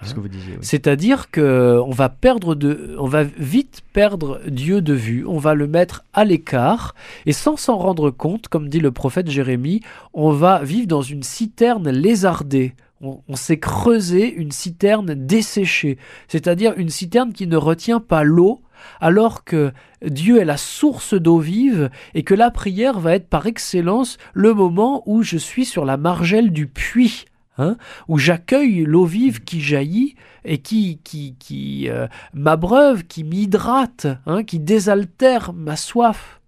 C'est 0.00 0.10
ce 0.10 0.14
que 0.14 0.20
vous 0.20 0.28
disiez. 0.28 0.54
oui. 0.54 0.58
C'est-à-dire 0.60 1.30
que 1.30 1.80
on 1.86 1.90
va 1.90 2.08
perdre 2.08 2.54
de, 2.54 2.96
on 2.98 3.06
va 3.06 3.22
vite 3.22 3.82
perdre 3.92 4.40
Dieu 4.48 4.82
de 4.82 4.92
vue, 4.92 5.24
on 5.26 5.38
va 5.38 5.54
le 5.54 5.66
mettre 5.66 6.04
à 6.12 6.24
l'écart 6.24 6.94
et 7.26 7.32
sans 7.32 7.56
s'en 7.56 7.76
rendre 7.76 8.10
compte, 8.10 8.48
comme 8.48 8.68
dit 8.68 8.80
le 8.80 8.90
prophète 8.92 9.30
Jérémie, 9.30 9.80
on 10.12 10.30
va 10.30 10.62
vivre 10.62 10.86
dans 10.88 11.02
une 11.02 11.22
citerne 11.22 11.90
lézardée. 11.90 12.74
On, 13.00 13.20
on 13.28 13.36
s'est 13.36 13.58
creusé 13.58 14.32
une 14.32 14.52
citerne 14.52 15.14
desséchée, 15.14 15.98
c'est-à-dire 16.28 16.74
une 16.76 16.90
citerne 16.90 17.32
qui 17.32 17.46
ne 17.46 17.56
retient 17.56 18.00
pas 18.00 18.24
l'eau 18.24 18.60
alors 19.00 19.44
que 19.44 19.72
Dieu 20.04 20.40
est 20.40 20.44
la 20.44 20.56
source 20.56 21.14
d'eau 21.14 21.38
vive 21.38 21.90
et 22.14 22.22
que 22.22 22.34
la 22.34 22.50
prière 22.50 23.00
va 23.00 23.14
être 23.14 23.28
par 23.28 23.46
excellence 23.46 24.18
le 24.32 24.54
moment 24.54 25.02
où 25.06 25.22
je 25.22 25.36
suis 25.36 25.64
sur 25.64 25.84
la 25.84 25.96
margelle 25.96 26.52
du 26.52 26.66
puits, 26.66 27.24
hein, 27.58 27.76
où 28.08 28.18
j'accueille 28.18 28.84
l'eau 28.84 29.04
vive 29.04 29.44
qui 29.44 29.60
jaillit 29.60 30.14
et 30.44 30.58
qui, 30.58 31.00
qui, 31.04 31.36
qui 31.38 31.88
euh, 31.88 32.06
m'abreuve, 32.32 33.04
qui 33.04 33.24
m'hydrate, 33.24 34.06
hein, 34.26 34.44
qui 34.44 34.58
désaltère 34.58 35.52
ma 35.52 35.76
soif. 35.76 36.40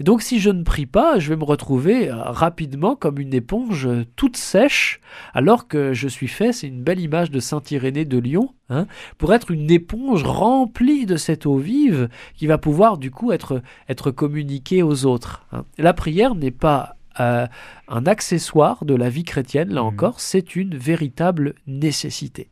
Donc 0.00 0.22
si 0.22 0.38
je 0.38 0.50
ne 0.50 0.62
prie 0.62 0.86
pas, 0.86 1.18
je 1.18 1.28
vais 1.28 1.36
me 1.36 1.44
retrouver 1.44 2.10
euh, 2.10 2.16
rapidement 2.16 2.94
comme 2.94 3.18
une 3.18 3.34
éponge 3.34 3.86
euh, 3.86 4.04
toute 4.16 4.36
sèche, 4.36 5.00
alors 5.34 5.68
que 5.68 5.92
je 5.92 6.08
suis 6.08 6.28
fait, 6.28 6.52
c'est 6.52 6.68
une 6.68 6.82
belle 6.82 7.00
image 7.00 7.30
de 7.30 7.40
Saint 7.40 7.62
Irénée 7.70 8.04
de 8.04 8.18
Lyon, 8.18 8.54
hein, 8.70 8.86
pour 9.18 9.34
être 9.34 9.50
une 9.50 9.70
éponge 9.70 10.22
remplie 10.24 11.06
de 11.06 11.16
cette 11.16 11.46
eau 11.46 11.56
vive 11.56 12.08
qui 12.34 12.46
va 12.46 12.58
pouvoir 12.58 12.98
du 12.98 13.10
coup 13.10 13.32
être, 13.32 13.62
être 13.88 14.10
communiquée 14.10 14.82
aux 14.82 15.06
autres. 15.06 15.44
Hein. 15.52 15.64
La 15.78 15.92
prière 15.92 16.34
n'est 16.34 16.50
pas 16.50 16.96
euh, 17.20 17.46
un 17.88 18.06
accessoire 18.06 18.84
de 18.84 18.94
la 18.94 19.10
vie 19.10 19.24
chrétienne, 19.24 19.72
là 19.72 19.82
mmh. 19.82 19.86
encore, 19.86 20.20
c'est 20.20 20.56
une 20.56 20.76
véritable 20.76 21.54
nécessité. 21.66 22.48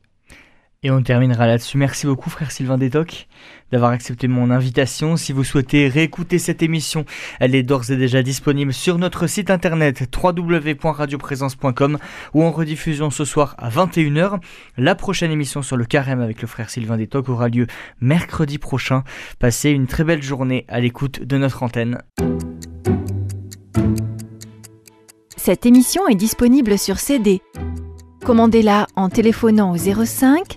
Et 0.83 0.91
on 0.91 1.03
terminera 1.03 1.47
là-dessus. 1.47 1.77
Merci 1.77 2.07
beaucoup, 2.07 2.31
frère 2.31 2.51
Sylvain 2.51 2.79
Détoc, 2.79 3.29
d'avoir 3.71 3.91
accepté 3.91 4.29
mon 4.29 4.51
invitation. 4.51 5.19
Si 5.19 5.35
vous 5.35 5.45
souhaitez 5.45 5.89
réécouter 5.89 6.39
cette 6.39 6.63
émission, 6.63 7.05
elle 7.39 7.55
est 7.55 7.63
d'ores 7.63 7.91
et 7.91 7.99
déjà 7.99 8.23
disponible 8.23 8.73
sur 8.73 8.97
notre 8.97 9.27
site 9.27 9.51
internet 9.51 10.09
www.radioprésence.com 10.17 11.99
ou 12.33 12.43
en 12.43 12.51
rediffusion 12.51 13.11
ce 13.11 13.27
soir 13.27 13.57
à 13.59 13.69
21h. 13.69 14.41
La 14.79 14.95
prochaine 14.95 15.31
émission 15.31 15.61
sur 15.61 15.77
le 15.77 15.85
carême 15.85 16.23
avec 16.23 16.41
le 16.41 16.49
frère 16.49 16.71
Sylvain 16.71 16.97
Détoc 16.97 17.29
aura 17.29 17.51
lieu 17.51 17.67
mercredi 18.01 18.57
prochain. 18.57 19.05
Passez 19.39 19.69
une 19.69 19.87
très 19.87 20.05
belle 20.05 20.23
journée 20.23 20.65
à 20.67 20.81
l'écoute 20.81 21.23
de 21.23 21.37
notre 21.37 21.63
antenne. 21.63 21.99
Cette 25.37 25.67
émission 25.67 26.09
est 26.09 26.15
disponible 26.15 26.79
sur 26.79 27.01
CD. 27.01 27.43
Commandez-la 28.25 28.87
en 28.97 29.11
téléphonant 29.11 29.73
au 29.73 29.77
05 29.77 30.57